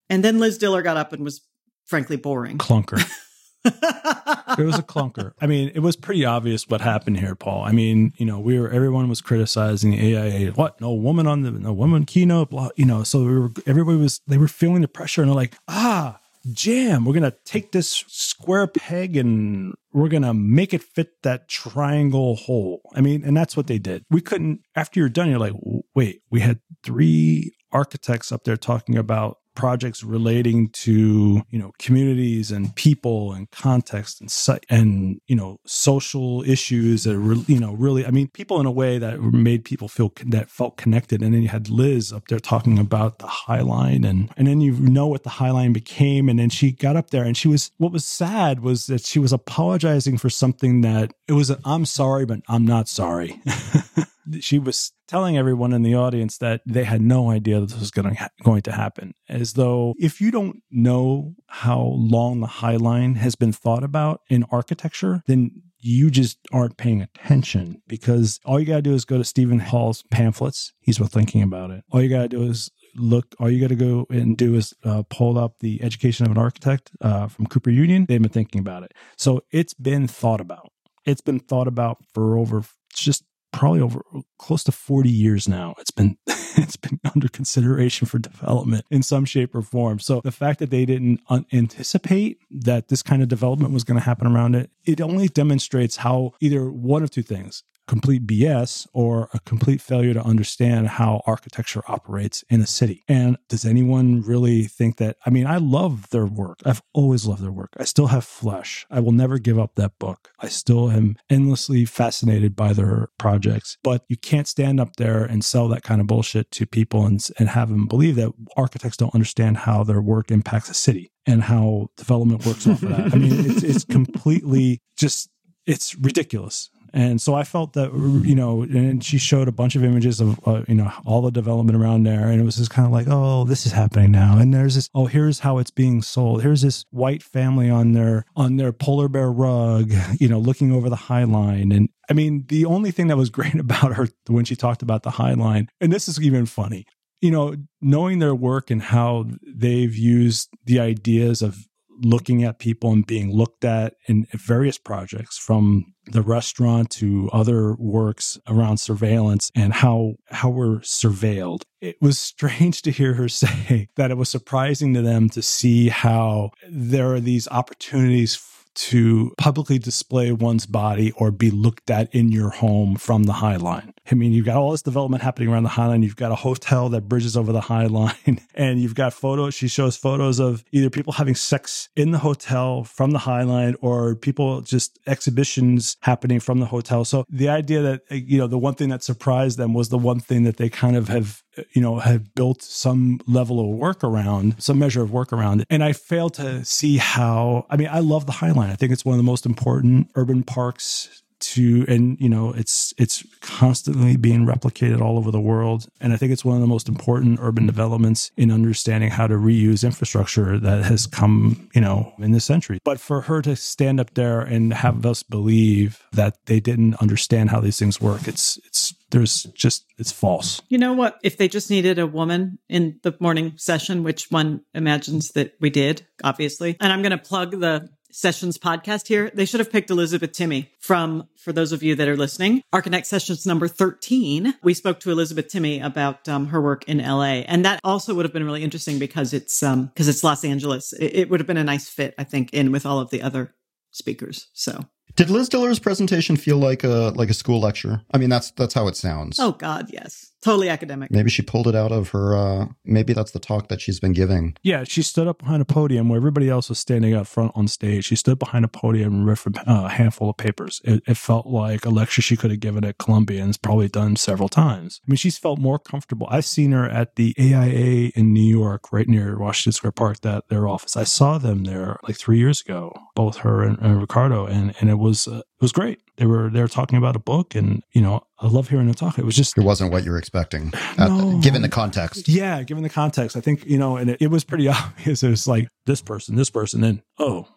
And 0.09 0.23
then 0.23 0.39
Liz 0.39 0.59
Diller 0.59 0.83
got 0.83 0.97
up 0.97 1.13
and 1.13 1.25
was 1.25 1.41
frankly 1.87 2.17
boring. 2.17 2.59
Clunker. 2.59 3.05
it 3.67 4.65
was 4.65 4.79
a 4.79 4.83
clunker. 4.83 5.33
I 5.41 5.47
mean, 5.47 5.71
it 5.75 5.81
was 5.81 5.97
pretty 5.97 6.25
obvious 6.25 6.69
what 6.69 6.81
happened 6.81 7.19
here, 7.19 7.35
Paul. 7.35 7.63
I 7.65 7.73
mean, 7.73 8.13
you 8.17 8.27
know, 8.27 8.39
we 8.39 8.59
were 8.59 8.71
everyone 8.71 9.09
was 9.09 9.21
criticizing 9.21 9.91
the 9.93 10.17
AIA. 10.17 10.53
What? 10.53 10.81
No 10.81 10.93
woman 10.93 11.27
on 11.27 11.43
the 11.43 11.51
no 11.51 11.73
woman 11.73 12.05
keynote. 12.05 12.51
Blah. 12.51 12.71
You 12.77 12.87
know, 12.87 13.03
so 13.03 13.25
we 13.25 13.39
were 13.39 13.51
everybody 13.67 13.99
was 13.99 14.21
they 14.27 14.39
were 14.39 14.49
feeling 14.49 14.83
the 14.83 14.89
pressure 14.89 15.23
and 15.23 15.29
they're 15.29 15.37
like, 15.37 15.57
ah, 15.69 16.21
jam. 16.53 17.05
We're 17.05 17.15
gonna 17.15 17.35
take 17.45 17.73
this 17.73 18.05
square 18.09 18.67
peg 18.67 19.17
and 19.17 19.75
we're 19.93 20.09
gonna 20.09 20.35
make 20.35 20.73
it 20.75 20.83
fit 20.83 21.23
that 21.23 21.49
triangle 21.49 22.37
hole. 22.37 22.83
I 22.95 23.01
mean, 23.01 23.23
and 23.25 23.37
that's 23.37 23.57
what 23.57 23.67
they 23.67 23.79
did. 23.79 24.05
We 24.11 24.21
couldn't. 24.21 24.61
After 24.75 25.01
you're 25.01 25.09
done, 25.09 25.31
you're 25.31 25.39
like, 25.39 25.55
wait, 25.95 26.23
we 26.31 26.41
had 26.41 26.61
three 26.83 27.53
architects 27.73 28.33
up 28.33 28.45
there 28.45 28.57
talking 28.57 28.97
about 28.97 29.39
projects 29.57 30.05
relating 30.05 30.69
to 30.69 31.43
you 31.51 31.59
know 31.59 31.73
communities 31.79 32.51
and 32.51 32.75
people 32.77 33.33
and 33.33 33.51
context 33.51 34.21
and 34.21 34.33
and 34.71 35.21
you 35.27 35.35
know 35.35 35.59
social 35.65 36.43
issues 36.43 37.05
that 37.05 37.19
re- 37.19 37.45
you 37.49 37.59
know 37.59 37.73
really 37.73 38.07
I 38.07 38.11
mean 38.11 38.29
people 38.29 38.61
in 38.61 38.67
a 38.67 38.71
way 38.71 38.99
that 38.99 39.21
made 39.21 39.65
people 39.65 39.89
feel 39.89 40.13
that 40.27 40.51
felt 40.51 40.77
connected. 40.77 41.23
And 41.23 41.35
then 41.35 41.43
you 41.43 41.49
had 41.49 41.69
Liz 41.69 42.13
up 42.13 42.29
there 42.29 42.39
talking 42.39 42.79
about 42.79 43.19
the 43.19 43.27
High 43.27 43.63
Line 43.63 44.05
and 44.05 44.31
and 44.37 44.47
then 44.47 44.61
you 44.61 44.73
know 44.73 45.07
what 45.07 45.25
the 45.25 45.31
High 45.31 45.51
Line 45.51 45.73
became. 45.73 46.29
And 46.29 46.39
then 46.39 46.51
she 46.51 46.73
got 46.73 46.97
up 46.97 47.11
there 47.11 47.25
and 47.25 47.37
she 47.37 47.49
was 47.49 47.71
what 47.79 47.93
was 47.93 48.05
sad 48.05 48.61
was 48.61 48.87
that 48.87 49.05
she 49.05 49.19
was 49.19 49.33
apologizing 49.33 50.19
for 50.19 50.31
something 50.31 50.83
that 50.83 51.13
it 51.27 51.33
was 51.33 51.51
I'm 51.65 51.87
sorry 51.87 52.27
but 52.27 52.41
I'm 52.49 52.67
not 52.67 52.89
sorry 52.89 53.41
she 54.41 54.59
was 54.59 54.93
telling 55.07 55.37
everyone 55.37 55.73
in 55.73 55.83
the 55.83 55.95
audience 55.95 56.39
that 56.39 56.63
they 56.67 56.85
had 56.85 57.01
no 57.01 57.31
idea 57.31 57.61
that 57.61 57.71
this 57.71 57.79
was 57.79 57.91
going 57.91 58.15
to, 58.15 58.31
going 58.43 58.63
to 58.63 58.73
happen. 58.73 59.15
As 59.29 59.55
though 59.55 59.95
if 59.99 60.21
you 60.21 60.31
don't 60.31 60.63
know 60.71 61.35
how 61.49 61.81
long 61.81 62.41
the 62.41 62.47
High 62.47 62.77
Line 62.77 63.17
has 63.17 63.35
been 63.35 63.53
thought 63.53 63.85
about 63.85 64.21
in 64.29 64.45
architecture, 64.51 65.23
then 65.27 65.63
you 65.79 66.11
just 66.11 66.39
aren't 66.53 66.77
paying 66.77 67.01
attention 67.01 67.81
because 67.87 68.41
all 68.45 68.59
you 68.59 68.67
got 68.67 68.77
to 68.77 68.83
do 68.83 68.95
is 68.95 69.05
go 69.05 69.19
to 69.19 69.25
Steven 69.25 69.61
Holl's 69.61 70.03
pamphlets. 70.11 70.73
He's 70.81 70.99
been 70.99 71.07
thinking 71.07 71.43
about 71.43 71.71
it. 71.71 71.85
All 71.93 72.03
you 72.03 72.09
got 72.09 72.23
to 72.23 72.29
do 72.29 72.43
is 72.43 72.71
look 72.97 73.35
all 73.39 73.51
you 73.51 73.61
got 73.61 73.69
to 73.69 73.77
go 73.77 74.07
and 74.11 74.37
do 74.37 74.55
is 74.55 74.75
uh, 74.85 75.03
pull 75.11 75.39
up 75.39 75.59
the 75.61 75.83
education 75.83 76.25
of 76.25 76.33
an 76.33 76.39
architect 76.39 76.91
uh, 77.03 77.29
from 77.29 77.47
cooper 77.47 77.69
union 77.69 78.07
they've 78.07 78.23
been 78.23 78.31
thinking 78.31 78.59
about 78.59 78.83
it 78.83 78.93
so 79.19 79.43
it's 79.51 79.75
been 79.75 80.09
thought 80.09 80.41
about 80.41 80.73
it's 81.05 81.21
been 81.21 81.39
thought 81.39 81.69
about 81.69 81.99
for 82.15 82.39
over 82.39 82.65
just 82.95 83.25
probably 83.57 83.81
over 83.81 84.03
close 84.39 84.63
to 84.65 84.73
40 84.73 85.09
years 85.09 85.49
now. 85.49 85.75
It's 85.79 85.91
been 85.91 86.19
it's 86.27 86.77
been 86.77 87.01
under 87.15 87.29
consideration 87.29 88.07
for 88.07 88.19
development 88.19 88.85
in 88.91 89.03
some 89.03 89.25
shape 89.25 89.55
or 89.55 89.63
form. 89.63 89.99
So 89.99 90.21
the 90.23 90.33
fact 90.33 90.59
that 90.59 90.71
they 90.71 90.85
didn't 90.85 91.21
anticipate 91.53 92.39
that 92.51 92.89
this 92.89 93.03
kind 93.03 93.23
of 93.23 93.29
development 93.29 93.73
was 93.73 93.85
going 93.85 93.99
to 93.99 94.05
happen 94.05 94.27
around 94.27 94.55
it, 94.55 94.71
it 94.85 95.01
only 95.01 95.29
demonstrates 95.29 95.97
how 95.97 96.33
either 96.41 96.71
one 96.71 97.03
of 97.03 97.11
two 97.11 97.23
things 97.23 97.63
complete 97.87 98.27
BS 98.27 98.87
or 98.93 99.29
a 99.33 99.41
complete 99.41 99.81
failure 99.81 100.15
to 100.15 100.23
understand 100.23 100.89
how 100.89 101.23
architecture 101.27 101.83
operates 101.89 102.45
in 102.49 102.61
a 102.61 102.67
city. 102.67 103.05
And 103.09 103.37
does 103.49 103.65
anyone 103.65 104.23
really 104.23 104.65
think 104.65 104.97
that? 104.99 105.17
I 105.25 105.31
mean, 105.31 105.47
I 105.47 105.59
love 105.59 106.11
their 106.11 106.27
work. 106.27 106.59
I've 106.65 106.83
always 106.93 107.27
loved 107.27 107.43
their 107.43 107.53
work. 107.53 107.71
I 107.79 107.85
still 107.85 108.09
have 108.09 108.25
flesh. 108.25 108.87
I 108.91 109.01
will 109.01 109.13
never 109.13 109.39
give 109.39 109.59
up 109.59 109.75
that 109.77 109.99
book. 109.99 110.31
I 110.41 110.49
still 110.49 110.91
am 110.91 111.17
endlessly 111.31 111.85
fascinated 111.85 112.57
by 112.57 112.73
their 112.73 113.09
projects. 113.19 113.79
But 113.83 114.05
you 114.09 114.17
can't 114.17 114.49
stand 114.49 114.81
up 114.81 114.97
there 114.97 115.25
and 115.25 115.45
sell 115.45 115.69
that 115.69 115.83
kind 115.83 116.01
of 116.01 116.07
bullshit 116.07 116.51
to 116.53 116.67
people 116.67 117.07
and, 117.07 117.25
and 117.39 117.51
have 117.51 117.69
them 117.69 117.87
believe 117.87 118.17
that 118.17 118.33
architects 118.57 118.97
don't 118.97 119.15
understand 119.15 119.59
how 119.59 119.85
their 119.85 120.01
work 120.01 120.31
impacts 120.31 120.71
a 120.71 120.75
city 120.75 121.13
and 121.27 121.45
how 121.45 121.89
development 121.97 122.47
works 122.47 122.67
off 122.67 122.83
of 122.83 122.89
that. 122.89 123.15
I 123.15 123.19
mean, 123.19 123.51
it's, 123.51 123.63
it's 123.63 123.85
completely 123.85 124.81
just 124.97 125.29
it's 125.67 125.97
ridiculous. 125.97 126.71
And 126.97 127.21
so 127.21 127.35
I 127.35 127.45
felt 127.45 127.75
that, 127.75 127.93
you 128.25 128.35
know, 128.35 128.63
and 128.63 129.05
she 129.05 129.19
showed 129.19 129.49
a 129.49 129.53
bunch 129.53 129.77
of 129.77 129.85
images 129.85 130.19
of, 130.19 130.41
uh, 130.49 130.63
you 130.67 130.75
know, 130.75 130.91
all 131.05 131.21
the 131.21 131.31
development 131.31 131.77
around 131.77 132.05
there. 132.05 132.29
And 132.29 132.41
it 132.41 132.45
was 132.45 132.57
just 132.57 132.71
kind 132.71 132.87
of 132.87 132.93
like, 132.93 133.07
oh, 133.07 133.45
this 133.45 133.67
is 133.67 133.73
happening 133.73 134.13
now. 134.13 134.39
And 134.39 134.55
there's 134.55 134.77
this, 134.77 134.89
oh, 134.95 135.05
here's 135.05 135.41
how 135.41 135.59
it's 135.59 135.71
being 135.71 136.01
sold. 136.01 136.41
Here's 136.41 136.63
this 136.63 136.87
white 136.91 137.23
family 137.23 137.69
on 137.69 137.93
their, 137.93 138.25
on 138.35 138.57
their 138.57 138.73
polar 138.73 139.09
bear 139.09 139.31
rug, 139.31 139.93
you 140.19 140.27
know, 140.27 140.39
looking 140.39 140.73
over 140.73 140.89
the 140.89 140.97
High 140.97 141.25
Line. 141.25 141.71
And 141.71 141.91
I 142.09 142.15
mean, 142.15 142.47
the 142.49 142.65
only 142.65 142.93
thing 142.93 143.09
that 143.09 143.19
was 143.19 143.29
great 143.37 143.61
about 143.61 143.93
her 143.93 144.09
when 144.29 144.47
she 144.47 144.57
talked 144.57 144.81
about 144.81 145.03
the 145.03 145.11
High 145.11 145.35
Line, 145.35 145.69
and 145.83 145.93
this 145.93 146.09
is 146.09 146.19
even 146.19 146.47
funny, 146.47 146.87
you 147.21 147.31
know, 147.31 147.57
knowing 147.83 148.21
their 148.21 148.35
work 148.35 148.71
and 148.71 148.81
how 148.81 149.27
they've 149.47 149.95
used 149.95 150.49
the 150.65 150.81
ideas 150.81 151.43
of 151.43 151.69
looking 152.03 152.45
at 152.45 152.59
people 152.59 152.93
and 152.93 153.07
being 153.07 153.33
looked 153.33 153.65
at 153.65 153.95
in 154.07 154.27
various 154.33 154.79
projects 154.79 155.39
from 155.39 155.95
the 156.07 156.23
restaurant 156.23 156.91
to 156.91 157.29
other 157.33 157.75
works 157.75 158.39
around 158.49 158.79
surveillance 158.79 159.51
and 159.55 159.73
how 159.73 160.15
how 160.31 160.49
we're 160.49 160.79
surveilled. 160.79 161.63
It 161.81 161.97
was 162.01 162.19
strange 162.19 162.83
to 162.83 162.91
hear 162.91 163.15
her 163.15 163.29
say 163.47 163.89
that 163.97 164.11
it 164.11 164.17
was 164.17 164.29
surprising 164.29 164.95
to 164.95 165.03
them 165.03 165.29
to 165.31 165.43
see 165.43 165.89
how 165.89 166.51
there 166.69 167.13
are 167.15 167.21
these 167.21 167.49
opportunities 167.49 168.41
to 168.75 169.33
publicly 169.39 169.79
display 169.79 170.33
one's 170.33 170.67
body 170.67 171.11
or 171.13 171.31
be 171.31 171.51
looked 171.51 171.91
at 171.91 172.15
in 172.15 172.31
your 172.31 172.51
home 172.51 172.97
from 172.97 173.23
the 173.25 173.33
High 173.33 173.57
Line. 173.57 173.95
I 174.11 174.15
mean, 174.15 174.33
you've 174.33 174.47
got 174.47 174.57
all 174.57 174.71
this 174.71 174.83
development 174.83 175.23
happening 175.23 175.49
around 175.49 175.65
the 175.65 175.71
High 175.71 175.87
Line. 175.87 176.03
You've 176.03 176.17
got 176.17 176.33
a 176.33 176.37
hotel 176.37 176.89
that 176.91 177.09
bridges 177.09 177.37
over 177.37 177.53
the 177.53 177.61
High 177.61 177.87
Line, 177.87 178.15
and 178.55 178.81
you've 178.81 178.95
got 178.95 179.13
photos. 179.13 179.55
She 179.55 179.69
shows 179.69 179.97
photos 179.97 180.39
of 180.39 180.65
either 180.73 180.91
people 180.91 181.13
having 181.15 181.35
sex 181.35 181.89
in 181.97 182.11
the 182.11 182.19
hotel 182.19 182.85
from 182.85 183.11
the 183.11 183.19
High 183.19 183.43
Line 183.43 183.77
or 183.81 184.15
people 184.15 184.61
just 184.61 184.99
exhibitions 185.07 185.97
happening 186.01 186.41
from 186.41 186.61
the 186.61 186.67
hotel. 186.67 187.05
So 187.05 187.25
the 187.29 187.49
idea 187.49 187.83
that, 187.83 188.03
you 188.11 188.39
know, 188.39 188.47
the 188.47 188.59
one 188.59 188.75
thing 188.75 188.89
that 188.91 189.03
surprised 189.03 189.59
them 189.59 189.75
was 189.75 189.89
the 189.89 189.99
one 189.99 190.21
thing 190.21 190.45
that 190.45 190.57
they 190.57 190.69
kind 190.69 190.97
of 190.97 191.09
have 191.09 191.43
you 191.73 191.81
know, 191.81 191.99
have 191.99 192.35
built 192.35 192.63
some 192.63 193.21
level 193.27 193.61
of 193.61 193.67
work 193.67 194.05
around, 194.05 194.63
some 194.63 194.79
measure 194.79 195.03
of 195.03 195.11
work 195.11 195.33
around. 195.33 195.65
And 195.71 195.83
I 195.83 195.93
fail 195.93 196.29
to 196.31 196.65
see 196.65 196.99
how, 196.99 197.67
I 197.71 197.77
mean, 197.77 197.89
I 197.91 198.01
love 198.01 198.27
the 198.27 198.33
High 198.33 198.53
Line. 198.53 198.71
I 198.71 198.75
think 198.75 198.93
it's 198.93 199.05
one 199.05 199.15
of 199.15 199.19
the 199.19 199.25
most 199.25 199.47
important 199.47 200.11
urban 200.15 200.43
parks 200.43 201.23
to 201.39 201.85
and 201.89 202.19
you 202.21 202.29
know 202.29 202.53
it's 202.53 202.95
it's 202.99 203.25
constantly 203.41 204.17
being 204.17 204.47
replicated 204.47 205.01
all 205.01 205.19
over 205.19 205.31
the 205.31 205.41
world. 205.41 205.89
And 206.01 206.13
i 206.13 206.17
think 206.17 206.33
it's 206.33 206.45
one 206.45 206.57
of 206.57 206.61
the 206.61 206.67
most 206.67 206.89
important 206.89 207.39
urban 207.41 207.67
developments 207.67 208.31
in 208.37 208.51
understanding 208.51 209.11
how 209.11 209.27
to 209.27 209.35
reuse 209.35 209.85
infrastructure 209.85 210.59
that 210.59 210.85
has 210.85 211.07
come 211.07 211.69
you 211.75 211.81
know 211.81 212.13
in 212.19 212.33
this 212.33 212.45
century. 212.45 212.81
But 212.85 213.01
for 213.01 213.23
her 213.23 213.43
to 213.43 213.57
stand 213.57 214.01
up 214.01 214.15
there 214.15 214.41
and 214.41 214.73
have 214.73 215.05
us 215.05 215.23
believe 215.23 216.03
that 216.13 216.39
they 216.47 216.61
didn't 216.61 216.95
understand 216.97 217.51
how 217.51 217.61
these 217.61 217.79
things 217.79 218.01
work 218.01 218.27
it's 218.29 218.59
it's 218.67 218.95
there's 219.11 219.45
just 219.55 219.85
it's 219.99 220.11
false. 220.11 220.61
You 220.69 220.79
know 220.79 220.93
what? 220.93 221.19
If 221.23 221.37
they 221.37 221.47
just 221.47 221.71
needed 221.71 221.99
a 222.01 222.09
woman 222.09 222.59
in 222.69 222.99
the 223.05 223.17
morning 223.21 223.53
session 223.57 224.03
which 224.03 224.31
one 224.31 224.63
imagines 224.75 225.31
that 225.31 225.53
we 225.61 225.71
did 225.71 226.07
obviously. 226.25 226.77
And 226.81 226.93
i'm 226.93 227.03
going 227.03 227.11
to 227.11 227.19
plug 227.19 227.53
the 227.61 227.89
Sessions 228.17 228.57
podcast 228.57 229.09
here, 229.09 229.31
they 229.35 229.45
should 229.45 229.61
have 229.61 229.71
picked 229.71 229.91
Elizabeth 229.91 230.33
Timme 230.33 230.69
from, 230.81 231.29
for 231.37 231.53
those 231.53 231.71
of 231.71 231.83
you 231.83 231.95
that 231.97 232.09
are 232.09 232.17
listening, 232.17 232.63
Archinect 232.75 233.05
Sessions 233.05 233.45
number 233.45 233.69
13. 233.69 234.55
We 234.63 234.73
spoke 234.73 235.01
to 235.01 235.11
Elizabeth 235.11 235.49
Timme 235.49 235.85
about 235.85 236.27
um, 236.27 236.47
her 236.47 236.63
work 236.63 236.85
in 236.89 236.97
LA. 236.97 237.45
And 237.47 237.67
that 237.67 237.79
also 237.85 238.15
would 238.15 238.25
have 238.25 238.33
been 238.33 238.47
really 238.47 238.65
interesting 238.65 238.99
because 238.99 239.35
it's, 239.35 239.63
um, 239.63 239.89
because 239.89 240.09
it's 240.09 240.25
Los 240.25 240.47
Angeles. 240.47 240.95
It, 240.95 241.15
it 241.15 241.29
would 241.29 241.41
have 241.41 241.47
been 241.47 241.59
a 241.59 241.65
nice 241.65 241.91
fit, 241.91 242.15
I 242.17 242.25
think, 242.25 242.55
in 242.55 242.73
with 242.73 242.87
all 242.87 243.01
of 243.01 243.11
the 243.11 243.21
other 243.21 243.55
speakers. 243.91 244.49
So 244.55 244.87
did 245.17 245.31
Liz 245.31 245.49
Diller's 245.49 245.79
presentation 245.79 246.37
feel 246.37 246.59
like 246.59 246.85
a 246.85 247.13
like 247.17 247.31
a 247.31 247.35
school 247.35 247.61
lecture? 247.61 248.03
I 248.13 248.19
mean, 248.19 248.29
that's 248.29 248.51
that's 248.51 248.75
how 248.75 248.87
it 248.87 248.97
sounds. 248.97 249.39
Oh 249.39 249.53
God, 249.53 249.87
yes, 249.91 250.33
totally 250.47 250.69
academic. 250.69 251.11
Maybe 251.11 251.29
she 251.29 251.43
pulled 251.43 251.67
it 251.67 251.75
out 251.75 251.93
of 251.93 252.11
her. 252.11 252.37
Uh, 252.37 252.67
maybe 252.85 253.13
that's 253.13 253.33
the 253.33 253.41
talk 253.41 253.69
that 253.69 253.81
she's 253.81 253.99
been 253.99 254.13
giving. 254.13 254.57
Yeah, 254.63 254.85
she 254.85 255.03
stood 255.03 255.27
up 255.27 255.39
behind 255.39 255.61
a 255.61 255.65
podium 255.65 256.09
where 256.09 256.17
everybody 256.17 256.49
else 256.49 256.69
was 256.69 256.79
standing 256.79 257.15
up 257.15 257.27
front 257.27 257.53
on 257.55 257.67
stage. 257.69 258.05
She 258.05 258.17
stood 258.17 258.39
behind 258.39 258.65
a 258.65 258.69
podium 258.69 259.15
and 259.15 259.27
read 259.27 259.39
from 259.39 259.55
uh, 259.67 259.87
a 259.87 259.89
handful 259.89 260.31
of 260.31 260.37
papers. 260.37 260.81
It, 260.85 261.03
it, 261.07 261.17
felt 261.17 261.47
like 261.47 261.85
a 261.85 261.91
lecture 261.91 262.23
she 262.23 262.37
could 262.37 262.51
have 262.51 262.61
given 262.61 262.85
at 262.85 262.99
Columbia 262.99 263.43
and 263.43 263.61
probably 263.63 263.89
done 263.89 264.17
several 264.17 264.49
times. 264.49 265.01
I 265.03 265.11
mean, 265.11 265.17
she's 265.17 265.39
felt 265.39 265.59
more 265.59 265.79
comfortable. 265.79 266.29
I've 266.31 266.45
seen 266.45 266.73
her 266.73 266.89
at 266.89 267.17
the 267.17 267.35
AIA 267.41 268.13
in 268.15 268.33
New 268.33 268.45
York, 268.45 268.93
right 268.93 269.09
near 269.09 269.39
Washington 269.39 269.73
Square 269.73 269.93
Park, 269.93 270.21
that 270.21 270.49
their 270.49 270.69
office. 270.69 270.97
I 270.97 271.05
saw 271.05 271.39
them 271.39 271.65
there 271.65 271.99
like 272.07 272.17
three 272.17 272.39
years 272.39 272.61
ago, 272.61 272.93
both 273.17 273.39
her 273.39 273.65
and, 273.65 273.79
and 273.79 274.01
Ricardo, 274.01 274.47
and 274.47 274.75
and 274.79 274.91
it 274.91 274.99
was. 274.99 275.27
Uh, 275.27 275.41
it 275.59 275.63
was 275.63 275.73
great. 275.73 276.01
They 276.17 276.27
were 276.27 276.51
they 276.51 276.61
were 276.61 276.69
talking 276.69 276.99
about 276.99 277.17
a 277.17 277.19
book, 277.19 277.55
and 277.55 277.83
you 277.93 278.03
know, 278.03 278.27
I 278.39 278.47
love 278.49 278.69
hearing 278.69 278.87
them 278.87 278.95
talk. 278.95 279.19
It 279.19 279.25
was 279.25 279.35
just 279.35 279.57
it 279.57 279.63
wasn't 279.63 279.91
what 279.91 280.05
you 280.05 280.11
were 280.11 280.19
expecting, 280.19 280.71
uh, 280.99 281.09
no, 281.09 281.41
given 281.41 281.63
the 281.63 281.69
context. 281.71 282.29
Yeah, 282.29 282.63
given 282.63 282.83
the 282.83 282.91
context, 282.91 283.39
I 283.39 283.41
think 283.41 283.65
you 283.65 283.79
know, 283.79 283.97
and 283.97 284.11
it, 284.11 284.19
it 284.21 284.27
was 284.27 284.45
pretty 284.45 284.69
obvious. 284.69 285.23
It 285.23 285.31
was 285.31 285.49
like 285.49 285.69
this 285.87 286.03
person, 286.03 286.37
this 286.37 286.51
person, 286.51 286.85
and 286.85 287.03
oh, 287.19 287.49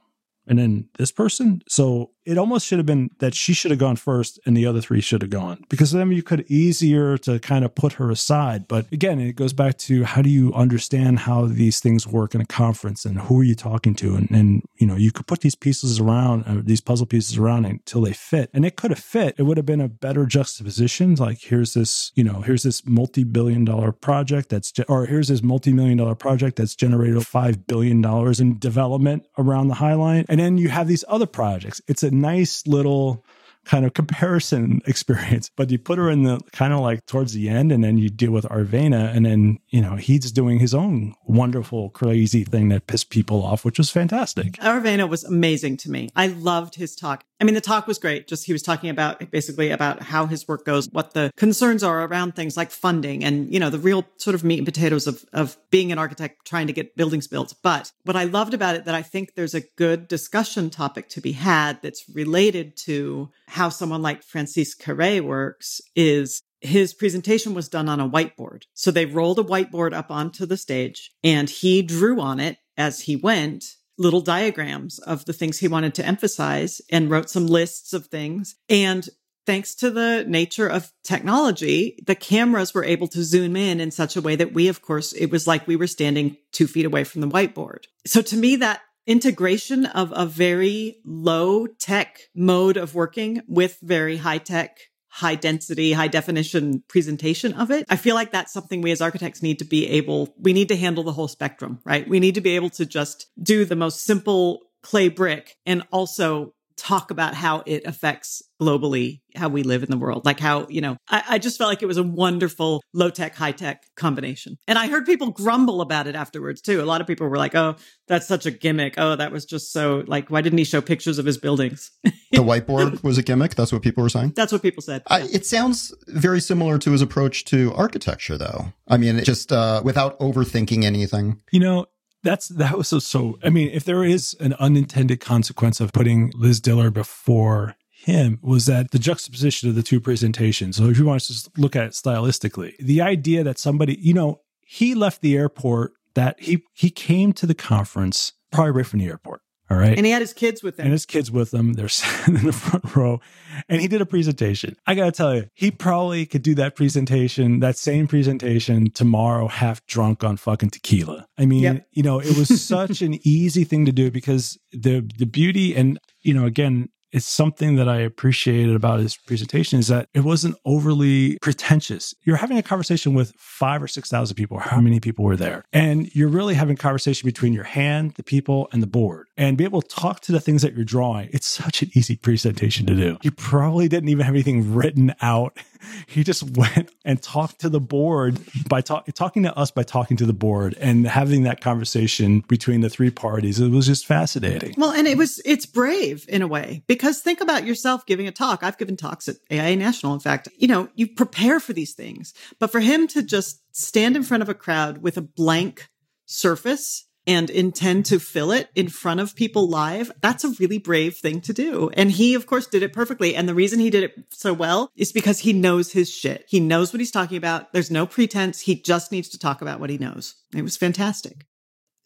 and 0.48 0.60
then 0.60 0.88
this 0.98 1.12
person. 1.12 1.62
So 1.68 2.12
it 2.30 2.38
almost 2.38 2.68
should 2.68 2.78
have 2.78 2.86
been 2.86 3.10
that 3.18 3.34
she 3.34 3.54
should 3.54 3.72
have 3.72 3.80
gone 3.80 3.96
first 3.96 4.40
and 4.46 4.56
the 4.56 4.66
other 4.66 4.82
three 4.82 5.02
should 5.02 5.24
have 5.24 5.32
gone 5.32 5.66
because 5.68 5.92
then 5.92 6.12
you 6.12 6.22
could 6.22 6.46
easier 6.48 7.18
to 7.18 7.40
kind 7.40 7.66
of 7.66 7.74
put 7.74 7.94
her 7.94 8.12
aside. 8.12 8.68
But 8.68 8.86
again, 8.92 9.20
it 9.20 9.36
goes 9.36 9.52
back 9.52 9.80
to 9.80 10.04
how 10.04 10.22
do 10.22 10.30
you 10.30 10.54
understand 10.54 11.20
how 11.20 11.48
these 11.48 11.80
things 11.80 12.06
work 12.06 12.36
in 12.36 12.42
a 12.42 12.46
conference 12.46 13.04
and 13.04 13.20
who 13.22 13.40
are 13.40 13.44
you 13.44 13.56
talking 13.56 13.96
to? 13.96 14.16
And, 14.16 14.30
and 14.30 14.64
you 14.78 14.86
know, 14.86 14.96
you 14.96 15.12
could 15.12 15.26
put 15.26 15.42
these 15.42 15.56
pieces 15.56 16.00
around, 16.00 16.44
uh, 16.46 16.62
these 16.64 16.82
puzzle 16.82 17.08
pieces 17.08 17.38
around 17.38 17.66
until 17.66 18.02
they 18.02 18.14
fit. 18.14 18.52
And 18.54 18.64
it 18.64 18.76
could 18.76 18.92
have 18.92 19.00
fit. 19.00 19.34
It 19.40 19.44
would 19.44 19.58
have 19.58 19.66
been 19.66 19.82
a 19.82 19.90
better 19.90 20.28
juxtaposition. 20.28 21.16
Like 21.16 21.42
here's 21.42 21.74
this, 21.74 22.12
you 22.14 22.24
know, 22.24 22.42
here's 22.42 22.62
this 22.62 22.86
multi-billion 22.86 23.66
dollar 23.66 23.92
project 23.92 24.50
that's, 24.50 24.72
or 24.88 25.08
here's 25.08 25.30
this 25.30 25.42
multi-million 25.42 25.98
dollar 25.98 26.16
project 26.16 26.58
that's 26.58 26.76
generated 26.76 27.18
$5 27.18 27.66
billion 27.66 28.06
in 28.40 28.60
development 28.60 29.26
around 29.40 29.70
the 29.70 29.76
High 29.76 29.96
Line. 29.96 30.26
And 30.30 30.40
then 30.40 30.60
you 30.60 30.70
have 30.70 30.88
these 30.88 31.04
other 31.08 31.26
projects. 31.26 31.82
It's 31.88 32.04
a 32.04 32.19
nice 32.22 32.68
little 32.68 33.24
kind 33.66 33.86
of 33.86 33.94
comparison 33.94 34.82
experience. 34.88 35.50
But 35.56 35.70
you 35.70 35.78
put 35.78 35.98
her 35.98 36.10
in 36.10 36.24
the 36.24 36.40
kind 36.52 36.74
of 36.74 36.80
like 36.80 37.06
towards 37.06 37.34
the 37.34 37.50
end, 37.50 37.72
and 37.72 37.84
then 37.84 37.98
you 37.98 38.10
deal 38.10 38.32
with 38.32 38.46
Aravena, 38.46 39.16
and 39.16 39.26
then 39.26 39.60
you 39.70 39.82
know 39.82 39.96
he's 39.96 40.32
doing 40.32 40.60
his 40.60 40.74
own 40.74 41.16
wonderful, 41.26 41.90
crazy 41.90 42.44
thing 42.44 42.70
that 42.70 42.88
pissed 42.88 43.10
people 43.10 43.44
off, 43.44 43.66
which 43.66 43.78
was 43.78 43.90
fantastic. 43.90 44.54
Aravena 44.54 45.08
was 45.08 45.24
amazing 45.24 45.78
to 45.78 45.92
me. 45.92 46.10
I 46.16 46.28
loved 46.28 46.76
his 46.76 46.96
talk. 46.96 47.24
I 47.42 47.46
mean, 47.46 47.56
the 47.56 47.62
talk 47.62 47.88
was 47.88 47.98
great. 47.98 48.28
Just 48.28 48.46
he 48.46 48.52
was 48.52 48.62
talking 48.62 48.90
about 48.90 49.32
basically 49.32 49.72
about 49.72 50.04
how 50.04 50.26
his 50.26 50.46
work 50.48 50.66
goes, 50.66 50.90
what 50.92 51.14
the 51.14 51.32
concerns 51.38 51.84
are 51.84 52.04
around 52.04 52.36
things 52.36 52.58
like 52.58 52.70
funding 52.70 53.24
and, 53.24 53.54
you 53.54 53.62
know, 53.62 53.70
the 53.70 53.80
real 53.80 54.06
sort 54.18 54.36
of 54.36 54.44
meat 54.44 54.58
and 54.58 54.68
potatoes 54.68 55.08
of, 55.08 55.24
of 55.32 55.58
being 55.70 55.94
an 55.94 55.98
architect 55.98 56.46
trying 56.46 56.68
to 56.68 56.74
get 56.74 56.98
buildings 56.98 57.28
built. 57.28 57.54
But 57.64 57.94
what 58.04 58.18
I 58.18 58.26
loved 58.26 58.54
about 58.54 58.76
it 58.76 58.84
that 58.86 58.96
I 58.96 59.02
think 59.02 59.36
there's 59.36 59.54
a 59.54 59.62
good 59.62 60.10
discussion 60.10 60.70
topic 60.70 61.08
to 61.10 61.22
be 61.22 61.32
had 61.32 61.82
that's 61.82 62.04
related 62.14 62.76
to 62.78 63.30
how 63.50 63.70
someone 63.70 64.02
like 64.02 64.24
Francis 64.24 64.76
Kéré 64.76 65.22
works 65.22 65.82
is 65.96 66.42
his 66.62 66.94
presentation 66.94 67.54
was 67.54 67.68
done 67.68 67.90
on 67.90 68.00
a 68.00 68.10
whiteboard. 68.10 68.64
So 68.74 68.92
they 68.92 69.06
rolled 69.06 69.40
a 69.40 69.44
whiteboard 69.44 69.94
up 69.94 70.12
onto 70.12 70.46
the 70.46 70.58
stage 70.58 71.12
and 71.24 71.50
he 71.50 71.82
drew 71.82 72.20
on 72.20 72.40
it 72.40 72.58
as 72.78 73.02
he 73.02 73.16
went 73.16 73.76
little 73.98 74.22
diagrams 74.22 75.00
of 75.00 75.26
the 75.26 75.34
things 75.34 75.60
he 75.60 75.68
wanted 75.68 75.96
to 75.96 76.06
emphasize 76.06 76.80
and 76.92 77.10
wrote 77.10 77.30
some 77.30 77.48
lists 77.48 77.92
of 77.92 78.08
things. 78.08 78.56
And 78.70 79.08
thanks 79.46 79.74
to 79.76 79.90
the 79.90 80.26
nature 80.28 80.68
of 80.68 80.92
technology, 81.04 81.98
the 82.06 82.16
cameras 82.16 82.74
were 82.74 82.86
able 82.86 83.08
to 83.10 83.24
zoom 83.24 83.56
in 83.56 83.80
in 83.80 83.90
such 83.90 84.16
a 84.16 84.22
way 84.22 84.36
that 84.36 84.54
we, 84.54 84.68
of 84.68 84.82
course, 84.82 85.12
it 85.14 85.32
was 85.32 85.48
like 85.48 85.68
we 85.68 85.76
were 85.76 85.88
standing 85.88 86.38
two 86.52 86.68
feet 86.68 86.86
away 86.86 87.04
from 87.04 87.22
the 87.22 87.28
whiteboard. 87.28 87.86
So 88.06 88.22
to 88.22 88.38
me, 88.38 88.58
that 88.58 88.82
integration 89.10 89.88
of 89.88 90.14
a 90.16 90.26
very 90.26 91.02
low 91.04 91.66
tech 91.68 92.22
mode 92.36 92.78
of 92.78 92.94
working 92.94 93.42
with 93.48 93.80
very 93.82 94.18
high 94.18 94.38
tech 94.38 94.78
high 95.12 95.34
density, 95.34 95.92
high 95.92 96.08
definition 96.08 96.84
presentation 96.88 97.52
of 97.54 97.72
it. 97.72 97.84
I 97.90 97.96
feel 97.96 98.14
like 98.14 98.32
that's 98.32 98.54
something 98.54 98.82
we 98.82 98.92
as 98.92 99.02
architects 99.02 99.42
need 99.42 99.58
to 99.60 99.66
be 99.66 99.88
able, 99.88 100.34
we 100.38 100.54
need 100.54 100.68
to 100.68 100.78
handle 100.78 101.04
the 101.04 101.12
whole 101.12 101.28
spectrum, 101.28 101.80
right? 101.84 102.08
We 102.08 102.20
need 102.20 102.36
to 102.36 102.42
be 102.42 102.56
able 102.56 102.70
to 102.72 102.86
just 102.86 103.26
do 103.42 103.66
the 103.66 103.76
most 103.76 104.04
simple 104.04 104.60
clay 104.84 105.10
brick 105.10 105.58
and 105.66 105.84
also 105.92 106.54
talk 106.80 107.12
about 107.12 107.34
how 107.36 107.64
it 107.66 107.86
affects 107.86 108.42
globally 108.62 109.22
how 109.36 109.48
we 109.48 109.64
live 109.64 109.84
in 109.84 109.90
the 109.90 109.98
world. 109.98 110.26
Like 110.26 110.40
how, 110.40 110.68
you 110.68 110.82
know, 110.82 110.98
I, 111.08 111.24
I 111.30 111.38
just 111.40 111.58
felt 111.58 111.70
like 111.70 111.82
it 111.82 111.86
was 111.86 111.98
a 111.98 112.04
wonderful 112.04 112.82
low 112.94 113.10
tech, 113.10 113.36
high 113.36 113.52
tech 113.52 113.84
combination. 113.96 114.58
And 114.68 114.78
I 114.78 114.88
heard 114.88 115.06
people 115.06 115.32
grumble 115.32 115.82
about 115.82 116.08
it 116.08 116.16
afterwards 116.16 116.62
too. 116.62 116.82
A 116.82 116.84
lot 116.84 117.02
of 117.02 117.08
people 117.08 117.28
were 117.28 117.38
like, 117.38 117.56
oh, 117.56 117.76
that's 118.08 118.28
such 118.28 118.46
a 118.46 118.52
gimmick. 118.52 118.96
Oh, 118.98 119.16
that 119.16 119.32
was 119.32 119.46
just 119.46 119.72
so 119.72 120.04
like, 120.08 120.30
why 120.30 120.42
didn't 120.42 120.58
he 120.58 120.64
show 120.64 120.82
pictures 120.82 121.20
of 121.20 121.26
his 121.26 121.38
buildings? 121.38 121.92
the 122.04 122.14
whiteboard 122.38 123.04
was 123.04 123.18
a 123.18 123.24
gimmick. 123.24 123.56
That's 123.56 123.72
what 123.72 123.82
people 123.82 124.04
were 124.04 124.10
saying. 124.10 124.34
That's 124.36 124.52
what 124.52 124.62
people 124.62 124.82
said. 124.82 125.04
I, 125.08 125.22
it 125.22 125.46
sounds 125.46 125.94
very 126.08 126.42
similar 126.42 126.78
to 126.80 126.92
his 126.92 127.02
approach 127.02 127.46
to 127.46 127.74
architecture, 127.74 128.38
though. 128.38 128.74
I 128.88 128.98
mean, 128.98 129.24
just 129.24 129.52
uh, 129.52 129.82
without 129.84 130.20
overthinking 130.20 130.84
anything. 130.84 131.42
You 131.52 131.60
know, 131.60 131.86
that's 132.24 132.50
that 132.50 132.78
was 132.78 132.88
so, 132.88 133.00
so 133.00 133.40
i 133.44 133.50
mean 133.50 133.70
if 133.70 133.84
there 133.86 134.04
is 134.04 134.36
an 134.40 134.54
unintended 134.60 135.20
consequence 135.20 135.80
of 135.80 135.94
putting 135.94 136.32
liz 136.36 136.60
diller 136.60 136.92
before 136.92 137.76
him 138.06 138.40
was 138.42 138.66
that 138.66 138.92
the 138.92 139.00
juxtaposition 139.00 139.68
of 139.68 139.76
the 139.76 139.84
two 139.84 140.00
presentations. 140.00 140.78
So 140.78 140.86
if 140.86 140.98
you 140.98 141.06
want 141.06 141.22
to 141.24 141.52
look 141.58 141.76
at 141.76 141.84
it 141.84 141.92
stylistically 141.92 142.78
the 142.78 143.02
idea 143.02 143.44
that 143.44 143.60
somebody 143.60 143.98
you 144.00 144.14
know 144.14 144.42
he 144.62 144.96
left 144.96 145.22
the 145.22 145.36
airport 145.36 145.94
that 146.14 146.40
he 146.40 146.64
he 146.74 146.90
came 146.90 147.34
to 147.34 147.46
the 147.46 147.56
conference 147.56 148.32
probably 148.52 148.72
right 148.72 148.86
from 148.86 149.00
the 149.00 149.08
airport 149.08 149.42
all 149.70 149.78
right. 149.78 149.96
And 149.96 150.06
he 150.06 150.12
had 150.12 150.22
his 150.22 150.34
kids 150.34 150.64
with 150.64 150.80
him. 150.80 150.86
And 150.86 150.92
his 150.92 151.06
kids 151.06 151.32
with 151.32 151.54
him. 151.54 151.74
They're 151.74 151.90
sitting 151.90 152.38
in 152.38 152.46
the 152.46 152.54
front 152.54 152.96
row. 152.96 153.22
And 153.68 153.82
he 153.82 153.88
did 153.88 154.02
a 154.02 154.06
presentation. 154.06 154.76
I 154.88 154.96
got 154.96 155.06
to 155.06 155.12
tell 155.12 155.36
you, 155.36 155.50
he 155.54 155.70
probably 155.70 156.26
could 156.26 156.42
do 156.42 156.56
that 156.56 156.76
presentation, 156.76 157.60
that 157.60 157.78
same 157.78 158.08
presentation 158.08 158.90
tomorrow, 158.90 159.48
half 159.48 159.86
drunk 159.86 160.24
on 160.24 160.38
fucking 160.38 160.72
tequila. 160.72 161.28
I 161.38 161.46
mean, 161.46 161.64
yep. 161.64 161.88
you 161.92 162.04
know, 162.04 162.20
it 162.20 162.36
was 162.38 162.62
such 162.62 163.02
an 163.02 163.20
easy 163.28 163.64
thing 163.64 163.86
to 163.86 163.92
do 163.92 164.10
because 164.10 164.58
the 164.72 165.08
the 165.18 165.26
beauty 165.26 165.76
and 165.76 166.00
you 166.22 166.34
know, 166.34 166.46
again, 166.46 166.90
it's 167.12 167.28
something 167.28 167.76
that 167.76 167.90
I 167.90 167.98
appreciated 167.98 168.76
about 168.76 169.00
his 169.00 169.18
presentation 169.18 169.80
is 169.80 169.88
that 169.88 170.10
it 170.14 170.22
wasn't 170.22 170.56
overly 170.66 171.38
pretentious. 171.42 172.14
You're 172.24 172.38
having 172.38 172.58
a 172.58 172.64
conversation 172.64 173.14
with 173.14 173.34
five 173.38 173.82
or 173.82 173.88
6,000 173.88 174.36
people, 174.36 174.60
how 174.60 174.80
many 174.80 175.00
people 175.00 175.26
were 175.26 175.38
there. 175.38 175.64
And 175.74 176.14
you're 176.16 176.30
really 176.30 176.56
having 176.56 176.76
conversation 176.76 177.28
between 177.28 177.54
your 177.54 177.64
hand, 177.64 178.14
the 178.16 178.24
people, 178.24 178.70
and 178.72 178.84
the 178.84 178.88
board 178.88 179.28
and 179.40 179.58
be 179.58 179.64
able 179.64 179.82
to 179.82 179.88
talk 179.88 180.20
to 180.20 180.34
the 180.34 180.40
things 180.40 180.62
that 180.62 180.76
you're 180.76 180.84
drawing. 180.84 181.30
It's 181.32 181.48
such 181.48 181.82
an 181.82 181.90
easy 181.96 182.18
presentation 182.18 182.86
to 182.88 182.94
do. 182.94 183.18
You 183.24 183.32
probably 183.32 183.88
didn't 183.88 184.10
even 184.10 184.26
have 184.26 184.36
anything 184.36 184.76
written 184.76 185.16
out. 185.22 185.58
He 186.08 186.24
just 186.24 186.44
went 186.58 186.92
and 187.06 187.22
talked 187.22 187.62
to 187.62 187.70
the 187.70 187.80
board 187.80 188.40
by 188.68 188.82
talk, 188.82 189.06
talking 189.14 189.44
to 189.44 189.56
us 189.58 189.72
by 189.72 189.84
talking 189.84 190.18
to 190.18 190.26
the 190.26 190.34
board 190.34 190.76
and 190.80 191.08
having 191.08 191.44
that 191.44 191.62
conversation 191.62 192.44
between 192.48 192.82
the 192.82 192.90
three 192.90 193.12
parties. 193.12 193.60
It 193.60 193.70
was 193.70 193.86
just 193.86 194.06
fascinating. 194.06 194.74
Well, 194.78 194.92
and 194.92 195.08
it 195.08 195.18
was, 195.18 195.42
it's 195.46 195.66
brave 195.66 196.26
in 196.28 196.42
a 196.42 196.48
way 196.48 196.84
because 196.88 197.22
think 197.22 197.42
about 197.42 197.66
yourself 197.66 198.06
giving 198.06 198.28
a 198.28 198.32
talk. 198.32 198.64
I've 198.64 198.78
given 198.78 198.98
talks 198.98 199.28
at 199.28 199.38
AIA 199.52 199.76
National. 199.76 200.14
In 200.14 200.20
fact, 200.20 200.48
you 200.58 200.68
know, 200.68 200.90
you 200.96 201.08
prepare 201.08 201.60
for 201.60 201.74
these 201.74 201.94
things, 201.94 202.34
but 202.60 202.72
for 202.72 202.80
him 202.80 203.08
to 203.10 203.22
just 203.22 203.62
stand 203.72 204.16
in 204.16 204.24
front 204.24 204.44
of 204.44 204.50
a 204.50 204.56
crowd 204.56 205.00
with 205.00 205.18
a 205.18 205.22
blank 205.22 205.90
surface 206.26 207.06
and 207.28 207.50
intend 207.50 208.06
to 208.08 208.20
fill 208.20 208.52
it 208.52 208.70
in 208.76 208.90
front 208.90 209.20
of 209.20 209.36
people 209.36 209.68
live, 209.68 210.12
that's 210.22 210.44
a 210.44 210.52
really 210.60 210.78
brave 210.78 211.16
thing 211.18 211.42
to 211.42 211.54
do. 211.54 211.90
And 211.94 212.12
he, 212.12 212.34
of 212.34 212.48
course, 212.48 212.68
did 212.68 212.84
it 212.84 212.94
perfectly. 212.94 213.36
And 213.36 213.48
the 213.48 213.54
reason 213.54 213.80
he 213.80 213.90
did 213.90 214.04
it 214.04 214.14
so 214.30 214.54
well 214.54 214.92
is 214.96 215.12
because 215.12 215.40
he 215.40 215.54
knows 215.54 215.92
his 215.92 216.10
shit. 216.10 216.46
He 216.48 216.60
knows 216.60 216.92
what 216.92 217.00
he's 217.00 217.12
talking 217.12 217.38
about. 217.38 217.72
There's 217.74 217.92
no 217.92 218.06
pretense. 218.06 218.62
He 218.62 218.76
just 218.76 219.12
needs 219.12 219.30
to 219.30 219.40
talk 219.40 219.62
about 219.62 219.80
what 219.80 219.90
he 219.90 219.98
knows. 219.98 220.36
It 220.56 220.64
was 220.64 220.78
fantastic. 220.78 221.46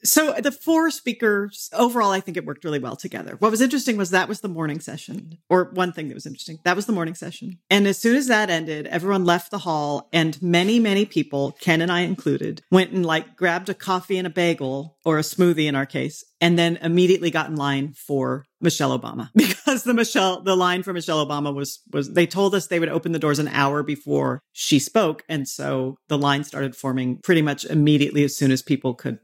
So 0.05 0.33
the 0.33 0.51
four 0.51 0.91
speakers 0.91 1.69
overall, 1.73 2.11
I 2.11 2.19
think 2.19 2.35
it 2.35 2.45
worked 2.45 2.65
really 2.65 2.79
well 2.79 2.95
together. 2.95 3.35
What 3.39 3.51
was 3.51 3.61
interesting 3.61 3.95
was 3.95 4.09
that 4.09 4.27
was 4.27 4.41
the 4.41 4.49
morning 4.49 4.79
session, 4.79 5.37
or 5.49 5.71
one 5.73 5.93
thing 5.93 6.09
that 6.09 6.13
was 6.13 6.25
interesting. 6.25 6.59
That 6.65 6.75
was 6.75 6.85
the 6.85 6.93
morning 6.93 7.15
session. 7.15 7.59
And 7.69 7.87
as 7.87 7.97
soon 7.97 8.17
as 8.17 8.27
that 8.27 8.49
ended, 8.49 8.87
everyone 8.87 9.23
left 9.23 9.49
the 9.49 9.59
hall 9.59 10.09
and 10.11 10.41
many, 10.41 10.79
many 10.79 11.05
people, 11.05 11.55
Ken 11.59 11.81
and 11.81 11.91
I 11.91 12.01
included, 12.01 12.61
went 12.69 12.91
and 12.91 13.05
like 13.05 13.37
grabbed 13.37 13.69
a 13.69 13.73
coffee 13.73 14.17
and 14.17 14.27
a 14.27 14.29
bagel 14.29 14.97
or 15.05 15.17
a 15.17 15.21
smoothie 15.21 15.67
in 15.67 15.75
our 15.75 15.85
case, 15.85 16.23
and 16.41 16.59
then 16.59 16.77
immediately 16.77 17.31
got 17.31 17.49
in 17.49 17.55
line 17.55 17.93
for 17.93 18.45
Michelle 18.59 18.97
Obama 18.97 19.29
because 19.35 19.83
the 19.83 19.93
Michelle, 19.93 20.41
the 20.41 20.55
line 20.55 20.83
for 20.83 20.93
Michelle 20.93 21.25
Obama 21.25 21.53
was, 21.53 21.81
was 21.91 22.13
they 22.13 22.27
told 22.27 22.55
us 22.55 22.67
they 22.67 22.79
would 22.79 22.89
open 22.89 23.11
the 23.11 23.19
doors 23.19 23.39
an 23.39 23.47
hour 23.49 23.83
before 23.83 24.41
she 24.51 24.79
spoke. 24.79 25.23
And 25.29 25.47
so 25.47 25.97
the 26.07 26.17
line 26.17 26.43
started 26.43 26.75
forming 26.75 27.19
pretty 27.23 27.41
much 27.41 27.65
immediately 27.65 28.23
as 28.23 28.35
soon 28.35 28.51
as 28.51 28.61
people 28.61 28.93
could 28.93 29.19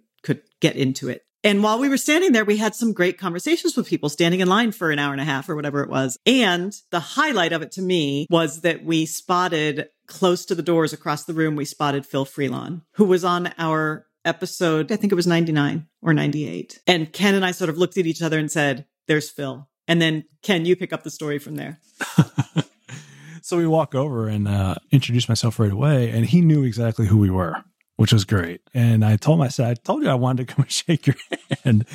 get 0.60 0.76
into 0.76 1.10
it. 1.10 1.24
And 1.44 1.64
while 1.64 1.80
we 1.80 1.88
were 1.88 1.98
standing 1.98 2.34
there, 2.34 2.44
we 2.44 2.58
had 2.58 2.76
some 2.76 2.92
great 2.92 3.18
conversations 3.18 3.78
with 3.78 3.88
people 3.88 4.10
standing 4.10 4.42
in 4.42 4.50
line 4.50 4.74
for 4.74 4.92
an 4.92 5.00
hour 5.00 5.14
and 5.14 5.22
a 5.22 5.26
half 5.26 5.48
or 5.48 5.56
whatever 5.56 5.82
it 5.82 5.90
was. 5.90 6.18
And 6.26 6.76
the 6.92 7.00
highlight 7.00 7.54
of 7.54 7.62
it 7.62 7.72
to 7.74 7.82
me 7.82 8.28
was 8.30 8.62
that 8.62 8.84
we 8.84 9.06
spotted 9.06 9.88
close 10.06 10.46
to 10.46 10.56
the 10.56 10.62
doors 10.62 10.92
across 10.92 11.24
the 11.24 11.34
room, 11.34 11.56
we 11.56 11.66
spotted 11.66 12.06
Phil 12.06 12.26
Freelon, 12.26 12.82
who 12.96 13.06
was 13.06 13.24
on 13.24 13.54
our 13.58 14.06
episode, 14.26 14.92
I 14.92 14.98
think 14.98 15.14
it 15.14 15.16
was 15.16 15.28
99 15.28 15.88
or 16.02 16.14
98. 16.14 16.80
And 16.88 17.12
Ken 17.14 17.36
and 17.36 17.46
I 17.46 17.52
sort 17.52 17.70
of 17.70 17.78
looked 17.78 17.98
at 17.98 18.06
each 18.06 18.22
other 18.22 18.38
and 18.38 18.52
said, 18.52 18.86
There's 19.08 19.30
Phil. 19.30 19.70
And 19.88 20.02
then, 20.02 20.26
Ken, 20.44 20.66
you 20.66 20.76
pick 20.76 20.92
up 20.92 21.04
the 21.04 21.10
story 21.10 21.40
from 21.40 21.56
there. 21.56 21.80
so 23.42 23.58
we 23.58 23.66
walk 23.66 23.96
over 23.96 24.28
and 24.28 24.48
uh, 24.48 24.76
introduce 24.92 25.30
myself 25.30 25.58
right 25.58 25.72
away, 25.72 26.10
and 26.10 26.26
he 26.26 26.42
knew 26.42 26.64
exactly 26.64 27.08
who 27.08 27.18
we 27.18 27.30
were 27.30 27.64
which 28.00 28.14
was 28.14 28.24
great. 28.24 28.62
And 28.74 29.04
I 29.04 29.18
told 29.18 29.40
him, 29.40 29.42
I 29.42 29.50
said, 29.50 29.68
I 29.68 29.74
told 29.74 30.04
you 30.04 30.10
I 30.10 30.16
wanted 30.16 30.48
to 30.48 30.54
come 30.54 30.64
and 30.64 30.72
shake 30.72 31.06
your 31.06 31.18
hand. 31.66 31.86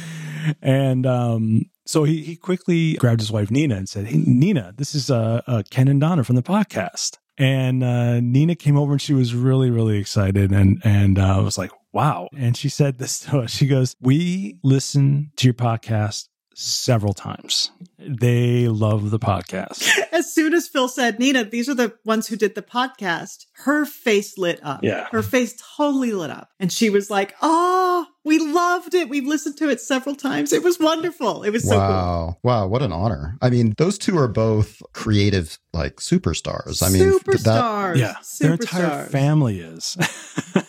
And 0.61 1.07
um, 1.07 1.71
so 1.87 2.05
he, 2.05 2.23
he 2.23 2.37
quickly 2.37 2.93
grabbed 2.97 3.21
his 3.21 3.33
wife, 3.33 3.49
Nnenna, 3.49 3.79
and 3.79 3.89
said, 3.89 4.09
Hey, 4.09 4.19
Nnenna, 4.19 4.77
this 4.77 4.95
is 4.95 5.11
uh, 5.11 5.41
uh, 5.47 5.63
Ken 5.71 5.89
and 5.89 5.99
Donna 5.99 6.23
from 6.23 6.37
the 6.37 6.43
podcast. 6.43 7.17
And 7.39 7.83
uh, 7.83 8.21
Nnenna 8.21 8.59
came 8.59 8.77
over 8.77 8.93
and 8.93 9.01
she 9.01 9.15
was 9.15 9.35
really, 9.35 9.71
really 9.71 9.97
excited. 9.97 10.53
And, 10.53 10.83
and 10.85 11.19
uh, 11.19 11.39
I 11.39 11.41
was 11.41 11.57
like, 11.57 11.71
wow. 11.95 12.29
And 12.37 12.55
she 12.55 12.69
said 12.69 12.99
this 12.99 13.21
to 13.21 13.39
us. 13.39 13.51
She 13.51 13.67
goes, 13.67 13.97
We 13.99 14.59
listen 14.63 15.33
to 15.37 15.47
your 15.47 15.55
podcast 15.55 16.29
several 16.55 17.13
times. 17.13 17.71
They 17.99 18.69
love 18.69 19.11
the 19.11 19.19
podcast. 19.19 19.89
As 20.13 20.33
soon 20.33 20.55
as 20.55 20.69
Phil 20.69 20.89
said, 20.89 21.19
Nnenna, 21.19 21.51
these 21.51 21.69
are 21.69 21.75
the 21.75 21.95
ones 22.05 22.27
who 22.29 22.37
did 22.37 22.55
the 22.55 22.63
podcast, 22.63 23.47
her 23.65 23.85
face 23.85 24.37
lit 24.39 24.61
up. 24.63 24.81
Yeah. 24.83 25.07
Her 25.11 25.23
face 25.23 25.55
totally 25.77 26.13
lit 26.13 26.31
up. 26.31 26.51
And 26.61 26.71
she 26.73 26.91
was 26.91 27.11
like, 27.11 27.35
Oh, 27.43 28.07
we 28.25 28.39
loved 28.39 28.95
it. 28.95 29.09
We've 29.09 29.27
listened 29.27 29.57
to 29.59 29.69
it 29.69 29.81
several 29.81 30.15
times. 30.15 30.53
It 30.53 30.63
was 30.63 30.79
wonderful. 30.79 31.43
It 31.43 31.51
was 31.51 31.65
so 31.65 31.71
cool. 31.71 31.79
Wow. 31.79 32.39
Wow. 32.43 32.67
What 32.69 32.83
an 32.83 32.93
honor. 32.93 33.37
I 33.43 33.51
mean, 33.51 33.75
those 33.79 33.99
two 33.99 34.17
are 34.19 34.29
both 34.29 34.83
creative, 34.93 35.59
like 35.73 35.97
superstars. 35.97 36.83
I 36.83 36.89
mean, 36.91 37.11
th- 37.11 37.23
that, 37.43 37.63
Superstars. 37.63 37.97
Yeah, 37.97 38.15
their 38.41 38.53
entire 38.55 39.05
family 39.07 39.61
is. 39.61 39.97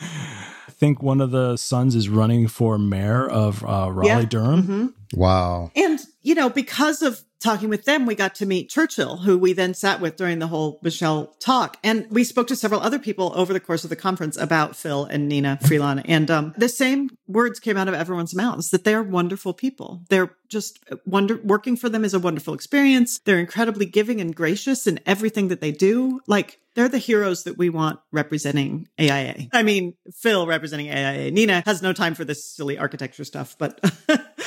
I 0.00 0.70
think 0.80 1.02
one 1.02 1.20
of 1.20 1.32
the 1.32 1.56
sons 1.56 1.96
is 1.96 2.08
running 2.08 2.46
for 2.46 2.78
mayor 2.78 3.28
of 3.28 3.64
uh, 3.64 3.90
Raleigh 3.90 4.06
Yeah. 4.22 4.24
Durham. 4.28 4.62
Mhm. 4.62 4.94
Wow. 5.14 5.70
And, 5.74 6.00
you 6.22 6.34
know, 6.34 6.50
because 6.50 7.02
of 7.02 7.22
talking 7.40 7.68
with 7.68 7.84
them, 7.84 8.06
we 8.06 8.14
got 8.14 8.34
to 8.36 8.46
meet 8.46 8.68
Churchill, 8.68 9.18
who 9.18 9.38
we 9.38 9.52
then 9.52 9.74
sat 9.74 10.00
with 10.00 10.16
during 10.16 10.38
the 10.38 10.48
whole 10.48 10.80
Michelle 10.82 11.26
talk. 11.38 11.76
And 11.84 12.10
we 12.10 12.24
spoke 12.24 12.48
to 12.48 12.56
several 12.56 12.80
other 12.80 12.98
people 12.98 13.32
over 13.34 13.52
the 13.52 13.60
course 13.60 13.84
of 13.84 13.90
the 13.90 13.96
conference 13.96 14.36
about 14.36 14.76
Phil 14.76 15.04
and 15.04 15.30
Nnenna 15.30 15.60
Freelon. 15.62 16.02
And 16.04 16.30
um, 16.30 16.54
the 16.56 16.68
same 16.68 17.10
words 17.26 17.60
came 17.60 17.76
out 17.76 17.88
of 17.88 17.94
everyone's 17.94 18.34
mouths 18.34 18.70
that 18.70 18.84
they're 18.84 19.02
wonderful 19.02 19.54
people. 19.54 20.02
They're 20.08 20.34
just 20.48 20.80
wonder 21.06 21.38
working 21.44 21.76
for 21.76 21.88
them 21.88 22.04
is 22.04 22.14
a 22.14 22.18
wonderful 22.18 22.54
experience. 22.54 23.20
They're 23.24 23.38
incredibly 23.38 23.86
giving 23.86 24.20
and 24.20 24.34
gracious 24.34 24.86
in 24.86 24.98
everything 25.06 25.48
that 25.48 25.60
they 25.60 25.72
do. 25.72 26.20
Like 26.26 26.58
they're 26.74 26.88
the 26.88 26.98
heroes 26.98 27.44
that 27.44 27.58
we 27.58 27.68
want 27.68 28.00
representing 28.12 28.88
AIA. 29.00 29.48
I 29.52 29.62
mean, 29.62 29.94
Phil 30.14 30.46
representing 30.46 30.90
AIA. 30.90 31.30
Nnenna 31.30 31.64
has 31.66 31.82
no 31.82 31.92
time 31.92 32.14
for 32.14 32.24
this 32.24 32.44
silly 32.44 32.78
architecture 32.78 33.24
stuff, 33.24 33.56
but 33.58 33.80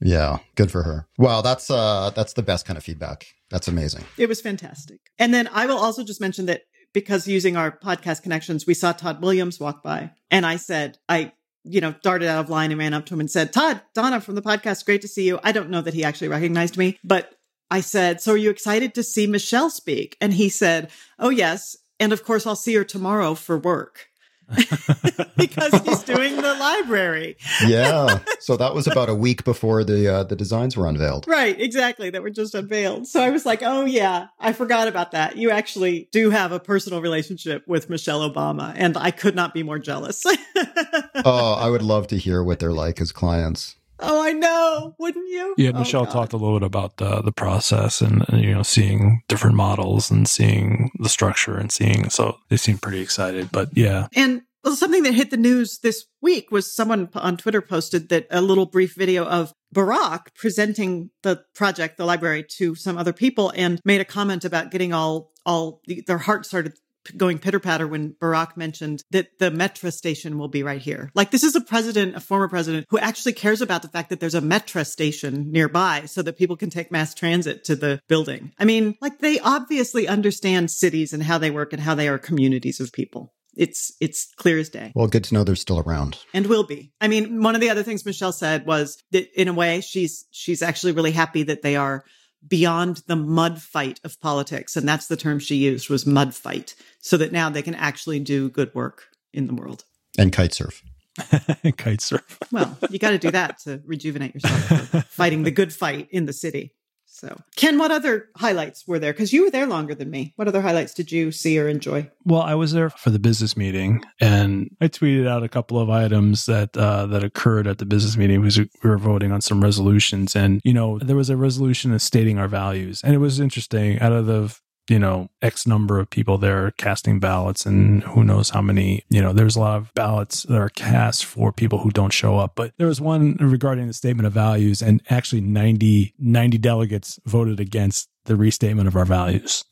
Yeah. 0.00 0.38
Good 0.54 0.70
for 0.70 0.82
her. 0.82 1.06
Wow. 1.18 1.42
That's, 1.42 1.70
uh, 1.70 2.10
that's 2.14 2.34
the 2.34 2.42
best 2.42 2.66
kind 2.66 2.76
of 2.76 2.84
feedback. 2.84 3.26
That's 3.50 3.68
amazing. 3.68 4.04
It 4.16 4.28
was 4.28 4.40
fantastic. 4.40 5.00
And 5.18 5.32
then 5.32 5.48
I 5.52 5.66
will 5.66 5.78
also 5.78 6.04
just 6.04 6.20
mention 6.20 6.46
that 6.46 6.62
because 6.92 7.26
using 7.26 7.56
our 7.56 7.70
podcast 7.70 8.22
connections, 8.22 8.66
we 8.66 8.74
saw 8.74 8.92
Todd 8.92 9.22
Williams 9.22 9.60
walk 9.60 9.82
by. 9.82 10.12
And 10.30 10.46
I 10.46 10.56
said, 10.56 10.98
I, 11.08 11.32
you 11.64 11.80
know, 11.80 11.94
darted 12.02 12.28
out 12.28 12.40
of 12.40 12.50
line 12.50 12.70
and 12.70 12.78
ran 12.78 12.94
up 12.94 13.06
to 13.06 13.14
him 13.14 13.20
and 13.20 13.30
said, 13.30 13.52
Todd, 13.52 13.82
Donna 13.94 14.20
from 14.20 14.34
the 14.34 14.42
podcast, 14.42 14.84
great 14.84 15.02
to 15.02 15.08
see 15.08 15.26
you. 15.26 15.38
I 15.42 15.52
don't 15.52 15.70
know 15.70 15.80
that 15.82 15.94
he 15.94 16.04
actually 16.04 16.28
recognized 16.28 16.76
me, 16.76 16.98
but 17.04 17.34
I 17.70 17.80
said, 17.80 18.20
So 18.20 18.32
are 18.32 18.36
you 18.36 18.50
excited 18.50 18.94
to 18.94 19.02
see 19.02 19.26
Michelle 19.26 19.70
speak? 19.70 20.16
And 20.20 20.32
he 20.32 20.48
said, 20.48 20.90
Oh, 21.18 21.30
yes. 21.30 21.76
And 22.00 22.12
of 22.12 22.24
course, 22.24 22.46
I'll 22.46 22.56
see 22.56 22.74
her 22.74 22.84
tomorrow 22.84 23.34
for 23.34 23.58
work. 23.58 24.07
because 25.36 25.72
he's 25.82 26.02
doing 26.02 26.36
the 26.36 26.54
library. 26.54 27.36
Yeah. 27.66 28.20
so 28.40 28.56
that 28.56 28.74
was 28.74 28.86
about 28.86 29.08
a 29.08 29.14
week 29.14 29.44
before 29.44 29.84
the, 29.84 30.08
uh, 30.08 30.24
the 30.24 30.36
designs 30.36 30.76
were 30.76 30.86
unveiled. 30.86 31.26
Right, 31.26 31.58
exactly. 31.60 32.10
That 32.10 32.22
were 32.22 32.30
just 32.30 32.54
unveiled. 32.54 33.06
So 33.06 33.22
I 33.22 33.30
was 33.30 33.44
like, 33.44 33.62
oh, 33.62 33.84
yeah, 33.84 34.28
I 34.38 34.52
forgot 34.52 34.88
about 34.88 35.12
that. 35.12 35.36
You 35.36 35.50
actually 35.50 36.08
do 36.12 36.30
have 36.30 36.52
a 36.52 36.60
personal 36.60 37.00
relationship 37.00 37.66
with 37.66 37.90
Michelle 37.90 38.28
Obama, 38.28 38.72
and 38.76 38.96
I 38.96 39.10
could 39.10 39.34
not 39.34 39.54
be 39.54 39.62
more 39.62 39.78
jealous. 39.78 40.24
oh, 41.24 41.54
I 41.54 41.68
would 41.68 41.82
love 41.82 42.06
to 42.08 42.16
hear 42.16 42.42
what 42.42 42.58
they're 42.58 42.72
like 42.72 43.00
as 43.00 43.12
clients. 43.12 43.76
Oh, 44.00 44.22
I 44.22 44.32
know. 44.32 44.94
Wouldn't 44.98 45.28
you? 45.28 45.54
Yeah, 45.58 45.72
Oh, 45.74 45.78
Michelle 45.80 46.04
God. 46.04 46.12
talked 46.12 46.32
a 46.32 46.36
little 46.36 46.58
bit 46.58 46.66
about 46.66 46.96
the 46.98 47.22
the 47.22 47.32
process 47.32 48.00
and, 48.00 48.24
and, 48.28 48.42
you 48.42 48.54
know 48.54 48.62
seeing 48.62 49.22
different 49.28 49.56
models 49.56 50.10
and 50.10 50.28
seeing 50.28 50.90
the 50.98 51.08
structure 51.08 51.56
and 51.56 51.70
seeing 51.72 52.08
so 52.10 52.38
they 52.48 52.56
seem 52.56 52.78
pretty 52.78 53.00
excited. 53.00 53.50
But 53.52 53.70
yeah, 53.76 54.08
And 54.14 54.42
well, 54.64 54.74
something 54.74 55.04
that 55.04 55.14
hit 55.14 55.30
the 55.30 55.36
news 55.36 55.78
this 55.82 56.04
week 56.20 56.50
was 56.50 56.74
someone 56.74 57.08
on 57.14 57.36
Twitter 57.36 57.62
posted 57.62 58.08
that 58.08 58.26
a 58.30 58.40
little 58.40 58.66
brief 58.66 58.94
video 58.96 59.24
of 59.24 59.52
Barack 59.74 60.34
presenting 60.34 61.10
the 61.22 61.44
project, 61.54 61.96
the 61.96 62.04
library, 62.04 62.44
to 62.58 62.74
some 62.74 62.98
other 62.98 63.12
people, 63.12 63.52
and 63.54 63.80
made 63.84 64.00
a 64.00 64.04
comment 64.04 64.44
about 64.44 64.70
getting 64.70 64.92
all 64.92 65.30
all 65.46 65.80
their 66.06 66.18
hearts 66.18 66.48
started 66.48 66.74
going 67.16 67.38
pitter 67.38 67.60
patter 67.60 67.86
when 67.86 68.12
Barack 68.14 68.56
mentioned 68.56 69.02
that 69.10 69.38
the 69.38 69.50
metro 69.50 69.90
station 69.90 70.38
will 70.38 70.48
be 70.48 70.62
right 70.62 70.80
here. 70.80 71.10
Like 71.14 71.30
this 71.30 71.44
is 71.44 71.54
a 71.56 71.60
president, 71.60 72.16
a 72.16 72.20
former 72.20 72.48
president, 72.48 72.86
who 72.90 72.98
actually 72.98 73.32
cares 73.32 73.60
about 73.60 73.82
the 73.82 73.88
fact 73.88 74.10
that 74.10 74.20
there's 74.20 74.34
a 74.34 74.40
metro 74.40 74.82
station 74.82 75.50
nearby 75.50 76.04
so 76.06 76.22
that 76.22 76.38
people 76.38 76.56
can 76.56 76.70
take 76.70 76.90
mass 76.92 77.14
transit 77.14 77.64
to 77.64 77.76
the 77.76 78.00
building. 78.08 78.52
I 78.58 78.64
mean, 78.64 78.96
like 79.00 79.18
they 79.18 79.38
obviously 79.40 80.08
understand 80.08 80.70
cities 80.70 81.12
and 81.12 81.22
how 81.22 81.38
they 81.38 81.50
work 81.50 81.72
and 81.72 81.82
how 81.82 81.94
they 81.94 82.08
are 82.08 82.18
communities 82.18 82.80
of 82.80 82.92
people. 82.92 83.32
It's 83.56 83.92
it's 84.00 84.32
clear 84.36 84.58
as 84.58 84.68
day 84.68 84.92
Well, 84.94 85.08
good 85.08 85.24
to 85.24 85.34
know 85.34 85.42
they're 85.42 85.56
still 85.56 85.80
around. 85.80 86.18
and 86.32 86.46
will 86.46 86.62
be. 86.64 86.92
I 87.00 87.08
mean, 87.08 87.42
one 87.42 87.56
of 87.56 87.60
the 87.60 87.70
other 87.70 87.82
things 87.82 88.06
Michelle 88.06 88.32
said 88.32 88.66
was 88.66 89.02
that 89.10 89.28
in 89.40 89.48
a 89.48 89.52
way 89.52 89.80
she's 89.80 90.26
she's 90.30 90.62
actually 90.62 90.92
really 90.92 91.10
happy 91.10 91.42
that 91.44 91.62
they 91.62 91.74
are 91.74 92.04
beyond 92.46 93.02
the 93.06 93.16
mud 93.16 93.60
fight 93.60 94.00
of 94.04 94.20
politics 94.20 94.76
and 94.76 94.88
that's 94.88 95.06
the 95.06 95.16
term 95.16 95.38
she 95.38 95.56
used 95.56 95.90
was 95.90 96.06
mud 96.06 96.34
fight 96.34 96.74
so 97.00 97.16
that 97.16 97.32
now 97.32 97.50
they 97.50 97.62
can 97.62 97.74
actually 97.74 98.20
do 98.20 98.48
good 98.48 98.72
work 98.74 99.08
in 99.32 99.46
the 99.46 99.54
world. 99.54 99.84
And 100.16 100.32
kite 100.32 100.54
surf. 100.54 100.82
kite 101.76 102.00
surf. 102.00 102.38
Well, 102.52 102.76
you 102.90 102.98
got 102.98 103.10
to 103.10 103.18
do 103.18 103.30
that 103.32 103.58
to 103.60 103.82
rejuvenate 103.84 104.34
yourself 104.34 105.06
fighting 105.08 105.42
the 105.42 105.50
good 105.50 105.72
fight 105.72 106.08
in 106.10 106.26
the 106.26 106.32
city. 106.32 106.74
So, 107.18 107.36
Ken, 107.56 107.78
what 107.78 107.90
other 107.90 108.28
highlights 108.36 108.86
were 108.86 109.00
there? 109.00 109.12
Because 109.12 109.32
you 109.32 109.44
were 109.44 109.50
there 109.50 109.66
longer 109.66 109.92
than 109.92 110.08
me. 110.08 110.34
What 110.36 110.46
other 110.46 110.60
highlights 110.60 110.94
did 110.94 111.10
you 111.10 111.32
see 111.32 111.58
or 111.58 111.66
enjoy? 111.66 112.08
Well, 112.24 112.42
I 112.42 112.54
was 112.54 112.70
there 112.70 112.90
for 112.90 113.10
the 113.10 113.18
business 113.18 113.56
meeting, 113.56 114.04
and 114.20 114.70
I 114.80 114.86
tweeted 114.86 115.26
out 115.26 115.42
a 115.42 115.48
couple 115.48 115.80
of 115.80 115.90
items 115.90 116.46
that 116.46 116.76
uh, 116.76 117.06
that 117.06 117.24
occurred 117.24 117.66
at 117.66 117.78
the 117.78 117.86
business 117.86 118.16
meeting 118.16 118.40
we 118.40 118.50
were 118.84 118.98
voting 118.98 119.32
on 119.32 119.40
some 119.40 119.60
resolutions, 119.60 120.36
and 120.36 120.60
you 120.62 120.72
know 120.72 121.00
there 121.00 121.16
was 121.16 121.28
a 121.28 121.36
resolution 121.36 121.92
of 121.92 122.02
stating 122.02 122.38
our 122.38 122.46
values, 122.46 123.02
and 123.02 123.14
it 123.14 123.18
was 123.18 123.40
interesting. 123.40 123.98
Out 123.98 124.12
of 124.12 124.26
the 124.26 124.56
you 124.88 124.98
know 124.98 125.28
X 125.42 125.66
number 125.66 125.98
of 126.00 126.10
people 126.10 126.38
there 126.38 126.70
casting 126.72 127.20
ballots, 127.20 127.66
and 127.66 128.02
who 128.02 128.24
knows 128.24 128.50
how 128.50 128.62
many 128.62 129.04
you 129.08 129.20
know 129.20 129.32
there's 129.32 129.56
a 129.56 129.60
lot 129.60 129.76
of 129.76 129.92
ballots 129.94 130.44
that 130.44 130.58
are 130.58 130.68
cast 130.68 131.24
for 131.24 131.52
people 131.52 131.78
who 131.78 131.90
don't 131.90 132.12
show 132.12 132.38
up, 132.38 132.52
but 132.54 132.72
there 132.78 132.86
was 132.86 133.00
one 133.00 133.36
regarding 133.40 133.86
the 133.86 133.92
statement 133.92 134.26
of 134.26 134.32
values, 134.32 134.82
and 134.82 135.02
actually 135.10 135.40
90, 135.40 136.14
90 136.18 136.58
delegates 136.58 137.20
voted 137.24 137.60
against 137.60 138.08
the 138.24 138.36
restatement 138.36 138.88
of 138.88 138.96
our 138.96 139.04
values. 139.04 139.64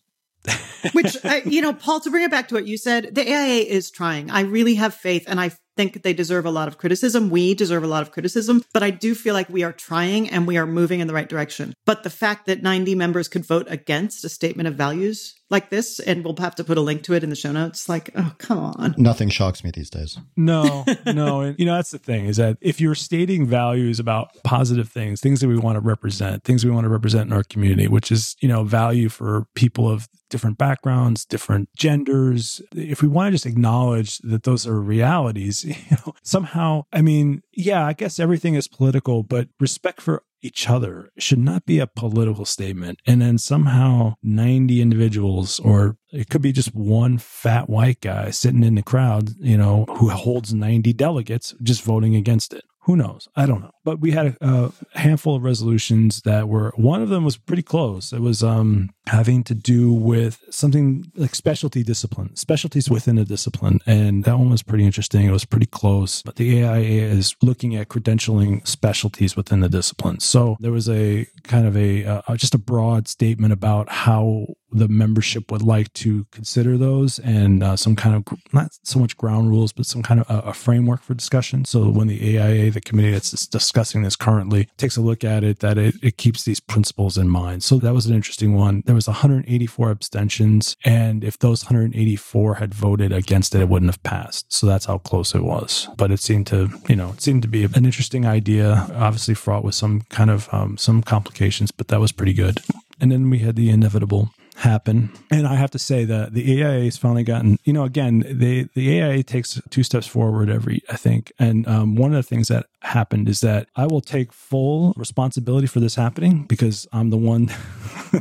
Which, 0.92 1.16
I, 1.24 1.42
you 1.44 1.60
know, 1.60 1.72
Paul, 1.72 2.00
to 2.00 2.10
bring 2.10 2.24
it 2.24 2.30
back 2.30 2.48
to 2.48 2.54
what 2.54 2.66
you 2.66 2.78
said, 2.78 3.14
the 3.14 3.22
AIA 3.22 3.64
is 3.64 3.90
trying. 3.90 4.30
I 4.30 4.42
really 4.42 4.76
have 4.76 4.94
faith 4.94 5.24
and 5.26 5.40
I 5.40 5.50
think 5.76 6.02
they 6.02 6.12
deserve 6.12 6.46
a 6.46 6.50
lot 6.50 6.68
of 6.68 6.78
criticism. 6.78 7.30
We 7.30 7.54
deserve 7.54 7.84
a 7.84 7.86
lot 7.86 8.02
of 8.02 8.10
criticism, 8.10 8.64
but 8.72 8.82
I 8.82 8.90
do 8.90 9.14
feel 9.14 9.34
like 9.34 9.48
we 9.48 9.62
are 9.62 9.72
trying 9.72 10.28
and 10.30 10.46
we 10.46 10.56
are 10.56 10.66
moving 10.66 11.00
in 11.00 11.06
the 11.06 11.14
right 11.14 11.28
direction. 11.28 11.74
But 11.84 12.02
the 12.02 12.10
fact 12.10 12.46
that 12.46 12.62
90 12.62 12.94
members 12.94 13.28
could 13.28 13.44
vote 13.44 13.66
against 13.68 14.24
a 14.24 14.28
statement 14.28 14.66
of 14.66 14.74
values 14.74 15.35
like 15.48 15.70
this, 15.70 16.00
and 16.00 16.24
we'll 16.24 16.36
have 16.38 16.54
to 16.56 16.64
put 16.64 16.76
a 16.76 16.80
link 16.80 17.02
to 17.04 17.14
it 17.14 17.22
in 17.22 17.30
the 17.30 17.36
show 17.36 17.52
notes, 17.52 17.88
like, 17.88 18.10
oh, 18.16 18.34
come 18.38 18.58
on. 18.58 18.94
Nothing 18.98 19.28
shocks 19.28 19.62
me 19.62 19.70
these 19.72 19.90
days. 19.90 20.18
No, 20.36 20.84
no. 21.06 21.40
And, 21.40 21.58
you 21.58 21.64
know, 21.64 21.76
that's 21.76 21.92
the 21.92 21.98
thing 21.98 22.26
is 22.26 22.36
that 22.36 22.58
if 22.60 22.80
you're 22.80 22.96
stating 22.96 23.46
values 23.46 24.00
about 24.00 24.30
positive 24.42 24.88
things, 24.88 25.20
things 25.20 25.40
that 25.40 25.48
we 25.48 25.56
want 25.56 25.76
to 25.76 25.80
represent, 25.80 26.42
things 26.44 26.64
we 26.64 26.70
want 26.70 26.84
to 26.84 26.88
represent 26.88 27.30
in 27.30 27.32
our 27.32 27.44
community, 27.44 27.86
which 27.86 28.10
is, 28.10 28.34
you 28.40 28.48
know, 28.48 28.64
value 28.64 29.08
for 29.08 29.46
people 29.54 29.88
of 29.88 30.08
different 30.28 30.58
backgrounds, 30.58 31.24
different 31.24 31.68
genders, 31.76 32.60
if 32.74 33.00
we 33.00 33.08
want 33.08 33.28
to 33.28 33.32
just 33.32 33.46
acknowledge 33.46 34.18
that 34.18 34.42
those 34.42 34.66
are 34.66 34.80
realities, 34.80 35.64
you 35.64 35.74
know, 35.92 36.14
somehow, 36.22 36.84
I 36.92 37.02
mean, 37.02 37.42
yeah, 37.52 37.86
I 37.86 37.92
guess 37.92 38.18
everything 38.18 38.54
is 38.54 38.66
political, 38.66 39.22
but 39.22 39.48
respect 39.60 40.00
for 40.00 40.24
each 40.42 40.68
other 40.68 41.10
should 41.18 41.38
not 41.38 41.64
be 41.64 41.78
a 41.78 41.86
political 41.86 42.44
statement. 42.44 43.00
And 43.06 43.20
then 43.20 43.38
somehow 43.38 44.14
90 44.22 44.80
individuals, 44.80 45.60
or 45.60 45.96
it 46.12 46.28
could 46.28 46.42
be 46.42 46.52
just 46.52 46.74
one 46.74 47.18
fat 47.18 47.68
white 47.68 48.00
guy 48.00 48.30
sitting 48.30 48.62
in 48.62 48.74
the 48.74 48.82
crowd, 48.82 49.30
you 49.40 49.56
know, 49.56 49.86
who 49.96 50.08
holds 50.10 50.54
90 50.54 50.92
delegates 50.92 51.54
just 51.62 51.82
voting 51.82 52.14
against 52.14 52.52
it. 52.52 52.64
Who 52.82 52.94
knows? 52.94 53.28
I 53.34 53.46
don't 53.46 53.62
know. 53.62 53.72
But 53.84 53.98
we 53.98 54.12
had 54.12 54.36
a, 54.40 54.72
a 54.94 54.98
handful 54.98 55.34
of 55.34 55.42
resolutions 55.42 56.22
that 56.22 56.48
were, 56.48 56.72
one 56.76 57.02
of 57.02 57.08
them 57.08 57.24
was 57.24 57.36
pretty 57.36 57.64
close. 57.64 58.12
It 58.12 58.20
was 58.20 58.44
um, 58.44 58.90
having 59.06 59.44
to 59.44 59.54
do 59.54 59.92
with 59.92 60.44
something 60.50 61.10
like 61.14 61.34
specialty 61.34 61.82
discipline, 61.82 62.34
specialties 62.34 62.90
within 62.90 63.18
a 63.18 63.24
discipline. 63.24 63.80
And 63.86 64.24
that 64.24 64.38
one 64.38 64.50
was 64.50 64.62
pretty 64.62 64.84
interesting. 64.84 65.26
It 65.26 65.32
was 65.32 65.44
pretty 65.44 65.66
close. 65.66 66.22
But 66.22 66.36
the 66.36 66.64
AIA 66.64 67.04
is 67.04 67.36
looking 67.42 67.76
at 67.76 67.88
credentialing 67.88 68.66
specialties 68.66 69.36
within 69.36 69.60
the 69.60 69.68
discipline. 69.68 70.20
So 70.20 70.56
there 70.60 70.72
was 70.72 70.88
a 70.88 71.26
kind 71.44 71.66
of 71.66 71.76
a, 71.76 72.04
uh, 72.04 72.36
just 72.36 72.54
a 72.54 72.58
broad 72.58 73.08
statement 73.08 73.52
about 73.52 73.90
how 73.90 74.46
the 74.72 74.88
membership 74.88 75.50
would 75.50 75.62
like 75.62 75.92
to 75.94 76.26
consider 76.32 76.76
those 76.76 77.18
and 77.20 77.62
uh, 77.62 77.76
some 77.76 77.94
kind 77.94 78.16
of 78.16 78.38
not 78.52 78.70
so 78.82 78.98
much 78.98 79.16
ground 79.16 79.48
rules 79.48 79.72
but 79.72 79.86
some 79.86 80.02
kind 80.02 80.20
of 80.20 80.28
a, 80.28 80.50
a 80.50 80.52
framework 80.52 81.02
for 81.02 81.14
discussion 81.14 81.64
so 81.64 81.88
when 81.88 82.08
the 82.08 82.38
aia 82.38 82.70
the 82.70 82.80
committee 82.80 83.12
that's 83.12 83.46
discussing 83.46 84.02
this 84.02 84.16
currently 84.16 84.68
takes 84.76 84.96
a 84.96 85.00
look 85.00 85.22
at 85.22 85.44
it 85.44 85.60
that 85.60 85.78
it, 85.78 85.94
it 86.02 86.16
keeps 86.16 86.44
these 86.44 86.58
principles 86.58 87.16
in 87.16 87.28
mind 87.28 87.62
so 87.62 87.78
that 87.78 87.94
was 87.94 88.06
an 88.06 88.14
interesting 88.14 88.54
one 88.54 88.82
there 88.86 88.94
was 88.96 89.06
184 89.06 89.90
abstentions, 89.90 90.76
and 90.84 91.22
if 91.22 91.38
those 91.38 91.64
184 91.64 92.54
had 92.56 92.74
voted 92.74 93.12
against 93.12 93.54
it, 93.54 93.60
it 93.60 93.68
wouldn't 93.68 93.90
have 93.90 94.02
passed. 94.02 94.52
So 94.52 94.66
that's 94.66 94.86
how 94.86 94.98
close 94.98 95.34
it 95.34 95.44
was. 95.44 95.88
But 95.96 96.10
it 96.10 96.20
seemed 96.20 96.48
to, 96.48 96.70
you 96.88 96.96
know, 96.96 97.10
it 97.10 97.22
seemed 97.22 97.42
to 97.42 97.48
be 97.48 97.64
an 97.64 97.84
interesting 97.84 98.26
idea. 98.26 98.88
Obviously 98.94 99.34
fraught 99.34 99.62
with 99.62 99.74
some 99.74 100.00
kind 100.08 100.30
of 100.30 100.48
um, 100.52 100.76
some 100.76 101.02
complications, 101.02 101.70
but 101.70 101.88
that 101.88 102.00
was 102.00 102.12
pretty 102.12 102.32
good. 102.32 102.60
And 103.00 103.12
then 103.12 103.30
we 103.30 103.38
had 103.38 103.56
the 103.56 103.70
inevitable 103.70 104.30
happen. 104.56 105.10
And 105.30 105.46
I 105.46 105.54
have 105.54 105.70
to 105.72 105.78
say 105.78 106.04
that 106.06 106.32
the 106.32 106.62
AIA 106.62 106.84
has 106.84 106.96
finally 106.96 107.24
gotten, 107.24 107.58
you 107.64 107.72
know, 107.72 107.84
again, 107.84 108.24
they, 108.26 108.68
the 108.74 109.00
AIA 109.00 109.22
takes 109.22 109.60
two 109.70 109.82
steps 109.82 110.06
forward 110.06 110.50
every, 110.50 110.82
I 110.90 110.96
think. 110.96 111.30
And 111.38 111.68
um, 111.68 111.94
one 111.94 112.12
of 112.12 112.16
the 112.16 112.22
things 112.28 112.48
that 112.48 112.66
happened 112.86 113.28
is 113.28 113.40
that 113.40 113.68
I 113.76 113.86
will 113.86 114.00
take 114.00 114.32
full 114.32 114.94
responsibility 114.96 115.66
for 115.66 115.80
this 115.80 115.94
happening 115.94 116.44
because 116.44 116.86
I'm 116.92 117.10
the 117.10 117.16
one 117.16 117.46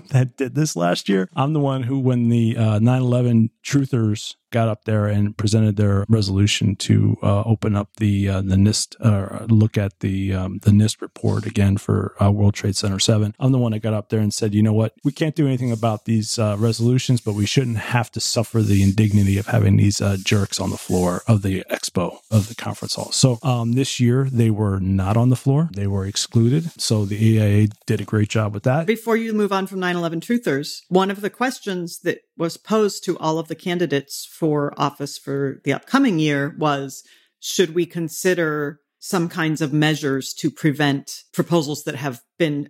that 0.09 0.33
did 0.37 0.55
this 0.55 0.75
last 0.75 1.07
year. 1.07 1.29
I'm 1.35 1.53
the 1.53 1.59
one 1.59 1.83
who, 1.83 1.99
when 1.99 2.29
the 2.29 2.57
uh, 2.57 2.79
9 2.79 3.01
11 3.01 3.49
truthers 3.63 4.35
got 4.55 4.69
up 4.69 4.85
there 4.85 5.07
and 5.07 5.35
presented 5.35 5.75
their 5.75 6.05
resolution 6.07 6.77
to 6.77 7.17
uh, 7.21 7.43
open 7.43 7.75
up 7.75 7.89
the 7.97 8.29
uh, 8.29 8.41
the 8.41 8.55
NIST, 8.55 8.95
uh, 9.01 9.45
look 9.49 9.77
at 9.77 9.99
the 9.99 10.33
um, 10.33 10.59
the 10.59 10.71
NIST 10.71 11.01
report 11.01 11.45
again 11.45 11.75
for 11.75 12.15
uh, 12.21 12.31
World 12.31 12.53
Trade 12.53 12.77
Center 12.77 12.97
Seven. 12.99 13.35
I'm 13.37 13.51
the 13.51 13.57
one 13.57 13.73
that 13.73 13.79
got 13.79 13.93
up 13.93 14.07
there 14.07 14.21
and 14.21 14.33
said, 14.33 14.53
you 14.53 14.63
know 14.63 14.71
what, 14.71 14.93
we 15.03 15.11
can't 15.11 15.35
do 15.35 15.45
anything 15.45 15.73
about 15.73 16.05
these 16.05 16.39
uh, 16.39 16.55
resolutions, 16.57 17.19
but 17.19 17.33
we 17.33 17.45
shouldn't 17.45 17.77
have 17.77 18.09
to 18.11 18.21
suffer 18.21 18.61
the 18.61 18.81
indignity 18.81 19.37
of 19.37 19.47
having 19.47 19.75
these 19.75 19.99
uh, 19.99 20.15
jerks 20.23 20.59
on 20.59 20.69
the 20.69 20.77
floor 20.77 21.23
of 21.27 21.41
the 21.41 21.65
expo 21.69 22.19
of 22.31 22.47
the 22.47 22.55
conference 22.55 22.95
hall. 22.95 23.11
So 23.11 23.39
um, 23.43 23.73
this 23.73 23.99
year 23.99 24.29
they 24.31 24.51
were 24.55 24.79
not 24.79 25.17
on 25.17 25.29
the 25.29 25.35
floor; 25.35 25.69
they 25.73 25.87
were 25.87 26.05
excluded. 26.05 26.71
So 26.81 27.05
the 27.05 27.39
AIA 27.39 27.67
did 27.85 28.01
a 28.01 28.05
great 28.05 28.29
job 28.29 28.53
with 28.53 28.63
that. 28.63 28.87
Before 28.87 29.17
you 29.17 29.33
move 29.33 29.51
on 29.51 29.67
from 29.67 29.79
9/11 29.79 30.21
truthers, 30.21 30.81
one 30.89 31.11
of 31.11 31.21
the 31.21 31.29
questions 31.29 31.99
that 31.99 32.19
was 32.37 32.57
posed 32.57 33.03
to 33.03 33.17
all 33.19 33.37
of 33.37 33.47
the 33.47 33.55
candidates 33.55 34.27
for 34.31 34.73
office 34.77 35.17
for 35.17 35.61
the 35.63 35.73
upcoming 35.73 36.17
year 36.19 36.55
was 36.57 37.03
should 37.39 37.75
we 37.75 37.85
consider 37.85 38.79
some 38.99 39.29
kinds 39.29 39.61
of 39.61 39.71
measures 39.71 40.33
to 40.33 40.49
prevent 40.49 41.23
proposals 41.31 41.83
that 41.83 41.95
have 41.95 42.21
been 42.39 42.69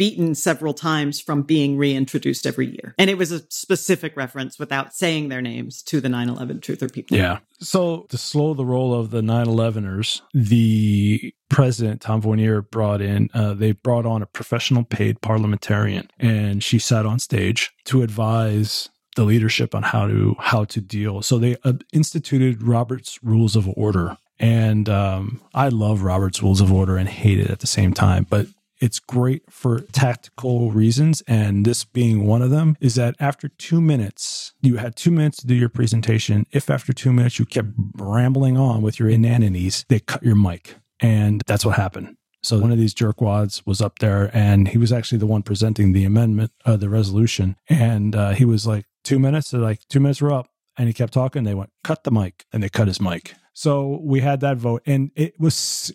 beaten 0.00 0.34
several 0.34 0.72
times 0.72 1.20
from 1.20 1.42
being 1.42 1.76
reintroduced 1.76 2.46
every 2.46 2.66
year. 2.66 2.94
And 2.96 3.10
it 3.10 3.18
was 3.18 3.32
a 3.32 3.42
specific 3.50 4.16
reference 4.16 4.58
without 4.58 4.94
saying 4.94 5.28
their 5.28 5.42
names 5.42 5.82
to 5.82 6.00
the 6.00 6.08
9/11 6.08 6.60
truther 6.60 6.90
people. 6.90 7.18
Yeah. 7.18 7.40
So 7.58 8.06
to 8.08 8.16
slow 8.16 8.54
the 8.54 8.64
roll 8.64 8.94
of 8.94 9.10
the 9.10 9.20
9/11ers, 9.20 10.22
the 10.32 11.34
president 11.50 12.00
Tom 12.00 12.22
Vonier 12.22 12.62
brought 12.70 13.02
in 13.02 13.28
uh, 13.34 13.52
they 13.52 13.72
brought 13.72 14.06
on 14.06 14.22
a 14.22 14.26
professional 14.26 14.84
paid 14.84 15.20
parliamentarian 15.20 16.08
and 16.18 16.64
she 16.64 16.78
sat 16.78 17.04
on 17.04 17.18
stage 17.18 17.70
to 17.84 18.00
advise 18.00 18.88
the 19.16 19.24
leadership 19.24 19.74
on 19.74 19.82
how 19.82 20.06
to 20.06 20.34
how 20.38 20.64
to 20.64 20.80
deal. 20.80 21.20
So 21.20 21.38
they 21.38 21.58
uh, 21.62 21.74
instituted 21.92 22.62
Robert's 22.62 23.22
Rules 23.22 23.54
of 23.54 23.68
Order, 23.76 24.16
and 24.38 24.88
um, 24.88 25.42
I 25.52 25.68
love 25.68 26.00
Robert's 26.00 26.42
Rules 26.42 26.62
of 26.62 26.72
Order 26.72 26.96
and 26.96 27.06
hate 27.06 27.38
it 27.38 27.50
at 27.50 27.58
the 27.58 27.66
same 27.66 27.92
time. 27.92 28.26
But 28.30 28.46
it's 28.80 28.98
great 28.98 29.42
for 29.50 29.80
tactical 29.92 30.70
reasons. 30.72 31.22
And 31.28 31.64
this 31.64 31.84
being 31.84 32.26
one 32.26 32.42
of 32.42 32.50
them 32.50 32.76
is 32.80 32.94
that 32.96 33.14
after 33.20 33.48
two 33.48 33.80
minutes, 33.80 34.54
you 34.62 34.76
had 34.76 34.96
two 34.96 35.10
minutes 35.10 35.38
to 35.38 35.46
do 35.46 35.54
your 35.54 35.68
presentation. 35.68 36.46
If 36.50 36.70
after 36.70 36.92
two 36.92 37.12
minutes 37.12 37.38
you 37.38 37.46
kept 37.46 37.68
rambling 37.96 38.56
on 38.56 38.82
with 38.82 38.98
your 38.98 39.08
inanities, 39.08 39.84
they 39.88 40.00
cut 40.00 40.22
your 40.22 40.36
mic. 40.36 40.76
And 40.98 41.42
that's 41.46 41.64
what 41.64 41.76
happened. 41.76 42.16
So 42.42 42.58
one 42.58 42.72
of 42.72 42.78
these 42.78 42.94
jerkwads 42.94 43.66
was 43.66 43.82
up 43.82 43.98
there 43.98 44.30
and 44.32 44.68
he 44.68 44.78
was 44.78 44.92
actually 44.92 45.18
the 45.18 45.26
one 45.26 45.42
presenting 45.42 45.92
the 45.92 46.04
amendment, 46.04 46.52
uh, 46.64 46.76
the 46.76 46.88
resolution. 46.88 47.56
And 47.68 48.16
uh, 48.16 48.30
he 48.30 48.46
was 48.46 48.66
like, 48.66 48.86
two 49.04 49.18
minutes, 49.18 49.50
they're 49.50 49.60
like, 49.60 49.80
two 49.88 50.00
minutes 50.00 50.22
were 50.22 50.32
up. 50.32 50.48
And 50.78 50.88
he 50.88 50.94
kept 50.94 51.12
talking. 51.12 51.44
They 51.44 51.54
went, 51.54 51.70
cut 51.84 52.04
the 52.04 52.10
mic. 52.10 52.46
And 52.52 52.62
they 52.62 52.70
cut 52.70 52.88
his 52.88 53.00
mic. 53.00 53.34
So 53.52 54.00
we 54.02 54.20
had 54.20 54.40
that 54.40 54.56
vote, 54.56 54.82
and 54.86 55.10
it 55.16 55.34
was 55.38 55.92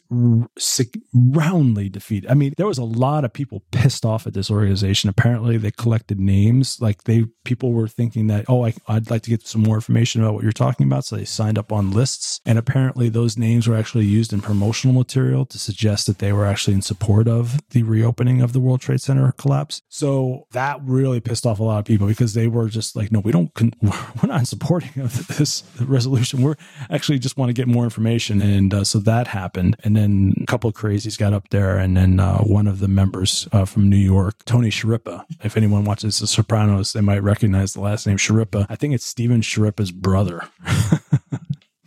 roundly 1.13 1.89
defeated. 1.89 2.29
I 2.29 2.33
mean, 2.33 2.53
there 2.57 2.67
was 2.67 2.77
a 2.77 2.83
lot 2.83 3.25
of 3.25 3.33
people 3.33 3.63
pissed 3.71 4.05
off 4.05 4.27
at 4.27 4.33
this 4.33 4.51
organization. 4.51 5.09
Apparently, 5.09 5.57
they 5.57 5.71
collected 5.71 6.19
names. 6.19 6.79
Like 6.81 7.03
they, 7.05 7.25
people 7.43 7.71
were 7.71 7.87
thinking 7.87 8.27
that, 8.27 8.45
oh, 8.47 8.65
I, 8.65 8.73
would 8.89 9.09
like 9.09 9.23
to 9.23 9.29
get 9.29 9.47
some 9.47 9.63
more 9.63 9.75
information 9.75 10.21
about 10.21 10.33
what 10.33 10.43
you're 10.43 10.51
talking 10.51 10.85
about. 10.85 11.05
So 11.05 11.15
they 11.15 11.25
signed 11.25 11.57
up 11.57 11.71
on 11.71 11.91
lists, 11.91 12.41
and 12.45 12.57
apparently, 12.57 13.09
those 13.09 13.37
names 13.37 13.67
were 13.67 13.75
actually 13.75 14.05
used 14.05 14.33
in 14.33 14.41
promotional 14.41 14.95
material 14.95 15.45
to 15.45 15.57
suggest 15.57 16.07
that 16.07 16.19
they 16.19 16.33
were 16.33 16.45
actually 16.45 16.73
in 16.73 16.81
support 16.81 17.27
of 17.27 17.59
the 17.69 17.83
reopening 17.83 18.41
of 18.41 18.53
the 18.53 18.59
World 18.59 18.81
Trade 18.81 19.01
Center 19.01 19.31
collapse. 19.31 19.81
So 19.89 20.45
that 20.51 20.79
really 20.83 21.19
pissed 21.19 21.45
off 21.45 21.59
a 21.59 21.63
lot 21.63 21.79
of 21.79 21.85
people 21.85 22.07
because 22.07 22.33
they 22.33 22.47
were 22.47 22.69
just 22.69 22.95
like, 22.95 23.11
no, 23.11 23.19
we 23.19 23.31
don't, 23.31 23.51
we're 23.81 24.27
not 24.27 24.47
supporting 24.47 24.91
this 24.95 25.63
resolution. 25.79 26.41
We're 26.41 26.55
actually 26.89 27.19
just 27.19 27.37
want 27.37 27.44
to 27.49 27.53
get 27.53 27.67
more 27.67 27.83
information. 27.83 28.41
And 28.41 28.73
uh, 28.73 28.83
so 28.83 28.99
that 28.99 29.27
happened. 29.27 29.75
And 29.83 29.95
then 29.95 30.33
a 30.41 30.45
couple 30.45 30.69
of 30.69 30.75
crazies 30.75 31.17
got 31.17 31.33
up 31.33 31.49
there. 31.49 31.77
And 31.77 31.95
then 31.95 32.19
uh, 32.19 32.39
one 32.39 32.67
of 32.67 32.79
the 32.79 32.87
members 32.87 33.47
uh, 33.51 33.65
from 33.65 33.89
New 33.89 33.97
York, 33.97 34.43
Tony 34.45 34.69
Schirripa, 34.69 35.25
if 35.43 35.57
anyone 35.57 35.85
watches 35.85 36.19
The 36.19 36.27
Sopranos, 36.27 36.93
they 36.93 37.01
might 37.01 37.23
recognize 37.23 37.73
the 37.73 37.81
last 37.81 38.07
name 38.07 38.17
Schirripa. 38.17 38.65
I 38.69 38.75
think 38.75 38.93
it's 38.93 39.05
Stephen 39.05 39.41
Schirripa's 39.41 39.91
brother. 39.91 40.41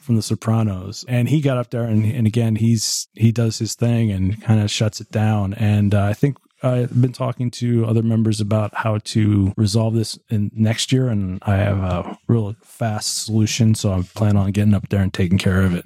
from 0.08 0.16
the 0.16 0.22
Sopranos, 0.22 1.04
and 1.06 1.28
he 1.28 1.42
got 1.42 1.58
up 1.58 1.68
there, 1.68 1.82
and, 1.82 2.02
and 2.02 2.26
again, 2.26 2.56
he's 2.56 3.08
he 3.12 3.30
does 3.30 3.58
his 3.58 3.74
thing 3.74 4.10
and 4.10 4.42
kind 4.42 4.58
of 4.58 4.70
shuts 4.70 5.02
it 5.02 5.10
down. 5.10 5.52
And 5.52 5.94
uh, 5.94 6.02
I 6.02 6.14
think 6.14 6.38
I've 6.62 7.00
been 7.00 7.12
talking 7.12 7.50
to 7.52 7.86
other 7.86 8.02
members 8.02 8.40
about 8.40 8.74
how 8.74 8.98
to 8.98 9.52
resolve 9.56 9.94
this 9.94 10.18
in 10.28 10.50
next 10.54 10.92
year, 10.92 11.08
and 11.08 11.40
I 11.42 11.56
have 11.56 11.78
a 11.78 12.18
real 12.26 12.54
fast 12.62 13.24
solution. 13.24 13.74
So 13.74 13.92
I 13.92 14.02
plan 14.02 14.36
on 14.36 14.50
getting 14.50 14.74
up 14.74 14.88
there 14.88 15.02
and 15.02 15.12
taking 15.12 15.38
care 15.38 15.62
of 15.62 15.74
it. 15.74 15.84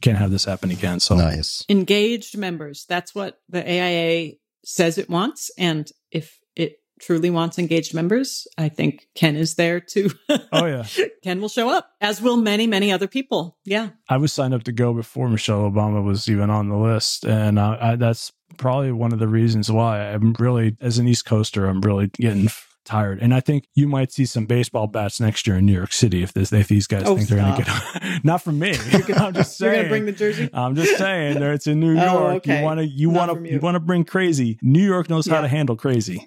Can't 0.00 0.18
have 0.18 0.30
this 0.30 0.44
happen 0.44 0.70
again. 0.70 1.00
So 1.00 1.16
nice. 1.16 1.64
Engaged 1.68 2.38
members. 2.38 2.86
That's 2.88 3.14
what 3.14 3.40
the 3.48 3.62
AIA 3.62 4.34
says 4.64 4.96
it 4.96 5.10
wants. 5.10 5.50
And 5.58 5.90
if 6.10 6.38
it 6.54 6.76
truly 7.00 7.30
wants 7.30 7.58
engaged 7.58 7.94
members, 7.94 8.46
I 8.56 8.68
think 8.68 9.08
Ken 9.14 9.36
is 9.36 9.54
there 9.54 9.80
too. 9.80 10.10
oh 10.52 10.66
yeah, 10.66 10.84
Ken 11.22 11.40
will 11.40 11.48
show 11.48 11.68
up, 11.68 11.90
as 12.00 12.22
will 12.22 12.36
many, 12.36 12.66
many 12.66 12.92
other 12.92 13.08
people. 13.08 13.58
Yeah, 13.64 13.90
I 14.08 14.16
was 14.16 14.32
signed 14.32 14.54
up 14.54 14.64
to 14.64 14.72
go 14.72 14.94
before 14.94 15.28
Michelle 15.28 15.70
Obama 15.70 16.02
was 16.02 16.28
even 16.28 16.50
on 16.50 16.68
the 16.68 16.76
list, 16.76 17.24
and 17.24 17.58
uh, 17.58 17.76
I, 17.80 17.96
that's 17.96 18.32
probably 18.56 18.92
one 18.92 19.12
of 19.12 19.18
the 19.18 19.28
reasons 19.28 19.70
why 19.70 20.00
I'm 20.00 20.34
really, 20.38 20.76
as 20.80 20.98
an 20.98 21.06
East 21.06 21.24
Coaster, 21.24 21.66
I'm 21.66 21.80
really 21.80 22.08
getting 22.18 22.48
tired. 22.88 23.20
And 23.20 23.34
I 23.34 23.40
think 23.40 23.68
you 23.74 23.86
might 23.86 24.10
see 24.10 24.24
some 24.24 24.46
baseball 24.46 24.86
bats 24.86 25.20
next 25.20 25.46
year 25.46 25.56
in 25.56 25.66
New 25.66 25.74
York 25.74 25.92
City 25.92 26.22
if 26.22 26.32
this 26.32 26.52
if 26.52 26.68
these 26.68 26.86
guys 26.86 27.02
oh, 27.04 27.16
think 27.16 27.28
they're 27.28 27.38
going 27.38 27.56
to 27.56 27.62
get. 27.62 28.24
not 28.24 28.42
from 28.42 28.58
me. 28.58 28.70
I'm 29.16 29.34
just 29.34 29.58
saying. 29.58 29.72
You're 29.72 29.72
going 29.72 29.84
to 29.84 29.88
bring 29.88 30.06
the 30.06 30.12
jersey. 30.12 30.50
I'm 30.52 30.74
just 30.74 30.96
saying. 30.96 31.38
There, 31.38 31.52
it's 31.52 31.66
in 31.66 31.80
New 31.80 31.98
oh, 31.98 32.12
York. 32.12 32.36
Okay. 32.36 32.58
You 32.58 32.64
want 32.64 32.80
to 32.80 32.86
you 32.86 33.10
want 33.10 33.44
to 33.44 33.52
you 33.52 33.60
want 33.60 33.74
to 33.74 33.80
bring 33.80 34.04
crazy. 34.04 34.58
New 34.62 34.84
York 34.84 35.10
knows 35.10 35.26
yeah. 35.26 35.34
how 35.34 35.40
to 35.42 35.48
handle 35.48 35.76
crazy. 35.76 36.26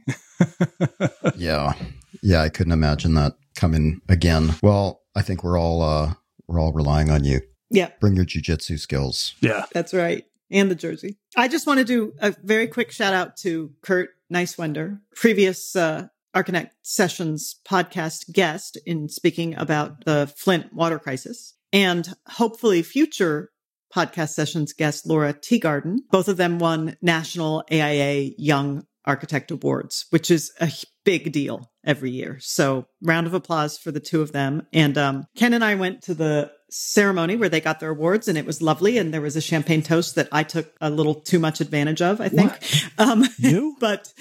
yeah, 1.35 1.73
yeah. 2.21 2.41
I 2.41 2.49
couldn't 2.49 2.73
imagine 2.73 3.15
that 3.15 3.33
coming 3.55 4.01
again. 4.07 4.55
Well, 4.61 5.01
I 5.15 5.23
think 5.23 5.43
we're 5.43 5.59
all 5.59 5.81
uh 5.81 6.13
we're 6.47 6.59
all 6.59 6.71
relying 6.71 7.09
on 7.09 7.23
you. 7.23 7.41
Yeah. 7.71 7.89
Bring 7.99 8.15
your 8.15 8.25
jujitsu 8.25 8.79
skills. 8.79 9.33
Yeah. 9.41 9.65
That's 9.73 9.93
right 9.93 10.25
and 10.51 10.69
the 10.69 10.75
jersey. 10.75 11.17
I 11.35 11.47
just 11.47 11.67
want 11.67 11.79
to 11.79 11.85
do 11.85 12.13
a 12.19 12.35
very 12.43 12.67
quick 12.67 12.91
shout 12.91 13.13
out 13.13 13.37
to 13.37 13.71
Kurt 13.81 14.09
Neiswender, 14.31 14.99
previous 15.15 15.75
uh, 15.75 16.07
Archinect 16.35 16.69
Sessions 16.81 17.59
podcast 17.67 18.31
guest 18.31 18.77
in 18.85 19.09
speaking 19.09 19.55
about 19.55 20.05
the 20.05 20.31
Flint 20.37 20.73
water 20.73 20.99
crisis, 20.99 21.55
and 21.73 22.13
hopefully 22.27 22.83
future 22.83 23.49
podcast 23.93 24.29
sessions 24.29 24.73
guest 24.73 25.05
Lora 25.05 25.33
Teagarden. 25.33 25.97
Both 26.09 26.27
of 26.27 26.37
them 26.37 26.59
won 26.59 26.97
national 27.01 27.63
AIA 27.71 28.31
Young 28.37 28.85
Architect 29.05 29.51
Awards, 29.51 30.05
which 30.11 30.31
is 30.31 30.51
a 30.61 30.71
big 31.03 31.31
deal 31.31 31.71
every 31.83 32.11
year. 32.11 32.37
So 32.39 32.85
round 33.01 33.27
of 33.27 33.33
applause 33.33 33.77
for 33.77 33.91
the 33.91 33.99
two 33.99 34.21
of 34.21 34.31
them. 34.31 34.67
And 34.71 34.97
um, 34.97 35.25
Ken 35.35 35.53
and 35.53 35.63
I 35.63 35.75
went 35.75 36.03
to 36.03 36.13
the 36.13 36.51
ceremony 36.71 37.35
where 37.35 37.49
they 37.49 37.61
got 37.61 37.79
their 37.79 37.91
awards 37.91 38.27
and 38.27 38.37
it 38.37 38.45
was 38.45 38.61
lovely. 38.61 38.97
And 38.97 39.13
there 39.13 39.21
was 39.21 39.35
a 39.35 39.41
champagne 39.41 39.81
toast 39.81 40.15
that 40.15 40.29
I 40.31 40.43
took 40.43 40.73
a 40.79 40.89
little 40.89 41.15
too 41.15 41.39
much 41.39 41.61
advantage 41.61 42.01
of, 42.01 42.21
I 42.21 42.29
think. 42.29 42.51
Um, 42.97 43.25
you? 43.37 43.75
but, 43.79 44.13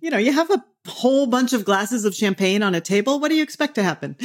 you 0.00 0.10
know, 0.10 0.18
you 0.18 0.32
have 0.32 0.50
a 0.50 0.64
whole 0.86 1.26
bunch 1.26 1.52
of 1.52 1.64
glasses 1.64 2.04
of 2.04 2.14
champagne 2.14 2.62
on 2.62 2.74
a 2.74 2.80
table. 2.80 3.20
What 3.20 3.28
do 3.28 3.36
you 3.36 3.42
expect 3.42 3.76
to 3.76 3.82
happen? 3.82 4.16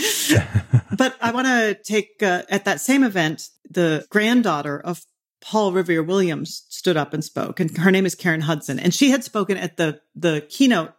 but 0.98 1.16
I 1.22 1.32
want 1.32 1.48
to 1.48 1.78
take, 1.84 2.22
uh, 2.22 2.44
at 2.50 2.66
that 2.66 2.82
same 2.82 3.04
event, 3.04 3.50
the 3.70 4.06
granddaughter 4.10 4.80
of 4.80 5.06
Paul 5.42 5.72
Revere 5.72 6.04
Williams 6.04 6.66
stood 6.70 6.98
up 6.98 7.14
and 7.14 7.24
spoke, 7.24 7.60
and 7.60 7.78
her 7.78 7.92
name 7.92 8.06
is 8.06 8.16
Karen 8.16 8.42
Hudson, 8.42 8.80
and 8.80 8.94
she 8.94 9.12
had 9.12 9.24
spoken 9.24 9.58
at 9.58 9.78
the 9.78 10.02
the 10.16 10.46
keynote 10.50 10.92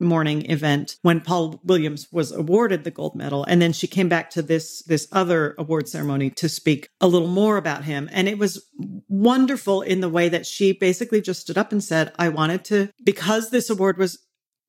morning 0.00 0.48
event 0.50 0.96
when 1.02 1.20
Paul 1.20 1.60
Williams 1.64 2.08
was 2.12 2.32
awarded 2.32 2.84
the 2.84 2.90
gold 2.90 3.16
medal 3.16 3.44
and 3.44 3.60
then 3.60 3.72
she 3.72 3.86
came 3.86 4.08
back 4.08 4.30
to 4.30 4.42
this 4.42 4.82
this 4.84 5.08
other 5.12 5.54
award 5.58 5.88
ceremony 5.88 6.30
to 6.30 6.48
speak 6.48 6.88
a 7.00 7.08
little 7.08 7.28
more 7.28 7.56
about 7.56 7.84
him 7.84 8.08
and 8.12 8.28
it 8.28 8.38
was 8.38 8.64
wonderful 9.08 9.82
in 9.82 10.00
the 10.00 10.08
way 10.08 10.28
that 10.28 10.46
she 10.46 10.72
basically 10.72 11.20
just 11.20 11.40
stood 11.40 11.58
up 11.58 11.72
and 11.72 11.82
said 11.82 12.12
I 12.18 12.28
wanted 12.28 12.64
to 12.66 12.90
because 13.04 13.50
this 13.50 13.70
award 13.70 13.98
was 13.98 14.18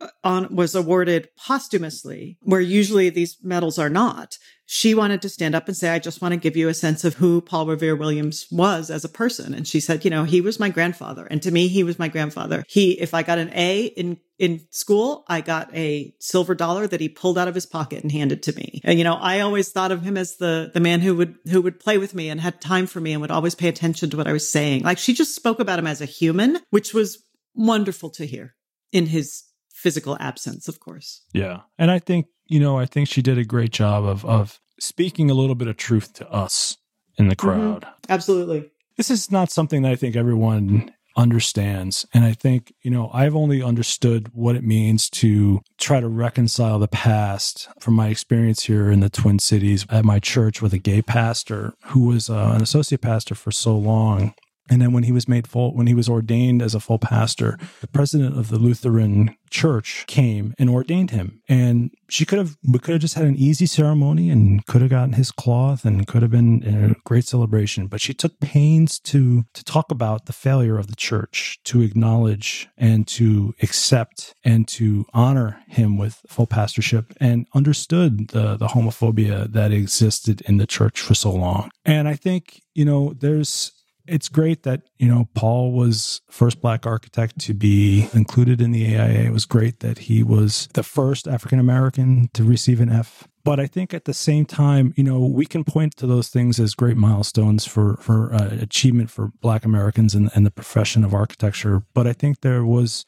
uh, 0.02 0.08
on 0.24 0.56
was 0.56 0.76
awarded 0.76 1.30
posthumously, 1.38 2.38
where 2.42 2.62
usually 2.62 3.10
these 3.10 3.38
medals 3.44 3.78
are 3.78 3.90
not. 3.90 4.38
She 4.72 4.94
wanted 4.94 5.24
to 5.24 5.30
stand 5.30 5.56
up 5.56 5.68
and 5.68 5.76
say, 5.76 5.90
I 5.90 5.98
just 5.98 6.22
want 6.22 6.34
to 6.34 6.40
give 6.40 6.56
you 6.56 6.70
a 6.70 6.76
sense 6.76 7.04
of 7.04 7.16
who 7.16 7.42
Paul 7.42 7.66
Revere 7.66 7.96
Williams 7.96 8.46
was 8.52 8.92
as 8.92 9.04
a 9.04 9.10
person. 9.10 9.56
And 9.56 9.68
she 9.68 9.80
said, 9.80 10.06
you 10.06 10.12
know, 10.12 10.26
he 10.26 10.42
was 10.42 10.60
my 10.60 10.70
grandfather. 10.70 11.26
And 11.26 11.42
to 11.42 11.50
me, 11.50 11.68
he 11.70 11.84
was 11.84 11.98
my 11.98 12.08
grandfather. 12.08 12.64
He, 12.70 12.92
if 12.92 13.16
I 13.16 13.24
got 13.24 13.40
an 13.40 13.50
A 13.56 13.86
in 13.86 14.20
in 14.38 14.62
school, 14.70 15.26
I 15.28 15.42
got 15.42 15.76
a 15.76 16.14
silver 16.20 16.54
dollar 16.54 16.86
that 16.86 17.02
he 17.02 17.10
pulled 17.10 17.40
out 17.40 17.48
of 17.48 17.56
his 17.56 17.66
pocket 17.66 18.04
and 18.04 18.12
handed 18.12 18.44
to 18.44 18.56
me. 18.56 18.80
And, 18.84 19.00
you 19.00 19.04
know, 19.04 19.16
I 19.16 19.40
always 19.40 19.72
thought 19.72 19.92
of 19.92 20.04
him 20.04 20.16
as 20.18 20.38
the, 20.38 20.70
the 20.72 20.80
man 20.80 21.02
who 21.02 21.16
would, 21.16 21.36
who 21.50 21.64
would 21.64 21.80
play 21.80 21.98
with 21.98 22.14
me 22.14 22.30
and 22.30 22.40
had 22.40 22.62
time 22.62 22.86
for 22.86 23.02
me 23.02 23.12
and 23.12 23.22
would 23.22 23.32
always 23.32 23.56
pay 23.56 23.70
attention 23.70 24.12
to 24.12 24.18
what 24.18 24.28
I 24.28 24.34
was 24.34 24.48
saying. 24.48 24.84
Like 24.84 25.00
she 25.00 25.16
just 25.16 25.34
spoke 25.34 25.60
about 25.60 25.80
him 25.80 25.88
as 25.88 26.00
a 26.00 26.06
human, 26.06 26.60
which 26.70 26.94
was 26.94 27.18
wonderful 27.56 28.12
to 28.12 28.26
hear 28.26 28.54
in 28.92 29.08
his 29.08 29.46
physical 29.74 30.16
absence, 30.20 30.68
of 30.68 30.80
course. 30.80 31.24
Yeah. 31.34 31.62
And 31.80 31.90
I 31.90 31.98
think, 31.98 32.28
you 32.50 32.60
know, 32.60 32.78
I 32.78 32.86
think 32.86 33.08
she 33.08 33.22
did 33.22 33.38
a 33.38 33.46
great 33.46 33.72
job 33.72 34.04
of 34.04 34.26
of 34.26 34.60
speaking 34.80 35.30
a 35.30 35.34
little 35.34 35.56
bit 35.56 35.68
of 35.68 35.78
truth 35.78 36.14
to 36.14 36.30
us 36.30 36.78
in 37.18 37.28
the 37.28 37.36
mm-hmm. 37.36 37.48
crowd. 37.48 37.82
Mm-hmm. 37.84 38.12
Absolutely. 38.12 38.72
This 38.98 39.10
is 39.10 39.32
not 39.32 39.50
something 39.50 39.84
that 39.84 39.92
I 39.92 39.96
think 39.96 40.16
everyone 40.16 40.92
understands. 41.16 42.06
And 42.14 42.24
I 42.24 42.34
think, 42.34 42.74
you 42.82 42.92
know, 42.92 43.10
I've 43.14 43.36
only 43.36 43.62
understood 43.62 44.30
what 44.34 44.56
it 44.56 44.64
means 44.64 45.10
to 45.12 45.62
try 45.78 46.00
to 46.00 46.08
reconcile 46.08 46.80
the 46.80 46.88
past 46.88 47.68
from 47.80 47.94
my 47.94 48.08
experience 48.08 48.64
here 48.64 48.90
in 48.90 49.00
the 49.02 49.10
Twin 49.10 49.40
Cities 49.40 49.86
at 49.90 50.06
my 50.06 50.20
church 50.20 50.62
with 50.62 50.74
a 50.74 50.78
gay 50.78 51.02
pastor 51.02 51.74
who 51.88 52.06
was 52.06 52.30
uh, 52.30 52.54
an 52.56 52.62
associate 52.62 53.02
pastor 53.02 53.36
for 53.36 53.52
so 53.52 53.78
long. 53.78 54.34
And 54.70 54.82
then 54.82 54.92
when 54.92 55.04
he 55.04 55.12
was 55.12 55.28
made 55.28 55.48
full, 55.48 55.74
when 55.74 55.88
he 55.88 55.94
was 55.94 56.10
ordained 56.10 56.62
as 56.62 56.76
a 56.76 56.80
full 56.80 57.00
pastor, 57.00 57.58
the 57.82 57.88
president 57.88 58.38
of 58.38 58.50
the 58.50 58.60
Lutheran 58.60 59.36
church 59.50 60.06
came 60.08 60.54
and 60.60 60.70
ordained 60.70 61.12
him. 61.12 61.42
And 61.50 61.92
she 62.08 62.26
could 62.26 62.38
have, 62.38 62.56
we 62.68 62.80
could 62.80 62.94
have 62.94 63.02
just 63.02 63.16
had 63.16 63.26
an 63.26 63.36
easy 63.36 63.66
ceremony 63.66 64.30
and 64.30 64.66
could 64.68 64.82
have 64.82 64.92
gotten 64.92 65.14
his 65.14 65.32
cloth 65.32 65.86
and 65.86 66.06
could 66.08 66.22
have 66.22 66.32
been 66.32 66.64
a 66.64 67.00
great 67.04 67.26
celebration. 67.26 67.88
But 67.88 68.02
she 68.02 68.14
took 68.14 68.40
pains 68.40 69.00
to, 69.00 69.46
to 69.54 69.64
talk 69.64 69.92
about 69.92 70.26
the 70.26 70.34
failure 70.34 70.78
of 70.78 70.88
the 70.88 70.96
church, 70.96 71.60
to 71.66 71.82
acknowledge 71.82 72.68
and 72.78 73.08
to 73.08 73.56
accept 73.62 74.34
and 74.44 74.68
to 74.70 75.06
honor 75.14 75.62
him 75.68 75.98
with 75.98 76.22
full 76.28 76.48
pastorship 76.48 77.14
and 77.20 77.48
understood 77.54 78.30
the, 78.30 78.56
the 78.56 78.68
homophobia 78.68 79.52
that 79.52 79.72
existed 79.72 80.42
in 80.42 80.58
the 80.58 80.68
church 80.68 81.02
for 81.02 81.16
so 81.16 81.32
long. 81.32 81.72
And 81.86 82.08
I 82.08 82.14
think, 82.14 82.62
you 82.76 82.86
know, 82.86 83.14
there's, 83.18 83.72
it's 84.10 84.30
great 84.30 84.64
that 84.64 84.82
you 84.98 85.08
know 85.08 85.30
Paul 85.34 85.72
was 85.72 86.22
first 86.30 86.62
black 86.62 86.86
architect 86.86 87.40
to 87.40 87.54
be 87.54 88.10
included 88.14 88.62
in 88.62 88.72
the 88.72 88.96
AIA. 88.96 89.26
It 89.26 89.34
was 89.34 89.46
great 89.46 89.80
that 89.80 90.00
he 90.00 90.24
was 90.24 90.68
the 90.74 90.84
first 90.84 91.28
African 91.28 91.60
American 91.60 92.30
to 92.34 92.44
receive 92.44 92.82
an 92.82 92.90
F. 92.90 93.28
But 93.44 93.60
I 93.60 93.68
think 93.68 93.94
at 93.94 94.06
the 94.06 94.14
same 94.14 94.46
time, 94.46 94.94
you 94.98 95.04
know, 95.04 95.20
we 95.20 95.46
can 95.46 95.64
point 95.64 95.96
to 95.98 96.08
those 96.08 96.28
things 96.28 96.60
as 96.60 96.74
great 96.74 96.98
milestones 96.98 97.66
for 97.66 97.98
for 97.98 98.34
uh, 98.34 98.58
achievement 98.60 99.10
for 99.10 99.32
Black 99.42 99.66
Americans 99.66 100.14
and, 100.16 100.30
and 100.34 100.46
the 100.46 100.52
profession 100.52 101.04
of 101.04 101.14
architecture. 101.14 101.84
But 101.94 102.08
I 102.08 102.14
think 102.14 102.42
there 102.42 102.66
was 102.66 103.06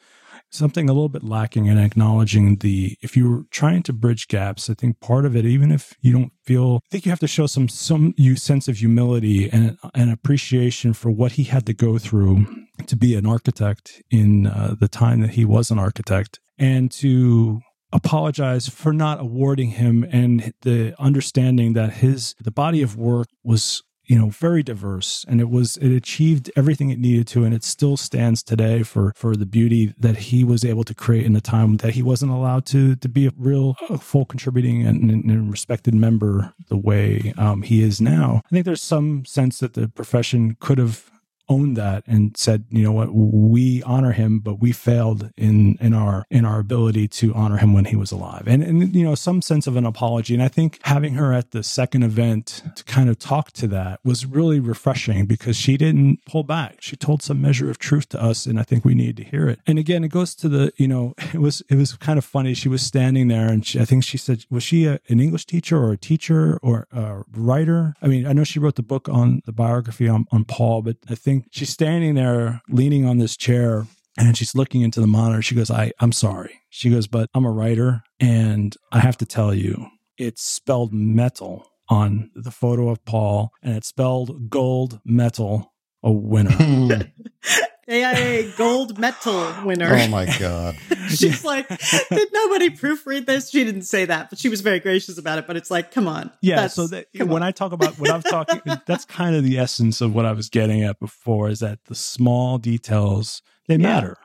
something 0.52 0.90
a 0.90 0.94
little 0.94 1.10
bit 1.10 1.24
lacking 1.24 1.66
in 1.66 1.78
acknowledging 1.78 2.58
the 2.58 2.98
if 3.02 3.16
you're 3.16 3.46
trying 3.52 3.82
to 3.84 3.94
bridge 3.94 4.28
gaps 4.28 4.70
i 4.70 4.74
think 4.74 5.00
part 5.00 5.26
of 5.26 5.36
it 5.36 5.46
even 5.46 5.72
if 5.72 5.96
you 6.02 6.12
don't 6.12 6.32
feel 6.44 6.82
i 6.86 6.90
think 6.92 7.06
you 7.06 7.12
have 7.12 7.20
to 7.20 7.28
show 7.28 7.48
some 7.48 7.68
some 7.68 8.14
you 8.18 8.36
sense 8.36 8.68
of 8.68 8.78
humility 8.78 9.50
and 9.50 9.78
an 9.94 10.10
appreciation 10.10 10.94
for 10.94 11.10
what 11.10 11.34
he 11.34 11.44
had 11.44 11.66
to 11.66 11.74
go 11.74 11.98
through 11.98 12.46
to 12.88 12.96
be 12.96 13.16
an 13.16 13.26
architect 13.26 14.02
in 14.10 14.48
uh, 14.48 14.76
the 14.80 14.88
time 14.88 15.22
that 15.22 15.32
he 15.32 15.46
was 15.46 15.72
an 15.72 15.80
architect 15.80 16.40
and 16.58 16.92
to 16.92 17.62
apologize 17.94 18.70
for 18.70 18.94
not 18.94 19.20
awarding 19.20 19.72
him 19.72 20.06
and 20.12 20.54
the 20.62 20.96
understanding 21.00 21.74
that 21.74 21.94
his 21.94 22.36
the 22.40 22.52
body 22.52 22.82
of 22.82 22.96
work 22.96 23.28
was 23.44 23.84
you 24.06 24.18
know 24.18 24.30
very 24.30 24.64
diverse 24.64 25.26
and 25.28 25.40
it 25.40 25.50
was 25.50 25.78
it 25.78 25.92
achieved 25.92 26.52
everything 26.56 26.90
it 26.90 27.00
needed 27.00 27.28
to 27.28 27.44
and 27.44 27.54
it 27.54 27.64
still 27.64 27.96
stands 27.98 28.44
today 28.44 28.84
for 28.84 29.14
for 29.16 29.36
the 29.36 29.46
beauty 29.46 29.94
that 29.98 30.18
he 30.18 30.44
was 30.44 30.66
able 30.66 30.84
to 30.84 30.94
create 30.94 31.26
in 31.26 31.34
the 31.34 31.42
time 31.42 31.78
that 31.78 31.94
he 31.94 32.02
wasn't 32.02 32.32
allowed 32.32 32.66
to 32.66 32.96
to 32.96 33.08
be 33.08 33.28
a 33.28 33.32
real 33.38 33.76
full 34.00 34.26
contributing 34.26 34.86
and, 34.86 35.10
and 35.10 35.52
respected 35.52 35.94
member 35.94 36.54
the 36.68 36.78
way 36.78 37.34
um, 37.38 37.62
he 37.62 37.84
is 37.84 38.02
now. 38.02 38.42
I 38.46 38.50
think 38.50 38.66
there's 38.66 38.82
some 38.82 39.26
sense 39.26 39.60
that 39.60 39.74
the 39.74 39.88
profession 39.88 40.58
could 40.60 40.78
have 40.78 41.11
owned 41.52 41.76
that 41.78 42.04
and 42.08 42.36
said, 42.38 42.66
you 42.70 42.84
know 42.84 42.92
what, 42.92 43.14
we 43.14 43.84
honor 43.84 44.14
him, 44.14 44.40
but 44.40 44.56
we 44.56 44.72
failed 44.72 45.32
in 45.38 45.78
in 45.82 45.94
our 45.94 46.26
in 46.30 46.46
our 46.46 46.60
ability 46.60 47.08
to 47.08 47.34
honor 47.34 47.58
him 47.58 47.74
when 47.74 47.86
he 47.86 47.96
was 47.96 48.12
alive. 48.12 48.44
And 48.48 48.64
and 48.64 48.96
you 48.96 49.04
know, 49.04 49.16
some 49.16 49.42
sense 49.42 49.68
of 49.68 49.76
an 49.76 49.86
apology. 49.86 50.34
And 50.34 50.44
I 50.44 50.48
think 50.48 50.80
having 50.84 51.16
her 51.16 51.34
at 51.34 51.52
the 51.52 51.64
second 51.64 52.04
event 52.04 52.64
to 52.76 52.84
kind 52.86 53.10
of 53.10 53.20
talk 53.20 53.52
to 53.54 53.68
that 53.68 54.00
was 54.04 54.26
really 54.26 54.60
refreshing 54.60 55.26
because 55.26 55.56
she 55.58 55.78
didn't 55.78 56.24
pull 56.26 56.44
back. 56.44 56.78
She 56.80 56.96
told 56.96 57.22
some 57.22 57.42
measure 57.42 57.70
of 57.70 57.78
truth 57.78 58.10
to 58.10 58.22
us, 58.22 58.46
and 58.46 58.60
I 58.60 58.64
think 58.64 58.86
we 58.86 58.96
needed 58.96 59.18
to 59.18 59.24
hear 59.24 59.50
it. 59.50 59.60
And 59.68 59.78
again, 59.78 60.04
it 60.04 60.10
goes 60.10 60.34
to 60.36 60.50
the, 60.50 60.72
you 60.78 60.88
know, 60.88 61.14
it 61.34 61.40
was 61.40 61.62
it 61.70 61.76
was 61.76 61.94
kind 61.98 62.18
of 62.18 62.26
funny. 62.26 62.54
She 62.54 62.70
was 62.70 62.82
standing 62.82 63.28
there 63.28 63.48
and 63.50 63.66
she, 63.66 63.80
I 63.80 63.86
think 63.86 64.04
she 64.04 64.18
said, 64.18 64.46
was 64.50 64.64
she 64.64 64.86
a, 64.86 65.00
an 65.10 65.20
English 65.20 65.46
teacher 65.46 65.78
or 65.78 65.92
a 65.92 65.98
teacher 65.98 66.58
or 66.62 66.88
a 66.92 67.24
writer? 67.34 67.96
I 68.02 68.08
mean, 68.08 68.26
I 68.26 68.34
know 68.34 68.44
she 68.44 68.60
wrote 68.60 68.76
the 68.76 68.84
book 68.84 69.10
on 69.10 69.42
the 69.46 69.52
biography 69.52 70.08
on, 70.08 70.28
on 70.32 70.46
Paul, 70.46 70.82
but 70.82 70.98
I 71.10 71.16
think 71.16 71.41
she's 71.52 71.70
standing 71.70 72.16
there 72.16 72.62
leaning 72.70 73.06
on 73.06 73.18
this 73.18 73.38
chair 73.38 73.88
and 74.18 74.38
she's 74.38 74.56
looking 74.56 74.82
into 74.82 75.00
the 75.00 75.08
monitor. 75.08 75.42
She 75.42 75.56
goes, 75.56 75.72
I, 75.72 75.92
I'm 76.00 76.12
sorry. 76.12 76.62
She 76.70 76.90
goes, 76.90 77.08
but 77.08 77.30
I'm 77.34 77.46
a 77.46 77.52
writer 77.52 78.04
and 78.20 78.76
I 78.92 79.00
have 79.00 79.18
to 79.18 79.26
tell 79.26 79.54
you, 79.54 79.88
it's 80.18 80.44
spelled 80.44 80.94
metal 80.94 81.68
on 81.90 82.32
the 82.36 82.52
photo 82.52 82.90
of 82.90 83.04
Paul 83.06 83.52
and 83.62 83.76
it's 83.76 83.88
spelled 83.88 84.50
gold 84.50 85.00
metal, 85.06 85.74
a 86.04 86.12
winner. 86.12 86.52
AIA 87.92 88.52
gold 88.58 88.98
medal 88.98 89.54
winner. 89.66 89.94
Oh 89.94 90.08
my 90.08 90.26
God. 90.40 90.78
She's 91.10 91.44
like, 91.44 91.68
did 91.68 92.30
nobody 92.32 92.70
proofread 92.70 93.26
this? 93.26 93.50
She 93.50 93.64
didn't 93.64 93.84
say 93.84 94.06
that, 94.06 94.30
but 94.30 94.40
she 94.40 94.50
was 94.50 94.62
very 94.62 94.80
gracious 94.80 95.18
about 95.18 95.40
it. 95.40 95.48
But 95.48 95.58
it's 95.58 95.70
like, 95.70 95.92
come 95.92 96.08
on. 96.08 96.32
Yeah. 96.42 96.68
So 96.68 96.88
that, 96.88 97.08
when 97.14 97.32
on. 97.32 97.44
I 97.44 97.52
talk 97.52 97.74
about 97.74 98.00
what 98.00 98.10
I'm 98.10 98.22
talking, 98.22 98.62
that's 98.86 99.06
kind 99.06 99.36
of 99.36 99.44
the 99.44 99.60
essence 99.60 100.00
of 100.00 100.16
what 100.16 100.26
I 100.26 100.32
was 100.32 100.50
getting 100.50 100.84
at 100.84 101.00
before 101.00 101.50
is 101.50 101.60
that 101.60 101.80
the 101.86 101.96
small 101.96 102.58
details, 102.58 103.42
they 103.68 103.76
yeah. 103.76 103.88
matter. 103.88 104.18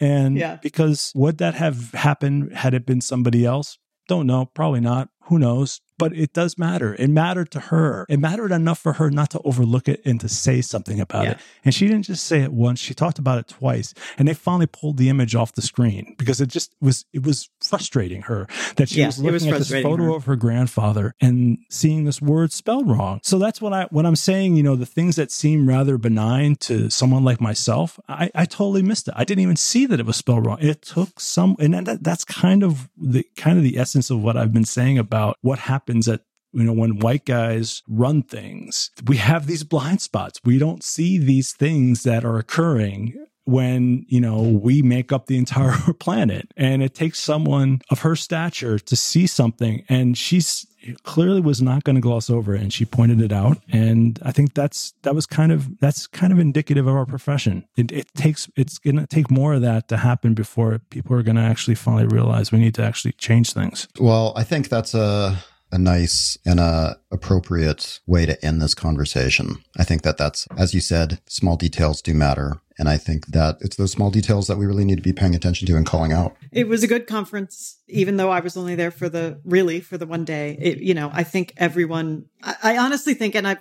And 0.00 0.36
yeah. 0.36 0.56
because 0.62 1.12
would 1.14 1.38
that 1.38 1.54
have 1.54 1.92
happened 1.92 2.52
had 2.54 2.72
it 2.74 2.86
been 2.86 3.00
somebody 3.00 3.44
else? 3.44 3.78
Don't 4.06 4.26
know. 4.26 4.46
Probably 4.46 4.80
not. 4.80 5.08
Who 5.24 5.38
knows? 5.38 5.80
But 5.98 6.14
it 6.14 6.32
does 6.32 6.58
matter. 6.58 6.94
It 6.94 7.10
mattered 7.10 7.50
to 7.52 7.60
her. 7.60 8.06
It 8.08 8.18
mattered 8.18 8.52
enough 8.52 8.78
for 8.78 8.94
her 8.94 9.10
not 9.10 9.30
to 9.30 9.40
overlook 9.44 9.88
it 9.88 10.00
and 10.04 10.20
to 10.20 10.28
say 10.28 10.60
something 10.60 11.00
about 11.00 11.24
yeah. 11.24 11.30
it. 11.32 11.38
And 11.64 11.74
she 11.74 11.86
didn't 11.86 12.04
just 12.04 12.24
say 12.24 12.42
it 12.42 12.52
once; 12.52 12.80
she 12.80 12.94
talked 12.94 13.18
about 13.18 13.38
it 13.38 13.48
twice. 13.48 13.94
And 14.16 14.28
they 14.28 14.34
finally 14.34 14.66
pulled 14.66 14.96
the 14.96 15.08
image 15.08 15.34
off 15.34 15.52
the 15.52 15.62
screen 15.62 16.14
because 16.18 16.40
it 16.40 16.48
just 16.48 16.74
was 16.80 17.04
it 17.12 17.24
was 17.24 17.48
frustrating 17.60 18.22
her 18.22 18.46
that 18.76 18.88
she 18.88 19.00
yeah, 19.00 19.06
was 19.06 19.18
looking 19.18 19.32
was 19.32 19.46
at 19.46 19.58
this 19.58 19.82
photo 19.82 20.04
her. 20.04 20.16
of 20.16 20.24
her 20.24 20.36
grandfather 20.36 21.14
and 21.20 21.58
seeing 21.70 22.04
this 22.04 22.22
word 22.22 22.52
spelled 22.52 22.88
wrong. 22.88 23.20
So 23.22 23.38
that's 23.38 23.60
what 23.60 23.72
I 23.72 23.84
when 23.90 24.06
I'm 24.06 24.16
saying, 24.16 24.56
you 24.56 24.62
know, 24.62 24.76
the 24.76 24.86
things 24.86 25.16
that 25.16 25.30
seem 25.30 25.68
rather 25.68 25.98
benign 25.98 26.56
to 26.56 26.90
someone 26.90 27.24
like 27.24 27.40
myself, 27.40 27.98
I, 28.08 28.30
I 28.34 28.44
totally 28.44 28.82
missed 28.82 29.08
it. 29.08 29.14
I 29.16 29.24
didn't 29.24 29.42
even 29.42 29.56
see 29.56 29.86
that 29.86 30.00
it 30.00 30.06
was 30.06 30.16
spelled 30.16 30.46
wrong. 30.46 30.58
It 30.60 30.82
took 30.82 31.20
some, 31.20 31.56
and 31.58 31.74
that, 31.86 32.02
that's 32.02 32.24
kind 32.24 32.62
of 32.62 32.88
the 32.96 33.24
kind 33.36 33.58
of 33.58 33.64
the 33.64 33.78
essence 33.78 34.10
of 34.10 34.22
what 34.22 34.36
I've 34.36 34.52
been 34.52 34.64
saying 34.64 34.98
about 34.98 35.38
what 35.40 35.58
happened 35.58 35.87
happens 35.88 36.06
that 36.06 36.20
you 36.52 36.64
know 36.64 36.72
when 36.72 36.98
white 36.98 37.24
guys 37.24 37.82
run 37.88 38.22
things 38.22 38.90
we 39.06 39.16
have 39.16 39.46
these 39.46 39.64
blind 39.64 40.00
spots. 40.00 40.40
We 40.44 40.58
don't 40.58 40.82
see 40.82 41.18
these 41.18 41.52
things 41.52 42.02
that 42.02 42.24
are 42.24 42.38
occurring 42.38 43.14
when 43.44 44.04
you 44.08 44.20
know 44.20 44.42
we 44.42 44.82
make 44.82 45.12
up 45.12 45.26
the 45.26 45.38
entire 45.38 45.76
planet. 46.00 46.52
And 46.56 46.82
it 46.82 46.94
takes 46.94 47.18
someone 47.18 47.80
of 47.90 48.00
her 48.00 48.16
stature 48.16 48.78
to 48.78 48.96
see 48.96 49.26
something. 49.26 49.84
And 49.88 50.16
she's 50.16 50.66
clearly 51.02 51.40
was 51.40 51.60
not 51.60 51.84
going 51.84 51.96
to 51.96 52.02
gloss 52.02 52.30
over 52.30 52.54
it. 52.54 52.62
And 52.62 52.72
she 52.72 52.84
pointed 52.84 53.20
it 53.20 53.32
out. 53.32 53.58
And 53.70 54.18
i 54.22 54.32
think 54.32 54.54
that's 54.54 54.94
that 55.02 55.14
was 55.14 55.26
kind 55.26 55.52
of 55.52 55.78
that's 55.80 56.06
kind 56.06 56.32
of 56.32 56.38
indicative 56.38 56.86
of 56.86 56.94
our 56.94 57.06
profession. 57.06 57.64
It, 57.76 57.92
it 57.92 58.06
takes 58.14 58.50
it's 58.56 58.78
going 58.78 58.96
to 58.96 59.06
take 59.06 59.30
more 59.30 59.54
of 59.54 59.62
that 59.62 59.88
to 59.88 59.98
happen 59.98 60.34
before 60.34 60.80
people 60.90 61.14
are 61.16 61.22
going 61.22 61.36
to 61.36 61.42
actually 61.42 61.74
finally 61.74 62.06
realize 62.06 62.52
we 62.52 62.58
need 62.58 62.74
to 62.74 62.82
actually 62.82 63.12
change 63.12 63.52
things. 63.52 63.86
Well 63.98 64.32
i 64.36 64.44
think 64.44 64.68
that's 64.68 64.94
a 64.94 65.38
a 65.70 65.78
nice 65.78 66.38
and 66.44 66.60
a 66.60 66.98
appropriate 67.10 68.00
way 68.06 68.26
to 68.26 68.42
end 68.44 68.62
this 68.62 68.74
conversation. 68.74 69.56
I 69.76 69.84
think 69.84 70.02
that 70.02 70.16
that's, 70.16 70.46
as 70.56 70.74
you 70.74 70.80
said, 70.80 71.20
small 71.26 71.56
details 71.56 72.02
do 72.02 72.14
matter. 72.14 72.60
And 72.78 72.88
I 72.88 72.96
think 72.96 73.26
that 73.28 73.58
it's 73.60 73.76
those 73.76 73.92
small 73.92 74.10
details 74.10 74.46
that 74.46 74.56
we 74.56 74.66
really 74.66 74.84
need 74.84 74.96
to 74.96 75.02
be 75.02 75.12
paying 75.12 75.34
attention 75.34 75.66
to 75.66 75.76
and 75.76 75.84
calling 75.84 76.12
out. 76.12 76.36
It 76.52 76.68
was 76.68 76.82
a 76.82 76.86
good 76.86 77.06
conference, 77.06 77.78
even 77.88 78.16
though 78.16 78.30
I 78.30 78.40
was 78.40 78.56
only 78.56 78.76
there 78.76 78.92
for 78.92 79.08
the 79.08 79.40
really 79.44 79.80
for 79.80 79.98
the 79.98 80.06
one 80.06 80.24
day. 80.24 80.56
It, 80.60 80.78
you 80.78 80.94
know, 80.94 81.10
I 81.12 81.24
think 81.24 81.52
everyone, 81.56 82.26
I, 82.42 82.54
I 82.62 82.78
honestly 82.78 83.14
think, 83.14 83.34
and 83.34 83.48
I, 83.48 83.56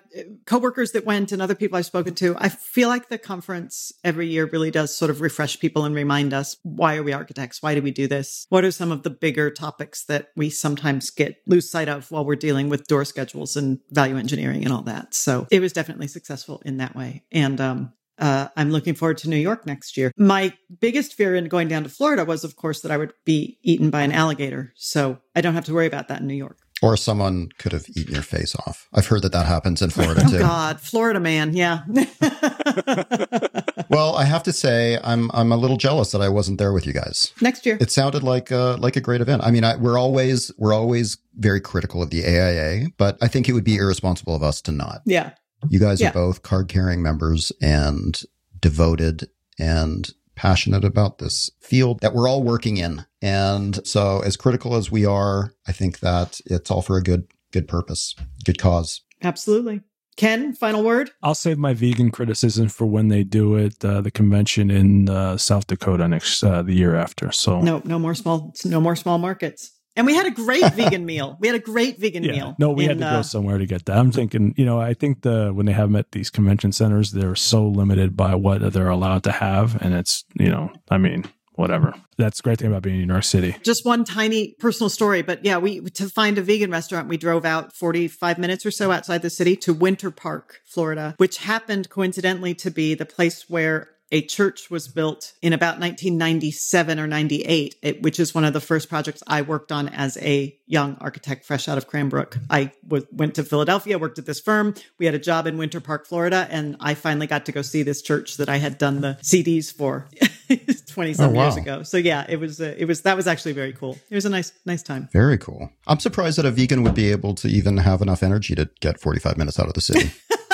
coworkers 0.45 0.91
that 0.91 1.03
went 1.05 1.32
and 1.32 1.41
other 1.41 1.55
people 1.55 1.78
I've 1.78 1.86
spoken 1.86 2.13
to, 2.15 2.36
I 2.38 2.49
feel 2.49 2.89
like 2.89 3.09
the 3.09 3.18
conference 3.18 3.91
every 4.03 4.28
year 4.28 4.45
really 4.45 4.70
does 4.70 4.95
sort 4.95 5.09
of 5.09 5.22
refresh 5.22 5.59
people 5.59 5.84
and 5.86 5.95
remind 5.95 6.34
us 6.34 6.57
why 6.63 6.95
are 6.97 7.03
we 7.03 7.13
architects? 7.13 7.61
Why 7.63 7.74
do 7.74 7.82
we 7.82 7.91
do 7.91 8.07
this? 8.07 8.45
What 8.49 8.63
are 8.63 8.72
some 8.72 8.91
of 8.91 9.01
the 9.01 9.09
bigger 9.09 9.49
topics 9.49 10.05
that 10.05 10.30
we 10.36 10.51
sometimes 10.51 11.09
get 11.09 11.41
lose 11.47 11.70
sight 11.70 11.89
of 11.89 12.11
while 12.11 12.24
we're 12.24 12.36
dealing 12.36 12.70
with 12.70 12.88
door 12.88 13.03
schedules 13.03 13.57
and 13.57 13.80
value 13.89 14.18
engineering 14.18 14.63
and 14.63 14.72
all 14.72 14.84
that? 14.84 15.15
So 15.15 15.47
it 15.49 15.59
was 15.59 15.74
definitely 15.74 16.07
successful 16.07 16.61
in 16.65 16.78
that 16.78 16.95
way. 16.95 17.24
And 17.32 17.59
um, 17.59 17.93
uh, 18.20 18.47
I'm 18.55 18.72
looking 18.72 18.95
forward 18.95 19.18
to 19.20 19.30
New 19.30 19.38
York 19.38 19.65
next 19.65 19.97
year. 19.97 20.11
My 20.18 20.53
biggest 20.80 21.13
fear 21.13 21.36
in 21.36 21.47
going 21.47 21.68
down 21.68 21.84
to 21.84 21.89
Florida 21.89 22.26
was, 22.26 22.43
of 22.43 22.55
course, 22.55 22.82
that 22.82 22.91
I 22.91 22.97
would 22.97 23.13
be 23.26 23.57
eaten 23.63 23.89
by 23.89 24.01
an 24.01 24.11
alligator. 24.11 24.74
So 24.76 25.20
I 25.36 25.41
don't 25.41 25.53
have 25.53 25.65
to 25.65 25.74
worry 25.74 25.88
about 25.88 26.07
that 26.07 26.22
in 26.22 26.28
New 26.28 26.36
York. 26.36 26.57
Or 26.80 26.95
someone 26.95 27.49
could 27.57 27.72
have 27.72 27.86
eaten 27.89 28.13
your 28.13 28.24
face 28.24 28.55
off. 28.55 28.88
I've 28.93 29.07
heard 29.07 29.24
that 29.24 29.32
that 29.32 29.47
happens 29.47 29.82
in 29.82 29.89
Florida 29.89 30.22
oh 30.26 30.30
too. 30.30 30.39
God, 30.39 30.80
Florida 30.80 31.20
man, 31.20 31.55
yeah. 31.55 31.80
well, 33.89 34.15
I 34.15 34.26
have 34.26 34.43
to 34.43 34.53
say, 34.53 34.99
I'm 35.03 35.32
I'm 35.34 35.51
a 35.51 35.57
little 35.57 35.78
jealous 35.78 36.11
that 36.11 36.22
I 36.22 36.30
wasn't 36.30 36.59
there 36.59 36.74
with 36.74 36.86
you 36.86 36.93
guys 36.93 37.34
next 37.41 37.65
year. 37.65 37.80
It 37.82 37.89
sounded 37.89 38.22
like 38.22 38.51
a, 38.51 38.78
like 38.80 38.95
a 38.95 39.01
great 39.01 39.22
event. 39.22 39.41
I 39.43 39.49
mean, 39.49 39.63
I, 39.63 39.76
we're 39.76 39.97
always 39.97 40.51
we're 40.59 40.74
always 40.74 41.18
very 41.36 41.61
critical 41.61 42.03
of 42.03 42.11
the 42.11 42.24
AIA, 42.24 42.89
but 42.97 43.18
I 43.22 43.28
think 43.28 43.49
it 43.49 43.53
would 43.53 43.63
be 43.63 43.78
irresponsible 43.78 44.36
of 44.36 44.43
us 44.43 44.61
to 44.63 44.72
not. 44.72 45.01
Yeah. 45.05 45.32
You 45.70 45.80
guys 45.80 45.99
Yeah. 46.01 46.10
are 46.10 46.14
both 46.14 46.43
card 46.43 46.68
carrying 46.68 47.01
members 47.01 47.51
and 47.62 48.22
devoted 48.62 49.30
and 49.60 50.10
passionate 50.36 50.86
about 50.86 51.18
this 51.18 51.49
field 51.62 51.99
that 52.01 52.14
we're 52.14 52.28
all 52.28 52.43
working 52.43 52.78
in. 52.78 53.05
And 53.22 53.80
so 53.88 54.20
as 54.20 54.38
critical 54.38 54.76
as 54.76 54.91
we 54.91 55.05
are, 55.05 55.53
I 55.68 55.72
think 55.72 55.99
that 56.01 56.39
it's 56.45 56.70
all 56.70 56.82
for 56.82 56.97
a 56.97 57.03
good 57.03 57.28
good 57.51 57.68
purpose, 57.68 58.14
good 58.45 58.60
cause. 58.60 59.01
Absolutely. 59.24 59.82
Ken, 60.18 60.53
final 60.53 60.84
word? 60.84 61.12
I'll 61.24 61.36
save 61.36 61.58
my 61.58 61.74
vegan 61.74 62.12
criticism 62.12 62.70
for 62.70 62.86
when 62.88 63.08
they 63.08 63.24
do 63.24 63.55
it, 63.55 63.84
uh, 63.86 64.01
the 64.01 64.12
convention 64.12 64.70
in 64.72 65.10
uh, 65.10 65.38
South 65.38 65.68
Dakota 65.68 66.08
next 66.08 66.43
uh, 66.43 66.62
the 66.64 66.74
year 66.74 66.95
after. 66.95 67.32
So 67.32 67.62
No, 67.62 67.82
no 67.86 67.97
more 67.99 68.16
small 68.16 68.53
no 68.66 68.82
more 68.82 68.95
small 68.95 69.18
markets. 69.18 69.72
And 69.97 70.05
we 70.05 70.15
had 70.15 70.27
a 70.27 70.31
great 70.31 70.63
vegan 70.73 71.05
meal. 71.05 71.37
We 71.39 71.47
had 71.47 71.55
a 71.55 71.59
great 71.59 71.99
vegan 71.99 72.23
yeah, 72.23 72.31
meal. 72.31 72.55
no, 72.59 72.71
we 72.71 72.83
had 72.83 72.93
in, 72.93 72.97
to 72.99 73.07
uh, 73.07 73.17
go 73.17 73.21
somewhere 73.23 73.57
to 73.57 73.65
get 73.65 73.85
that. 73.87 73.97
I'm 73.97 74.11
thinking, 74.11 74.53
you 74.55 74.63
know, 74.63 74.79
I 74.79 74.93
think 74.93 75.23
the 75.23 75.51
when 75.53 75.65
they 75.65 75.73
have 75.73 75.89
them 75.89 75.95
at 75.97 76.11
these 76.11 76.29
convention 76.29 76.71
centers, 76.71 77.11
they're 77.11 77.35
so 77.35 77.67
limited 77.67 78.15
by 78.15 78.35
what 78.35 78.71
they're 78.71 78.89
allowed 78.89 79.23
to 79.23 79.31
have, 79.31 79.81
and 79.81 79.93
it's 79.93 80.23
you 80.39 80.49
know, 80.49 80.71
I 80.89 80.97
mean, 80.97 81.25
whatever. 81.55 81.93
That's 82.17 82.37
the 82.37 82.43
great 82.43 82.59
thing 82.59 82.67
about 82.67 82.83
being 82.83 83.01
in 83.01 83.07
New 83.07 83.13
York 83.13 83.23
City. 83.23 83.55
just 83.63 83.85
one 83.85 84.05
tiny 84.05 84.53
personal 84.59 84.89
story, 84.89 85.23
but 85.23 85.43
yeah, 85.43 85.57
we 85.57 85.81
to 85.81 86.09
find 86.09 86.37
a 86.37 86.41
vegan 86.41 86.71
restaurant, 86.71 87.07
we 87.07 87.17
drove 87.17 87.43
out 87.43 87.75
45 87.75 88.37
minutes 88.37 88.65
or 88.65 88.71
so 88.71 88.91
outside 88.91 89.21
the 89.21 89.29
city 89.29 89.55
to 89.57 89.73
Winter 89.73 90.11
Park, 90.11 90.61
Florida, 90.65 91.15
which 91.17 91.39
happened 91.39 91.89
coincidentally 91.89 92.53
to 92.55 92.71
be 92.71 92.93
the 92.93 93.05
place 93.05 93.49
where 93.49 93.89
a 94.12 94.22
church 94.22 94.70
was 94.72 94.88
built 94.88 95.34
in 95.41 95.51
about 95.53 95.80
1997 95.80 96.99
or 96.99 97.08
98, 97.08 97.97
which 98.01 98.20
is 98.20 98.34
one 98.34 98.45
of 98.45 98.53
the 98.53 98.62
first 98.62 98.88
projects 98.89 99.22
I 99.28 99.41
worked 99.41 99.72
on 99.72 99.89
as 99.89 100.18
a 100.18 100.58
young 100.66 100.97
architect 101.01 101.45
fresh 101.45 101.68
out 101.68 101.78
of 101.78 101.88
Cranbrook. 101.88 102.38
I 102.49 102.72
went 102.88 103.36
to 103.36 103.43
Philadelphia, 103.43 103.97
worked 103.99 104.18
at 104.20 104.26
this 104.26 104.39
firm. 104.39 104.76
We 104.97 105.05
had 105.05 105.16
a 105.16 105.20
job 105.20 105.45
in 105.47 105.58
Winter 105.58 105.80
Park, 105.82 106.08
Florida, 106.08 106.47
and 106.49 106.78
I 106.80 106.93
finally 106.93 107.28
got 107.28 107.45
to 107.47 107.51
go 107.51 107.62
see 107.62 107.84
this 107.84 108.01
church 108.01 108.38
that 108.38 108.47
I 108.49 108.58
had 108.58 108.78
done 108.78 109.01
the 109.01 109.18
CDs 109.22 109.74
for 109.74 110.08
20 110.88 111.14
some 111.14 111.30
Oh, 111.32 111.34
wow. 111.34 111.43
years 111.45 111.58
ago. 111.58 111.84
So 111.84 111.97
yeah, 111.97 112.26
it 112.30 112.39
was 112.39 112.62
uh, 112.62 112.74
it 112.78 112.86
was 112.86 113.01
that 113.01 113.18
was 113.18 113.28
actually 113.28 113.53
very 113.53 113.74
cool. 113.74 113.97
It 114.10 114.16
was 114.16 114.26
a 114.26 114.30
nice 114.30 114.53
nice 114.66 114.84
time. 114.84 115.10
Very 115.12 115.38
cool. 115.38 115.70
I'm 115.86 115.99
surprised 115.99 116.38
that 116.38 116.45
a 116.45 116.51
vegan 116.51 116.84
would 116.84 116.95
be 116.95 117.12
able 117.12 117.36
to 117.36 117.47
even 117.49 117.78
have 117.78 118.01
enough 118.01 118.24
energy 118.24 118.55
to 118.55 118.70
get 118.80 118.99
45 118.99 119.38
minutes 119.38 119.60
out 119.60 119.68
of 119.68 119.74
the 119.74 119.82
city. 119.82 120.12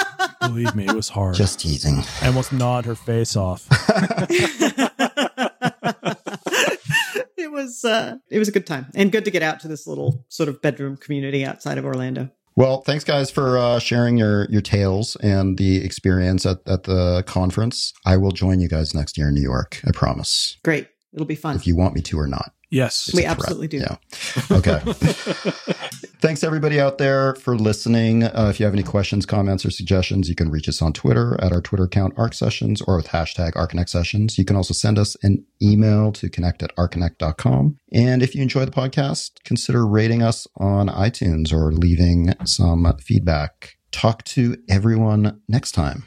Believe 0.48 0.76
me, 0.76 0.86
it 0.86 0.96
was 0.96 1.10
hard. 1.10 1.36
Just 1.36 1.60
teasing. 1.60 2.04
I 2.22 2.28
almost 2.28 2.54
gnawed 2.54 2.86
her 2.86 2.96
face 2.96 3.36
off. 3.36 3.68
it 7.38 7.52
was 7.52 7.84
uh 7.86 8.18
it 8.30 8.40
was 8.40 8.48
a 8.48 8.52
good 8.52 8.68
time 8.68 8.88
and 8.96 9.12
good 9.12 9.26
to 9.26 9.32
get 9.32 9.44
out 9.44 9.60
to 9.62 9.68
this 9.68 9.88
little 9.88 10.26
sort 10.30 10.50
of 10.50 10.62
bedroom 10.62 10.98
community 10.98 11.46
outside 11.46 11.78
of 11.78 11.86
Orlando. 11.86 12.30
Well, 12.56 12.82
thanks 12.82 13.04
guys 13.04 13.32
for 13.32 13.58
uh, 13.58 13.80
sharing 13.80 14.18
your 14.18 14.46
your 14.52 14.62
tales 14.62 15.16
and 15.18 15.58
the 15.58 15.84
experience 15.84 16.46
at, 16.46 16.60
at 16.68 16.84
the 16.84 17.24
conference. 17.26 17.94
I 18.06 18.18
will 18.18 18.32
join 18.32 18.60
you 18.60 18.70
guys 18.70 18.94
next 18.94 19.18
year 19.18 19.30
in 19.30 19.34
New 19.34 19.42
York. 19.42 19.82
I 19.88 19.92
promise. 19.92 20.58
Great. 20.64 20.88
It'll 21.14 21.26
be 21.26 21.36
fun. 21.36 21.56
If 21.56 21.66
you 21.66 21.76
want 21.76 21.96
me 21.96 22.02
to 22.02 22.20
or 22.20 22.28
not. 22.28 22.54
Yes. 22.74 23.08
It's 23.08 23.16
We 23.16 23.24
absolutely 23.24 23.68
do. 23.68 23.78
Yeah. 23.78 23.98
Okay. 24.50 24.80
Thanks 26.24 26.44
everybody 26.44 26.80
out 26.80 26.98
there 26.98 27.36
for 27.36 27.56
listening. 27.56 28.24
Uh, 28.24 28.48
if 28.50 28.60
you 28.60 28.66
have 28.66 28.74
any 28.74 28.82
questions, 28.82 29.28
comments, 29.28 29.64
or 29.64 29.70
suggestions, 29.70 30.28
you 30.28 30.34
can 30.34 30.50
reach 30.50 30.68
us 30.68 30.82
on 30.82 30.92
Twitter 30.92 31.38
at 31.40 31.52
our 31.52 31.62
Twitter 31.62 31.84
account, 31.84 32.16
Arc 32.18 32.34
Sessions, 32.34 32.82
or 32.82 32.96
with 32.96 33.10
hashtag 33.10 33.52
Archinect 33.54 33.90
Sessions. 33.90 34.40
You 34.40 34.46
can 34.46 34.56
also 34.56 34.74
send 34.74 34.98
us 34.98 35.16
an 35.22 35.46
email 35.62 36.12
to 36.14 36.30
connect 36.30 36.64
at 36.64 36.76
archinect.com. 36.76 37.78
And 37.92 38.24
if 38.24 38.34
you 38.34 38.42
enjoy 38.42 38.66
the 38.66 38.72
podcast, 38.72 39.44
consider 39.44 39.86
rating 39.86 40.24
us 40.24 40.48
on 40.58 40.88
iTunes 40.88 41.54
or 41.54 41.72
leaving 41.72 42.34
some 42.46 42.92
feedback. 43.00 43.76
Talk 43.92 44.24
to 44.24 44.58
everyone 44.68 45.42
next 45.48 45.74
time. 45.74 46.06